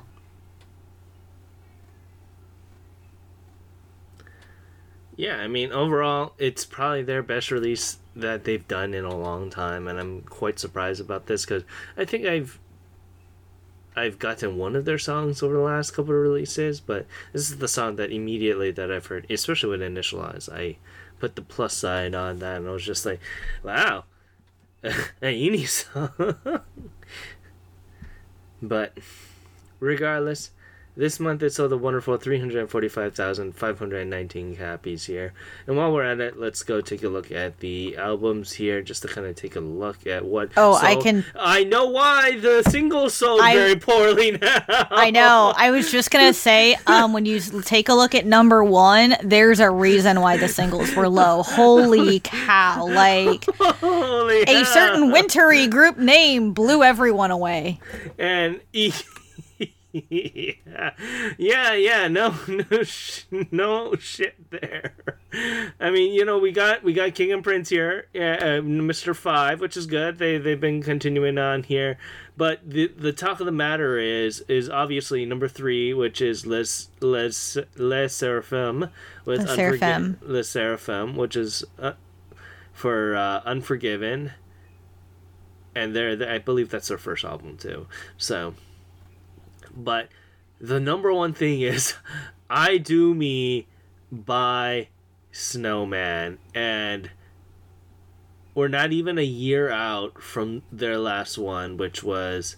Yeah, 5.16 5.36
I 5.36 5.48
mean 5.48 5.72
overall 5.72 6.34
it's 6.38 6.64
probably 6.64 7.02
their 7.02 7.22
best 7.22 7.50
release 7.50 7.98
that 8.16 8.44
they've 8.44 8.66
done 8.66 8.94
in 8.94 9.04
a 9.04 9.16
long 9.16 9.50
time 9.50 9.86
and 9.88 9.98
I'm 9.98 10.22
quite 10.22 10.58
surprised 10.58 11.00
about 11.00 11.26
this 11.26 11.46
cuz 11.46 11.64
I 11.96 12.04
think 12.04 12.26
I've 12.26 12.58
I've 13.94 14.18
gotten 14.18 14.56
one 14.56 14.74
of 14.74 14.84
their 14.84 14.98
songs 14.98 15.42
over 15.42 15.54
the 15.54 15.60
last 15.60 15.90
couple 15.92 16.14
of 16.14 16.20
releases, 16.20 16.80
but 16.80 17.06
this 17.32 17.50
is 17.50 17.58
the 17.58 17.68
song 17.68 17.96
that 17.96 18.10
immediately 18.10 18.70
that 18.70 18.90
I've 18.90 19.06
heard, 19.06 19.26
especially 19.30 19.70
with 19.70 19.80
Initialize, 19.82 20.48
I 20.50 20.76
put 21.22 21.36
the 21.36 21.42
plus 21.42 21.76
sign 21.76 22.16
on 22.16 22.40
that, 22.40 22.56
and 22.56 22.68
I 22.68 22.72
was 22.72 22.84
just 22.84 23.06
like, 23.06 23.20
"Wow, 23.62 24.06
a 24.82 24.90
Eni 25.22 25.68
song." 25.68 26.62
but 28.60 28.98
regardless, 29.78 30.50
this 30.94 31.18
month 31.18 31.42
it 31.42 31.54
saw 31.54 31.66
the 31.68 31.78
wonderful 31.78 32.18
345,519 32.18 34.56
copies 34.56 35.06
here. 35.06 35.32
And 35.66 35.74
while 35.76 35.92
we're 35.92 36.04
at 36.04 36.20
it, 36.20 36.38
let's 36.38 36.62
go 36.62 36.80
take 36.82 37.02
a 37.02 37.08
look 37.08 37.32
at 37.32 37.58
the 37.60 37.96
albums 37.96 38.52
here 38.52 38.82
just 38.82 39.00
to 39.02 39.08
kind 39.08 39.26
of 39.26 39.34
take 39.34 39.56
a 39.56 39.60
look 39.60 40.06
at 40.06 40.22
what. 40.24 40.50
Oh, 40.56 40.74
I 40.74 40.94
can. 40.96 41.24
I 41.34 41.64
know 41.64 41.86
why 41.86 42.38
the 42.38 42.62
singles 42.68 43.14
sold 43.14 43.40
I, 43.40 43.54
very 43.54 43.76
poorly 43.76 44.32
now. 44.42 44.62
I 44.90 45.10
know. 45.10 45.54
I 45.56 45.70
was 45.70 45.90
just 45.90 46.10
going 46.10 46.26
to 46.26 46.34
say 46.34 46.76
um, 46.86 47.14
when 47.14 47.24
you 47.24 47.40
take 47.40 47.88
a 47.88 47.94
look 47.94 48.14
at 48.14 48.26
number 48.26 48.62
one, 48.62 49.16
there's 49.22 49.60
a 49.60 49.70
reason 49.70 50.20
why 50.20 50.36
the 50.36 50.48
singles 50.48 50.94
were 50.94 51.08
low. 51.08 51.42
Holy 51.42 52.20
cow. 52.24 52.86
Like, 52.86 53.46
Holy 53.56 54.42
a 54.42 54.66
certain 54.66 55.10
wintry 55.10 55.68
group 55.68 55.96
name 55.96 56.52
blew 56.52 56.82
everyone 56.82 57.30
away. 57.30 57.80
And. 58.18 58.60
E- 58.72 58.92
yeah, 59.92 60.92
yeah, 61.38 61.72
yeah. 61.74 62.08
No, 62.08 62.34
no, 62.70 62.82
sh- 62.82 63.24
no 63.50 63.94
shit 63.96 64.50
there. 64.50 64.94
I 65.80 65.90
mean, 65.90 66.12
you 66.14 66.24
know, 66.24 66.38
we 66.38 66.52
got 66.52 66.82
we 66.82 66.92
got 66.92 67.14
King 67.14 67.32
and 67.32 67.44
Prince 67.44 67.68
here, 67.68 68.06
uh, 68.14 68.60
Mister 68.62 69.14
Five, 69.14 69.60
which 69.60 69.76
is 69.76 69.86
good. 69.86 70.18
They 70.18 70.38
they've 70.38 70.60
been 70.60 70.82
continuing 70.82 71.38
on 71.38 71.62
here, 71.64 71.98
but 72.36 72.60
the 72.68 72.88
the 72.88 73.12
talk 73.12 73.40
of 73.40 73.46
the 73.46 73.52
matter 73.52 73.98
is 73.98 74.40
is 74.48 74.68
obviously 74.70 75.24
number 75.26 75.48
three, 75.48 75.92
which 75.92 76.20
is 76.20 76.46
Les 76.46 76.88
Les 77.00 77.56
Le 77.76 78.06
Sserafim 78.06 78.90
with 79.24 79.40
Le 79.40 79.56
Sserafim, 79.56 80.16
Le 80.22 80.40
Sserafim, 80.40 81.16
which 81.16 81.36
is 81.36 81.64
uh, 81.78 81.92
for 82.72 83.14
uh, 83.14 83.42
Unforgiven, 83.44 84.32
and 85.74 85.94
they're 85.94 86.30
I 86.30 86.38
believe 86.38 86.70
that's 86.70 86.88
their 86.88 86.98
first 86.98 87.24
album 87.24 87.56
too. 87.58 87.86
So 88.16 88.54
but 89.74 90.08
the 90.60 90.80
number 90.80 91.12
one 91.12 91.34
thing 91.34 91.60
is 91.60 91.94
I 92.50 92.78
Do 92.78 93.14
Me 93.14 93.66
by 94.10 94.88
Snowman. 95.30 96.38
And 96.54 97.10
we're 98.54 98.68
not 98.68 98.92
even 98.92 99.18
a 99.18 99.24
year 99.24 99.70
out 99.70 100.22
from 100.22 100.62
their 100.70 100.98
last 100.98 101.38
one, 101.38 101.76
which 101.76 102.02
was 102.02 102.56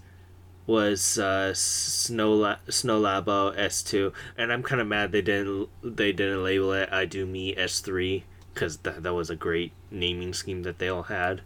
was 0.67 1.19
uh, 1.19 1.53
Snow 1.55 2.57
Snow 2.69 3.01
Labo 3.01 3.57
S 3.57 3.83
two, 3.83 4.13
and 4.37 4.53
I'm 4.53 4.63
kind 4.63 4.81
of 4.81 4.87
mad 4.87 5.13
they 5.13 5.23
didn't 5.23 5.69
they 5.83 6.13
didn't 6.13 6.43
label 6.43 6.73
it 6.73 6.89
I 6.91 7.05
Do 7.05 7.27
Me 7.27 7.57
S 7.57 7.81
three 7.81 8.25
because 8.53 8.79
that 8.79 9.03
that 9.03 9.15
was 9.15 9.31
a 9.31 9.37
great 9.37 9.73
naming 9.91 10.33
scheme 10.33 10.63
that 10.63 10.79
they 10.79 10.89
all 10.89 11.05
had, 11.05 11.43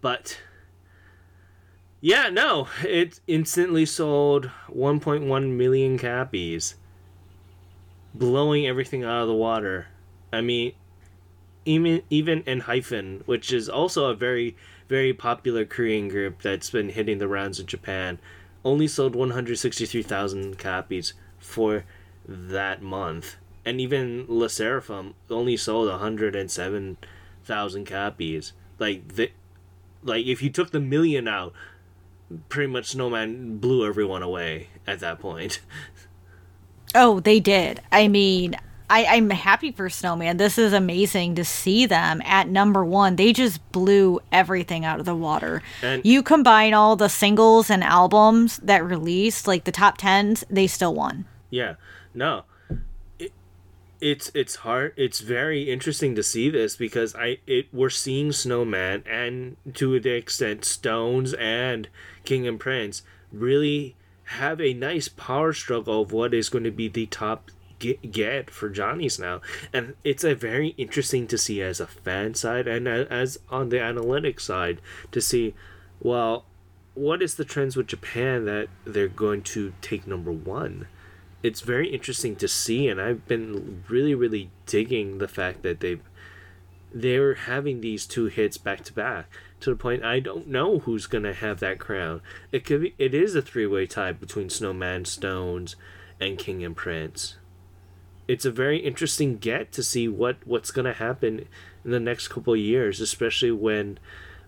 but 0.00 0.38
yeah, 2.00 2.28
no, 2.28 2.68
it 2.84 3.20
instantly 3.26 3.84
sold 3.84 4.50
1.1 4.68 5.50
million 5.56 5.98
copies, 5.98 6.76
blowing 8.14 8.66
everything 8.66 9.04
out 9.04 9.22
of 9.22 9.28
the 9.28 9.34
water. 9.34 9.88
I 10.32 10.40
mean, 10.40 10.72
even 11.64 12.02
even 12.08 12.42
ENHYPEN, 12.44 13.22
which 13.26 13.52
is 13.52 13.68
also 13.68 14.06
a 14.06 14.14
very 14.14 14.56
very 14.88 15.12
popular 15.12 15.64
Korean 15.64 16.08
group 16.08 16.40
that's 16.40 16.70
been 16.70 16.90
hitting 16.90 17.18
the 17.18 17.28
rounds 17.28 17.60
in 17.60 17.66
Japan, 17.66 18.18
only 18.64 18.88
sold 18.88 19.14
163,000 19.14 20.58
copies 20.58 21.12
for 21.38 21.84
that 22.26 22.82
month. 22.82 23.36
And 23.64 23.80
even 23.80 24.24
Le 24.28 24.46
Sserafim 24.46 25.14
only 25.28 25.56
sold 25.56 25.88
107,000 25.88 27.86
copies. 27.86 28.52
Like 28.78 29.14
the 29.14 29.30
like 30.02 30.26
if 30.26 30.42
you 30.42 30.50
took 30.50 30.70
the 30.70 30.80
million 30.80 31.28
out, 31.28 31.52
pretty 32.48 32.70
much 32.70 32.90
Snowman 32.90 33.58
blew 33.58 33.86
everyone 33.86 34.22
away 34.22 34.68
at 34.86 35.00
that 35.00 35.18
point. 35.18 35.60
Oh, 36.94 37.20
they 37.20 37.38
did. 37.38 37.82
I 37.92 38.08
mean, 38.08 38.56
I, 38.88 39.04
I'm 39.04 39.28
happy 39.30 39.72
for 39.72 39.90
Snowman. 39.90 40.38
This 40.38 40.56
is 40.56 40.72
amazing 40.72 41.34
to 41.34 41.44
see 41.44 41.84
them 41.84 42.22
at 42.24 42.48
number 42.48 42.84
one. 42.84 43.16
They 43.16 43.32
just 43.32 43.70
blew 43.72 44.20
everything 44.32 44.84
out 44.84 44.98
of 44.98 45.04
the 45.04 45.14
water. 45.14 45.62
And 45.82 46.04
you 46.04 46.22
combine 46.22 46.72
all 46.72 46.96
the 46.96 47.10
singles 47.10 47.68
and 47.68 47.84
albums 47.84 48.56
that 48.58 48.84
released, 48.84 49.46
like 49.46 49.64
the 49.64 49.72
top 49.72 49.98
tens, 49.98 50.44
they 50.48 50.66
still 50.66 50.94
won. 50.94 51.26
Yeah. 51.50 51.74
No 52.14 52.44
it's 54.00 54.30
it's 54.32 54.56
hard 54.56 54.92
it's 54.96 55.20
very 55.20 55.70
interesting 55.70 56.14
to 56.14 56.22
see 56.22 56.48
this 56.48 56.76
because 56.76 57.14
i 57.16 57.38
it 57.46 57.66
we're 57.72 57.90
seeing 57.90 58.30
snowman 58.30 59.02
and 59.10 59.56
to 59.74 59.98
the 59.98 60.10
extent 60.10 60.64
stones 60.64 61.34
and 61.34 61.88
king 62.24 62.46
and 62.46 62.60
prince 62.60 63.02
really 63.32 63.96
have 64.24 64.60
a 64.60 64.74
nice 64.74 65.08
power 65.08 65.52
struggle 65.52 66.02
of 66.02 66.12
what 66.12 66.34
is 66.34 66.48
going 66.48 66.64
to 66.64 66.70
be 66.70 66.86
the 66.86 67.06
top 67.06 67.50
get, 67.78 68.12
get 68.12 68.50
for 68.50 68.68
johnny's 68.68 69.18
now. 69.18 69.40
And 69.72 69.94
it's 70.04 70.24
a 70.24 70.34
very 70.34 70.68
interesting 70.76 71.26
to 71.28 71.38
see 71.38 71.62
as 71.62 71.80
a 71.80 71.86
fan 71.86 72.34
side 72.34 72.68
and 72.68 72.86
as 72.86 73.38
on 73.48 73.70
the 73.70 73.76
analytics 73.76 74.40
side 74.40 74.80
to 75.12 75.20
see 75.20 75.54
well 76.00 76.44
what 76.94 77.22
is 77.22 77.36
the 77.36 77.44
trends 77.44 77.76
with 77.76 77.86
japan 77.86 78.44
that 78.44 78.68
they're 78.84 79.08
going 79.08 79.40
to 79.40 79.72
take 79.80 80.06
number 80.06 80.32
one 80.32 80.88
it's 81.48 81.60
very 81.62 81.88
interesting 81.96 82.36
to 82.36 82.48
see 82.48 82.88
and 82.88 83.00
I've 83.00 83.26
been 83.26 83.82
really 83.88 84.14
really 84.14 84.50
digging 84.66 85.18
the 85.18 85.28
fact 85.28 85.62
that 85.62 85.80
they've 85.80 86.02
they're 86.94 87.34
having 87.34 87.80
these 87.80 88.06
two 88.06 88.26
hits 88.26 88.56
back 88.58 88.82
to 88.84 88.92
back 88.92 89.26
to 89.60 89.70
the 89.70 89.76
point 89.76 90.04
I 90.04 90.20
don't 90.20 90.46
know 90.48 90.78
who's 90.80 91.06
gonna 91.06 91.34
have 91.34 91.60
that 91.60 91.78
crown. 91.78 92.20
It 92.52 92.64
could 92.64 92.80
be 92.82 92.94
it 92.98 93.12
is 93.14 93.34
a 93.34 93.42
three 93.42 93.66
way 93.66 93.86
tie 93.86 94.12
between 94.12 94.48
Snowman 94.50 95.04
Stones 95.04 95.76
and 96.20 96.38
King 96.38 96.64
and 96.64 96.76
Prince. 96.76 97.36
it's 98.26 98.44
a 98.44 98.50
very 98.50 98.78
interesting 98.78 99.38
get 99.38 99.72
to 99.72 99.82
see 99.82 100.06
what 100.06 100.36
what's 100.46 100.70
going 100.70 100.84
to 100.84 100.92
happen 100.92 101.46
in 101.84 101.90
the 101.90 102.00
next 102.00 102.28
couple 102.28 102.54
years, 102.54 103.00
especially 103.00 103.50
when 103.50 103.98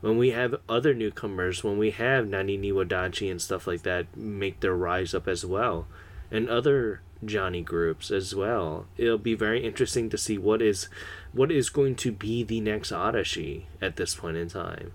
when 0.01 0.17
we 0.17 0.31
have 0.31 0.61
other 0.69 0.95
newcomers, 0.95 1.63
when 1.65 1.79
we 1.79 1.91
have 1.91 2.27
Naniwa 2.27 2.87
Danshi 2.87 3.31
and 3.31 3.41
stuff 3.41 3.67
like 3.67 3.83
that 3.83 4.17
make 4.17 4.61
their 4.61 4.75
rise 4.75 5.15
up 5.15 5.29
as 5.29 5.45
well, 5.45 5.87
and 6.31 6.49
other 6.49 7.03
Johnny 7.25 7.63
groups 7.63 8.11
as 8.11 8.35
well. 8.35 8.87
It'll 8.97 9.19
be 9.19 9.35
very 9.35 9.65
interesting 9.65 10.09
to 10.11 10.19
see 10.19 10.39
what 10.39 10.63
is 10.63 10.89
what 11.33 11.51
is 11.53 11.71
going 11.71 11.97
to 11.97 12.13
be 12.13 12.43
the 12.43 12.61
next 12.61 12.93
Arashi 12.93 13.65
at 13.81 13.97
this 13.97 14.15
point 14.15 14.37
in 14.37 14.49
time. 14.49 14.93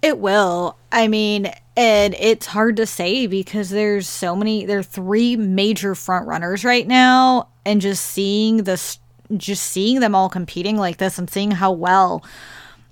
It 0.00 0.18
will. 0.18 0.76
I 0.92 1.08
mean, 1.08 1.52
and 1.76 2.14
it's 2.18 2.46
hard 2.46 2.76
to 2.76 2.86
say 2.86 3.26
because 3.26 3.70
there's 3.70 4.08
so 4.08 4.36
many 4.36 4.64
there 4.64 4.78
are 4.78 4.82
three 4.82 5.36
major 5.36 5.94
front 5.94 6.26
runners 6.26 6.64
right 6.64 6.86
now 6.86 7.48
and 7.64 7.80
just 7.80 8.04
seeing 8.04 8.58
this 8.64 8.98
just 9.36 9.62
seeing 9.64 10.00
them 10.00 10.14
all 10.14 10.28
competing 10.28 10.76
like 10.76 10.96
this 10.96 11.18
and 11.18 11.28
seeing 11.28 11.50
how 11.50 11.70
well 11.70 12.24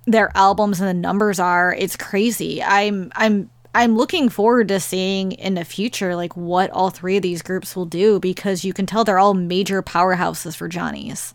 their 0.06 0.30
albums 0.36 0.80
and 0.80 0.88
the 0.88 0.94
numbers 0.94 1.40
are, 1.40 1.74
it's 1.74 1.96
crazy. 1.96 2.62
I'm 2.62 3.10
I'm 3.16 3.50
I'm 3.76 3.94
looking 3.94 4.30
forward 4.30 4.68
to 4.68 4.80
seeing 4.80 5.32
in 5.32 5.52
the 5.52 5.62
future 5.62 6.16
like 6.16 6.34
what 6.34 6.70
all 6.70 6.88
three 6.88 7.18
of 7.18 7.22
these 7.22 7.42
groups 7.42 7.76
will 7.76 7.84
do 7.84 8.18
because 8.18 8.64
you 8.64 8.72
can 8.72 8.86
tell 8.86 9.04
they're 9.04 9.18
all 9.18 9.34
major 9.34 9.82
powerhouses 9.82 10.56
for 10.56 10.66
Johnny's. 10.66 11.34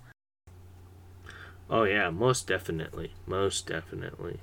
Oh 1.69 1.83
yeah, 1.83 2.09
most 2.09 2.47
definitely. 2.47 3.13
Most 3.27 3.67
definitely. 3.67 4.39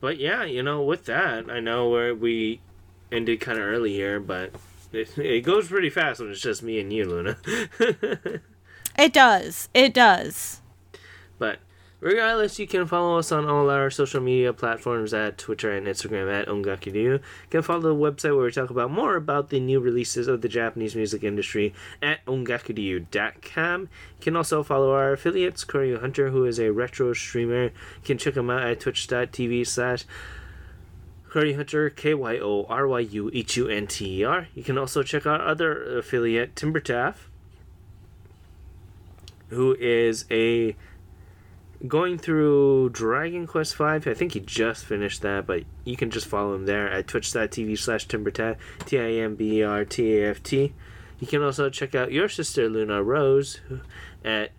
But 0.00 0.18
yeah, 0.18 0.42
you 0.42 0.64
know, 0.64 0.82
with 0.82 1.04
that, 1.04 1.48
I 1.48 1.60
know 1.60 1.88
where 1.88 2.16
we 2.16 2.60
ended 3.12 3.40
kind 3.40 3.58
of 3.58 3.64
early 3.64 3.92
here, 3.92 4.18
but 4.18 4.50
it, 4.92 5.16
it 5.16 5.42
goes 5.42 5.68
pretty 5.68 5.88
fast 5.88 6.18
when 6.18 6.30
it's 6.32 6.40
just 6.40 6.64
me 6.64 6.80
and 6.80 6.92
you, 6.92 7.04
Luna. 7.04 7.36
it 8.98 9.12
does. 9.12 9.68
It 9.72 9.94
does. 9.94 10.61
Regardless, 12.02 12.58
you 12.58 12.66
can 12.66 12.84
follow 12.84 13.16
us 13.16 13.30
on 13.30 13.48
all 13.48 13.70
our 13.70 13.88
social 13.88 14.20
media 14.20 14.52
platforms 14.52 15.14
at 15.14 15.38
Twitter 15.38 15.70
and 15.70 15.86
Instagram 15.86 16.28
at 16.32 16.48
Ongakuryu. 16.48 16.94
You 16.94 17.20
can 17.48 17.62
follow 17.62 17.80
the 17.80 17.94
website 17.94 18.34
where 18.34 18.46
we 18.46 18.50
talk 18.50 18.70
about 18.70 18.90
more 18.90 19.14
about 19.14 19.50
the 19.50 19.60
new 19.60 19.78
releases 19.78 20.26
of 20.26 20.40
the 20.40 20.48
Japanese 20.48 20.96
music 20.96 21.22
industry 21.22 21.72
at 22.02 22.24
ongakutoyou.com. 22.26 23.82
You 23.82 23.88
can 24.20 24.34
also 24.34 24.64
follow 24.64 24.90
our 24.90 25.12
affiliates, 25.12 25.64
Kyoryu 25.64 26.00
Hunter, 26.00 26.30
who 26.30 26.44
is 26.44 26.58
a 26.58 26.72
retro 26.72 27.12
streamer. 27.12 27.66
You 27.66 27.70
can 28.02 28.18
check 28.18 28.36
him 28.36 28.50
out 28.50 28.64
at 28.64 28.80
twitch.tv 28.80 29.64
slash 29.64 30.04
Kyoryu 31.30 31.54
Hunter, 31.54 31.88
K 31.88 32.14
Y 32.14 32.36
O 32.38 32.64
R 32.68 32.88
Y 32.88 32.98
U 32.98 33.30
H 33.32 33.56
U 33.56 33.68
N 33.68 33.86
T 33.86 34.22
E 34.22 34.24
R. 34.24 34.48
You 34.56 34.64
can 34.64 34.76
also 34.76 35.04
check 35.04 35.24
out 35.24 35.40
other 35.40 35.98
affiliate, 35.98 36.56
Timbertaft, 36.56 37.18
who 39.50 39.76
is 39.78 40.24
a 40.32 40.74
going 41.86 42.18
through 42.18 42.90
Dragon 42.90 43.46
Quest 43.46 43.76
V. 43.76 43.84
I 43.84 43.98
think 43.98 44.32
he 44.32 44.40
just 44.40 44.84
finished 44.84 45.22
that, 45.22 45.46
but 45.46 45.64
you 45.84 45.96
can 45.96 46.10
just 46.10 46.26
follow 46.26 46.54
him 46.54 46.66
there 46.66 46.88
at 46.88 47.08
twitch.tv 47.08 47.78
slash 47.78 48.06
timbertaft, 48.06 48.56
T 48.86 48.98
I 48.98 49.24
M 49.24 49.34
B 49.34 49.58
E 49.58 49.62
R 49.62 49.84
T 49.84 50.18
A 50.18 50.30
F 50.30 50.42
T. 50.42 50.72
You 51.18 51.26
can 51.26 51.42
also 51.42 51.70
check 51.70 51.94
out 51.94 52.12
your 52.12 52.28
sister 52.28 52.68
Luna 52.68 53.02
Rose 53.02 53.60
at 54.24 54.52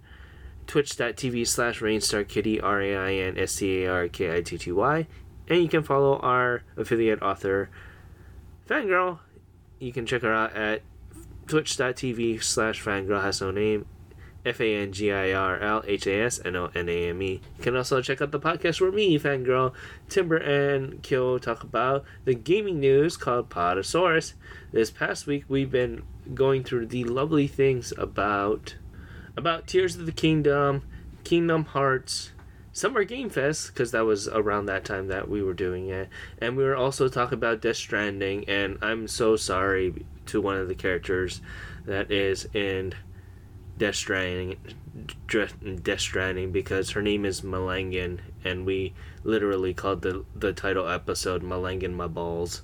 twitch.tv 0.68 1.48
slash 1.48 1.80
rainstarkitty, 1.80 2.62
R 2.62 2.82
A 2.82 2.96
I 2.96 3.14
N 3.14 3.38
S 3.38 3.58
T 3.58 3.84
A 3.84 3.92
R 3.92 4.08
K 4.08 4.38
I 4.38 4.42
T 4.42 4.58
T 4.58 4.72
Y. 4.72 5.08
And 5.50 5.62
you 5.62 5.68
can 5.68 5.84
follow 5.84 6.18
our 6.20 6.64
affiliate 6.78 7.22
author, 7.22 7.70
Fangirl. 8.68 9.20
You 9.80 9.92
can 9.92 10.06
check 10.06 10.22
her 10.22 10.34
out 10.34 10.56
at 10.56 10.82
twitch.tv 11.48 12.42
slash 12.42 12.82
fangirl 12.82 13.22
has 13.22 13.42
no 13.42 13.52
name 13.52 13.86
F 14.46 14.60
A 14.60 14.76
N 14.76 14.92
G 14.92 15.12
I 15.12 15.32
R 15.32 15.58
L 15.60 15.84
H 15.88 16.06
A 16.08 16.22
S 16.22 16.40
N 16.44 16.56
O 16.56 16.70
N 16.76 16.90
A 16.90 17.10
M 17.10 17.22
E. 17.22 17.42
You 17.58 17.64
can 17.64 17.76
also 17.76 18.02
check 18.02 18.22
out 18.22 18.32
the 18.32 18.40
podcast 18.40 18.82
where 18.82 18.92
me, 18.92 19.18
Fangirl, 19.18 19.74
Timber, 20.10 20.38
and 20.38 21.02
Kyo 21.02 21.38
talk 21.38 21.64
about 21.64 22.04
the 22.26 22.34
gaming 22.34 22.80
news 22.80 23.16
called 23.16 23.50
Podosaurus. 23.50 24.34
This 24.72 24.92
past 24.92 25.28
week, 25.28 25.46
we've 25.48 25.72
been 25.72 26.04
going 26.34 26.64
through 26.64 26.88
the 26.88 27.06
lovely 27.06 27.48
things 27.48 27.94
about 27.98 28.76
about 29.38 29.68
Tears 29.68 29.96
of 29.96 30.06
the 30.06 30.12
Kingdom, 30.12 30.84
Kingdom 31.24 31.66
Hearts, 31.66 32.32
Summer 32.74 33.04
Game 33.04 33.30
Fest, 33.30 33.68
because 33.68 33.92
that 33.92 34.06
was 34.06 34.28
around 34.28 34.66
that 34.66 34.84
time 34.84 35.08
that 35.08 35.30
we 35.30 35.42
were 35.42 35.54
doing 35.54 35.90
it. 35.90 36.10
And 36.40 36.58
we 36.58 36.64
were 36.64 36.76
also 36.76 37.08
talking 37.08 37.38
about 37.38 37.62
Death 37.62 37.78
Stranding, 37.78 38.44
and 38.50 38.78
I'm 38.82 39.08
so 39.08 39.36
sorry 39.36 40.06
to 40.28 40.42
one 40.42 40.58
of 40.58 40.68
the 40.68 40.76
characters 40.76 41.42
that 41.86 42.12
is 42.12 42.48
in 42.54 42.94
Death 43.84 43.96
Stranding, 43.96 44.56
Death 45.28 46.00
Stranding 46.00 46.54
because 46.54 46.92
her 46.92 47.02
name 47.02 47.26
is 47.26 47.42
Melangan, 47.42 48.22
and 48.42 48.66
we 48.66 48.94
literally 49.26 49.74
called 49.74 50.04
the 50.04 50.24
the 50.34 50.54
title 50.54 50.88
episode 50.88 51.44
"Melangan 51.44 51.92
My 51.94 52.08
Balls." 52.08 52.62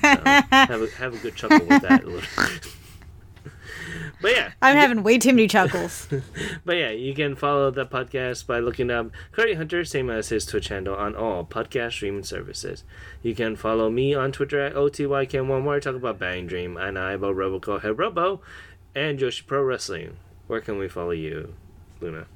So, 0.00 0.06
have 0.24 0.80
a 0.80 0.86
have 0.90 1.14
a 1.14 1.18
good 1.18 1.34
chuckle 1.34 1.66
with 1.66 1.82
that. 1.82 2.04
But 4.20 4.32
yeah, 4.32 4.52
I'm 4.60 4.76
having 4.76 5.02
way 5.02 5.18
too 5.18 5.32
many 5.32 5.46
chuckles. 5.46 6.08
but 6.64 6.76
yeah, 6.76 6.90
you 6.90 7.14
can 7.14 7.36
follow 7.36 7.70
the 7.70 7.86
podcast 7.86 8.46
by 8.46 8.58
looking 8.58 8.90
up 8.90 9.10
Kyoryu 9.32 9.56
Hunter, 9.56 9.84
same 9.84 10.10
as 10.10 10.28
his 10.28 10.44
Twitch 10.44 10.68
handle 10.68 10.96
on 10.96 11.14
all 11.14 11.44
podcast 11.44 11.92
streaming 11.92 12.24
services. 12.24 12.82
You 13.22 13.34
can 13.34 13.54
follow 13.54 13.90
me 13.90 14.14
on 14.14 14.32
Twitter 14.32 14.60
at 14.60 14.74
OTYken1 14.74 15.64
where 15.64 15.76
I 15.76 15.80
talk 15.80 15.94
about 15.94 16.18
Bang 16.18 16.46
Dream 16.46 16.76
and 16.76 16.98
I 16.98 17.12
about 17.12 17.36
Roboco 17.36 17.80
Head 17.80 17.98
Robo 17.98 18.40
and 18.94 19.18
Joshi 19.18 19.46
Pro 19.46 19.62
Wrestling. 19.62 20.16
Where 20.48 20.60
can 20.60 20.78
we 20.78 20.88
follow 20.88 21.12
you, 21.12 21.54
Luna? 22.00 22.26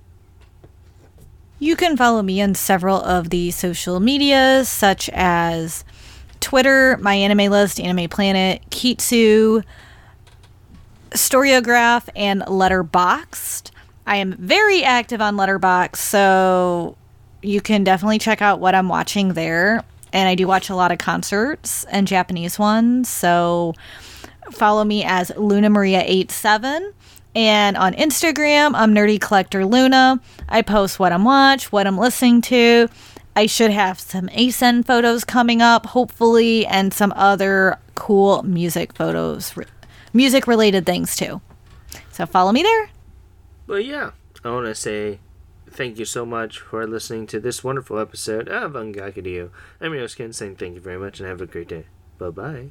You 1.59 1.77
can 1.77 1.97
follow 1.97 2.23
me 2.23 2.43
on 2.43 2.55
several 2.55 3.01
of 3.03 3.31
the 3.31 3.51
social 3.53 4.01
medias, 4.01 4.69
such 4.69 5.09
as 5.11 5.85
Twitter, 6.41 6.97
My 6.99 7.15
Anime 7.15 7.51
List, 7.51 7.81
Anime 7.81 8.09
Planet, 8.09 8.63
Kitsu, 8.71 9.63
StoryGraph 11.15 12.09
and 12.17 12.43
Letterboxd. 12.43 13.71
I 14.07 14.17
am 14.17 14.33
very 14.33 14.83
active 14.83 15.21
on 15.21 15.37
Letterboxd, 15.37 15.97
so 15.97 16.97
you 17.43 17.61
can 17.61 17.85
definitely 17.85 18.19
check 18.19 18.43
out 18.43 18.61
what 18.61 18.75
I'm 18.75 18.89
watching 18.89 19.35
there. 19.35 19.85
And 20.13 20.29
I 20.29 20.35
do 20.35 20.47
watch 20.47 20.69
a 20.69 20.75
lot 20.75 20.93
of 20.93 20.99
concerts 20.99 21.85
and 21.85 22.07
Japanese 22.07 22.59
ones, 22.59 23.09
so 23.09 23.75
follow 24.51 24.85
me 24.85 25.05
as 25.05 25.33
Luna 25.37 25.71
Maria 25.71 26.03
87 26.05 26.93
and 27.35 27.79
on 27.79 27.95
Instagram, 27.95 28.73
I'm 28.75 28.95
Nerdy 28.95 29.19
Collector 29.19 29.65
Luna. 29.65 30.21
I 30.49 30.61
post 30.61 30.99
what 30.99 31.13
I'm 31.13 31.25
watch, 31.25 31.73
what 31.73 31.87
I'm 31.87 31.97
listening 31.97 32.43
to. 32.43 32.89
I 33.35 33.47
should 33.47 33.71
have 33.71 33.99
some 33.99 34.29
ASEN 34.29 34.85
photos 34.85 35.25
coming 35.25 35.63
up, 35.63 35.87
hopefully, 35.87 36.67
and 36.67 36.93
some 36.93 37.13
other 37.17 37.79
cool 37.95 38.43
music 38.43 38.93
photos 38.93 39.55
music 40.13 40.47
related 40.47 40.87
things 40.87 41.17
too. 41.17 41.41
So 42.11 42.27
follow 42.27 42.53
me 42.53 42.63
there. 42.63 42.91
Well, 43.67 43.81
yeah, 43.81 44.11
I 44.45 44.51
want 44.51 44.67
to 44.67 44.75
say 44.75 45.19
thank 45.71 45.99
you 45.99 46.05
so 46.05 46.27
much 46.27 46.59
for 46.59 46.87
listening 46.87 47.27
to 47.29 47.41
this 47.41 47.65
wonderful 47.65 47.99
episode 47.99 48.49
of 48.49 48.73
Ongaku 48.73 49.25
To 49.25 49.31
You. 49.31 49.51
I'm 49.81 49.95
your 49.95 50.09
skin 50.09 50.33
saying 50.33 50.57
thank 50.57 50.75
you 50.75 50.81
very 50.81 50.99
much 50.99 51.21
and 51.21 51.29
have 51.29 51.41
a 51.41 51.47
great 51.47 51.69
day. 51.69 51.87
Bye 52.19 52.31
bye. 52.31 52.71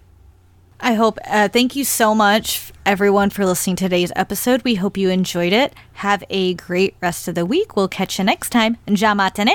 I 0.83 0.95
hope, 0.95 1.19
uh, 1.27 1.47
thank 1.47 1.75
you 1.75 1.83
so 1.83 2.15
much, 2.15 2.73
everyone, 2.87 3.29
for 3.29 3.45
listening 3.45 3.75
to 3.77 3.85
today's 3.85 4.11
episode. 4.15 4.63
We 4.63 4.75
hope 4.75 4.97
you 4.97 5.09
enjoyed 5.09 5.53
it. 5.53 5.75
Have 5.93 6.23
a 6.31 6.55
great 6.55 6.95
rest 7.01 7.27
of 7.27 7.35
the 7.35 7.45
week. 7.45 7.75
We'll 7.75 7.87
catch 7.87 8.17
you 8.17 8.25
next 8.25 8.49
time. 8.49 8.77
Jamatane. 8.87 9.53